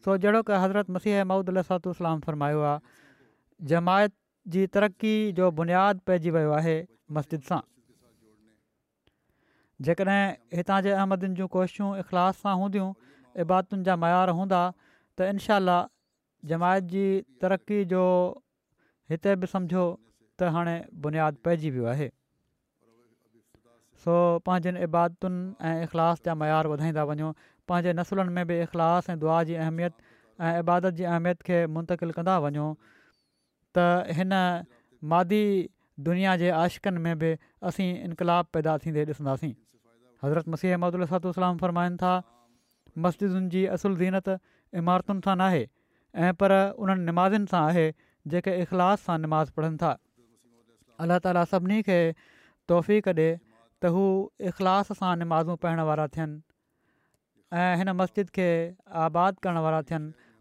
सो 0.06 0.16
जहिड़ो 0.24 0.42
की 0.50 0.58
हज़रत 0.64 0.90
मसीह 0.98 1.22
महूदुसलाम 1.34 2.20
फ़रमायो 2.26 2.64
आहे 2.70 2.98
जमायत 3.74 4.12
जी 4.48 4.66
तरक़ी 4.74 5.32
जो 5.32 5.50
बुनियादु 5.58 6.00
पइजी 6.06 6.30
वियो 6.36 6.52
आहे 6.52 6.76
मस्जिद 7.16 7.42
सां 7.48 7.58
जेकॾहिं 9.88 10.56
हितां 10.58 10.78
जे 10.86 10.90
अहमदुनि 10.94 11.36
जूं 11.40 11.46
कोशिशूं 11.56 11.90
इख़लाश 12.02 12.40
सां 12.46 12.54
हूंदियूं 12.62 12.88
इबादुनि 13.44 13.86
जा 13.88 13.96
मयार 14.06 14.34
हूंदा 14.40 14.62
त 14.78 15.28
इनशा 15.34 15.58
जमायत 16.54 16.90
जी 16.94 17.04
तरक़ी 17.44 17.78
जो 17.94 18.02
हिते 19.14 19.34
बि 19.44 19.50
सम्झो 19.54 19.84
त 19.94 20.52
हाणे 20.56 20.76
बुनियादु 21.06 21.42
पइजी 21.48 21.70
वियो 21.76 21.88
आहे 21.96 22.08
सो 24.06 24.16
पंहिंजनि 24.50 24.84
इबादुनि 24.88 25.42
ऐं 25.70 25.76
इख़लास 25.88 26.24
जा 26.28 26.34
मयार 26.44 26.70
वधाईंदा 26.74 27.04
वञो 27.12 27.32
पंहिंजे 27.72 27.94
नसुलनि 28.02 28.36
में 28.40 28.50
बि 28.52 28.60
इख़लास 28.68 29.10
ऐं 29.14 29.18
दुआ 29.26 29.42
जी 29.50 29.58
अहमियत 29.66 30.10
ऐं 30.48 30.64
इबादत 30.66 30.98
जी 31.02 31.08
अहमियत 31.14 31.48
खे 31.50 31.64
मुंतक़िल 31.78 32.16
कंदा 32.18 32.38
वञो 32.46 32.66
त 33.78 34.18
हिन 34.18 34.38
मादी 35.12 35.42
दुनिया 36.08 36.36
जे 36.42 36.50
आशिक़नि 36.60 37.00
में 37.06 37.18
बि 37.22 37.30
असीं 37.70 37.88
इनक़ाबु 38.08 38.56
पैदा 38.56 38.76
थींदे 38.84 39.04
ॾिसंदासीं 39.10 39.52
हज़रत 40.24 40.52
मसीह 40.54 40.74
अहमदूासलाम 40.76 41.60
फरमाइनि 41.62 42.00
था 42.02 42.12
मस्जिदुनि 43.06 43.50
जी 43.56 43.64
असुलु 43.76 43.96
ज़ीनत 44.02 44.38
इमारतुनि 44.82 45.24
सां 45.28 45.36
नाहे 45.42 45.64
ऐं 46.28 46.32
पर 46.42 46.60
उन्हनि 46.84 47.12
پر 47.18 47.38
सां 47.54 47.62
आहे 47.68 47.86
जेके 48.34 48.56
इख़लाफ़ 48.64 49.04
सां 49.08 49.18
निमाज़ 49.24 49.52
पढ़नि 49.58 49.76
था 49.82 49.92
अलाह 51.04 51.22
ताला 51.26 51.44
सभिनी 51.52 51.82
खे 51.90 52.00
तोहफ़ी 52.70 53.00
कॾे 53.08 53.28
त 53.36 53.94
हू 53.96 54.04
इख़लाफ़ 54.52 54.92
सां 55.02 55.14
निमाज़ूं 55.22 55.56
पढ़ण 55.66 55.86
वारा 55.92 56.06
थियनि 56.16 56.42
ऐं 57.62 57.72
हिन 57.82 57.96
मस्जिद 58.02 58.36
खे 58.38 58.48
आबाद 59.06 59.42
करणु 59.46 59.64
वारा 59.68 59.80
थियनि 59.92 60.21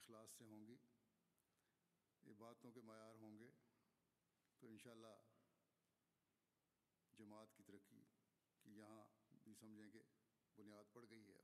اخلاص 0.00 0.30
سے 0.38 0.44
ہوں 0.50 0.66
گی 0.66 0.76
باتوں 2.38 2.70
کے 2.72 2.80
معیار 2.88 3.14
ہوں 3.20 3.38
گے 3.38 3.50
تو 4.60 4.66
انشاءاللہ 4.66 5.16
جماعت 7.18 7.52
کی 7.56 7.62
ترقی 7.62 8.00
کہ 8.62 8.70
یہاں 8.76 9.04
بھی 9.44 9.54
سمجھیں 9.62 9.90
کہ 9.96 10.02
بنیاد 10.56 10.92
پڑ 10.92 11.04
گئی 11.10 11.26
ہے 11.32 11.42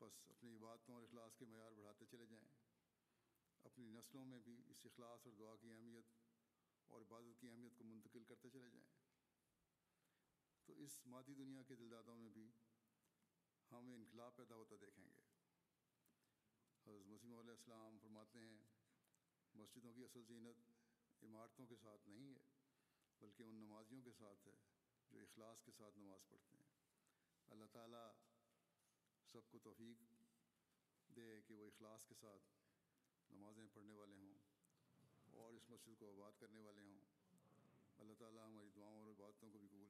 بس 0.00 0.20
اپنی 0.34 0.54
عبادتوں 0.56 0.94
اور 0.94 1.02
اخلاص 1.04 1.36
کے 1.38 1.44
معیار 1.54 1.72
بڑھاتے 1.78 2.04
چلے 2.12 2.26
جائیں 2.34 2.46
اپنی 3.70 3.86
نسلوں 3.96 4.24
میں 4.32 4.38
بھی 4.48 4.60
اس 4.74 4.84
اخلاص 4.90 5.26
اور 5.26 5.34
دعا 5.40 5.54
کی 5.62 5.72
اہمیت 5.72 6.12
اور 6.92 7.00
عبادت 7.06 7.40
کی 7.40 7.48
اہمیت 7.50 7.76
کو 7.78 7.84
منتقل 7.94 8.24
کرتے 8.32 8.48
چلے 8.58 8.70
جائیں 8.78 8.86
تو 10.66 10.80
اس 10.84 11.00
مادی 11.16 11.34
دنیا 11.42 11.62
کے 11.72 11.76
دلدادوں 11.82 12.16
میں 12.24 12.28
بھی 12.38 12.48
ہم 13.72 13.92
انقلاب 13.98 14.36
پیدا 14.36 14.54
ہوتا 14.62 14.76
دیکھیں 14.80 15.04
گے 15.12 15.20
حضرت 16.90 17.06
مسیم 17.08 17.38
علیہ 17.40 17.52
السلام 17.58 17.96
فرماتے 18.02 18.38
ہیں 18.38 18.56
مسجدوں 19.58 19.92
کی 19.94 20.04
اصل 20.04 20.22
زینت 20.28 20.60
عمارتوں 21.26 21.66
کے 21.72 21.76
ساتھ 21.82 22.08
نہیں 22.08 22.34
ہے 22.38 22.46
بلکہ 23.20 23.42
ان 23.42 23.54
نمازیوں 23.62 24.02
کے 24.04 24.12
ساتھ 24.18 24.46
ہے 24.46 24.54
جو 25.12 25.20
اخلاص 25.26 25.62
کے 25.64 25.72
ساتھ 25.76 25.98
نماز 25.98 26.26
پڑھتے 26.30 26.56
ہیں 26.56 26.68
اللہ 27.54 27.70
تعالیٰ 27.76 28.04
سب 29.32 29.50
کو 29.50 29.58
توفیق 29.68 30.02
دے 31.16 31.30
کہ 31.46 31.54
وہ 31.60 31.66
اخلاص 31.74 32.04
کے 32.06 32.14
ساتھ 32.20 32.50
نمازیں 33.32 33.66
پڑھنے 33.74 33.94
والے 34.02 34.16
ہوں 34.22 34.34
اور 35.44 35.54
اس 35.60 35.70
مسجد 35.70 35.98
کو 36.00 36.10
آباد 36.10 36.40
کرنے 36.40 36.60
والے 36.68 36.86
ہوں 36.88 37.00
اللہ 38.04 38.20
تعالیٰ 38.24 38.46
ہماری 38.48 38.70
دعاؤں 38.76 39.00
اور 39.02 39.10
عبادتوں 39.12 39.50
کو 39.52 39.58
بھی 39.58 39.68
قبول 39.72 39.89